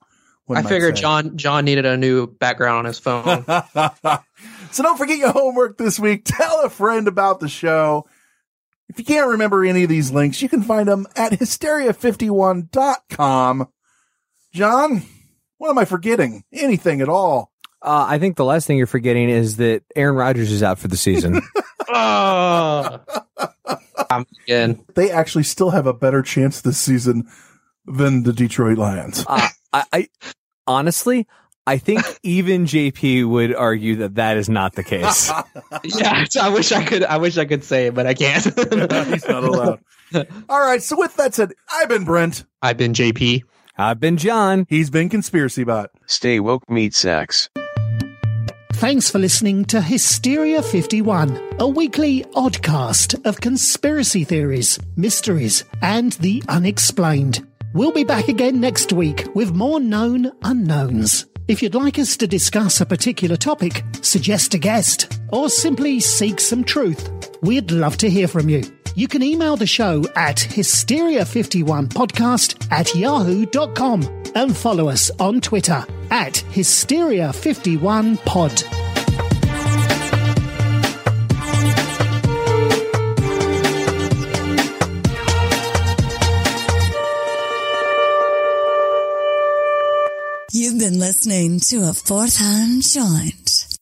One 0.49 0.59
I 0.59 0.63
might 0.63 0.69
figured 0.69 0.97
say. 0.97 1.03
John 1.03 1.37
John 1.37 1.65
needed 1.65 1.87
a 1.87 1.97
new 1.97 2.27
background 2.27 2.79
on 2.79 2.85
his 2.87 2.99
phone. 2.99 3.45
So 4.71 4.83
don't 4.83 4.99
forget 4.99 5.17
your 5.19 5.33
homework 5.33 5.79
this 5.79 5.99
week. 5.99 6.23
Tell 6.27 6.61
a 6.63 6.69
friend 6.69 7.09
about 7.09 7.41
the 7.41 7.49
show. 7.49 8.07
If 8.91 8.99
you 8.99 9.05
can't 9.05 9.31
remember 9.31 9.65
any 9.65 9.83
of 9.83 9.89
these 9.89 10.11
links, 10.11 10.43
you 10.43 10.49
can 10.51 10.63
find 10.63 10.87
them 10.87 11.07
at 11.17 11.33
hysteria51.com. 11.33 13.69
John, 14.53 15.03
what 15.57 15.71
am 15.71 15.79
I 15.79 15.87
forgetting? 15.87 16.45
Anything 16.53 17.01
at 17.01 17.09
all? 17.09 17.51
Uh, 17.81 18.05
I 18.09 18.19
think 18.19 18.37
the 18.37 18.45
last 18.45 18.67
thing 18.67 18.77
you're 18.77 18.87
forgetting 18.87 19.31
is 19.31 19.57
that 19.57 19.85
Aaron 19.97 20.17
Rodgers 20.17 20.53
is 20.53 20.63
out 20.63 20.79
for 20.79 20.89
the 20.89 20.97
season. 20.97 21.41
oh, 21.89 23.01
I'm 24.11 24.27
again. 24.45 24.85
They 24.95 25.11
actually 25.11 25.45
still 25.45 25.71
have 25.71 25.87
a 25.87 25.95
better 25.95 26.23
chance 26.23 26.61
this 26.61 26.79
season 26.79 27.29
than 27.87 28.23
the 28.25 28.33
Detroit 28.33 28.79
Lions. 28.79 29.25
uh, 29.27 29.49
I, 29.73 29.85
I 29.93 30.09
honestly, 30.67 31.27
I 31.67 31.79
think 31.79 32.03
even 32.23 32.65
JP 32.65 33.29
would 33.29 33.55
argue 33.55 33.97
that 33.97 34.15
that 34.15 34.37
is 34.37 34.49
not 34.49 34.75
the 34.75 34.85
case. 34.85 35.31
yeah, 35.85 36.25
I 36.41 36.49
wish 36.49 36.73
I 36.73 36.85
could. 36.85 37.05
I 37.05 37.19
wish 37.19 37.37
I 37.39 37.45
could 37.45 37.65
say 37.65 37.89
it, 37.89 37.95
but 37.95 38.07
I 38.07 38.15
can't. 38.15 38.45
He's 39.09 39.29
not 39.29 39.45
allowed. 39.45 39.81
All 40.49 40.61
right. 40.61 40.83
So 40.83 40.97
with 40.99 41.17
that 41.17 41.35
said, 41.35 41.53
I've 41.71 41.89
been 41.89 42.05
Brent. 42.05 42.45
I've 42.63 42.77
been 42.77 42.93
JP. 42.95 43.43
I've 43.77 44.01
been 44.01 44.17
John. 44.17 44.67
He's 44.69 44.91
been 44.91 45.09
Conspiracy 45.09 45.63
Bot. 45.63 45.91
Stay 46.07 46.41
woke, 46.41 46.69
meat 46.69 46.95
sacks. 46.95 47.49
Thanks 48.73 49.11
for 49.11 49.19
listening 49.19 49.65
to 49.67 49.81
Hysteria 49.81 50.63
51, 50.63 51.57
a 51.59 51.67
weekly 51.67 52.23
oddcast 52.35 53.27
of 53.27 53.41
conspiracy 53.41 54.23
theories, 54.23 54.79
mysteries, 54.97 55.65
and 55.83 56.13
the 56.13 56.43
unexplained. 56.49 57.45
We'll 57.79 57.93
be 57.93 58.03
back 58.03 58.27
again 58.27 58.61
next 58.61 58.93
week 58.93 59.29
with 59.37 59.55
more 59.55 59.79
known 59.79 60.33
unknowns. 60.43 61.27
If 61.47 61.63
you'd 61.63 61.77
like 61.77 62.01
us 62.01 62.17
to 62.17 62.27
discuss 62.27 62.81
a 62.81 62.87
particular 62.87 63.37
topic, 63.37 63.85
suggest 64.03 64.53
a 64.55 64.59
guest, 64.59 65.21
or 65.29 65.49
simply 65.49 66.01
seek 66.01 66.41
some 66.41 66.65
truth, 66.65 67.09
we'd 67.41 67.71
love 67.71 67.97
to 67.99 68.11
hear 68.11 68.27
from 68.27 68.49
you. 68.49 68.65
You 68.97 69.07
can 69.07 69.23
email 69.23 69.55
the 69.55 69.69
show 69.69 70.03
at 70.17 70.39
hysteria51podcast 70.39 72.73
at 72.73 72.93
yahoo.com 72.97 74.25
and 74.35 74.57
follow 74.57 74.89
us 74.89 75.13
on 75.21 75.41
Twitter 75.41 75.85
at 76.11 76.33
hysteria51pod. 76.33 78.88
Listening 90.99 91.61
to 91.61 91.89
a 91.89 91.95
fourth 91.95 92.37
hand 92.37 92.83
joint. 92.83 93.78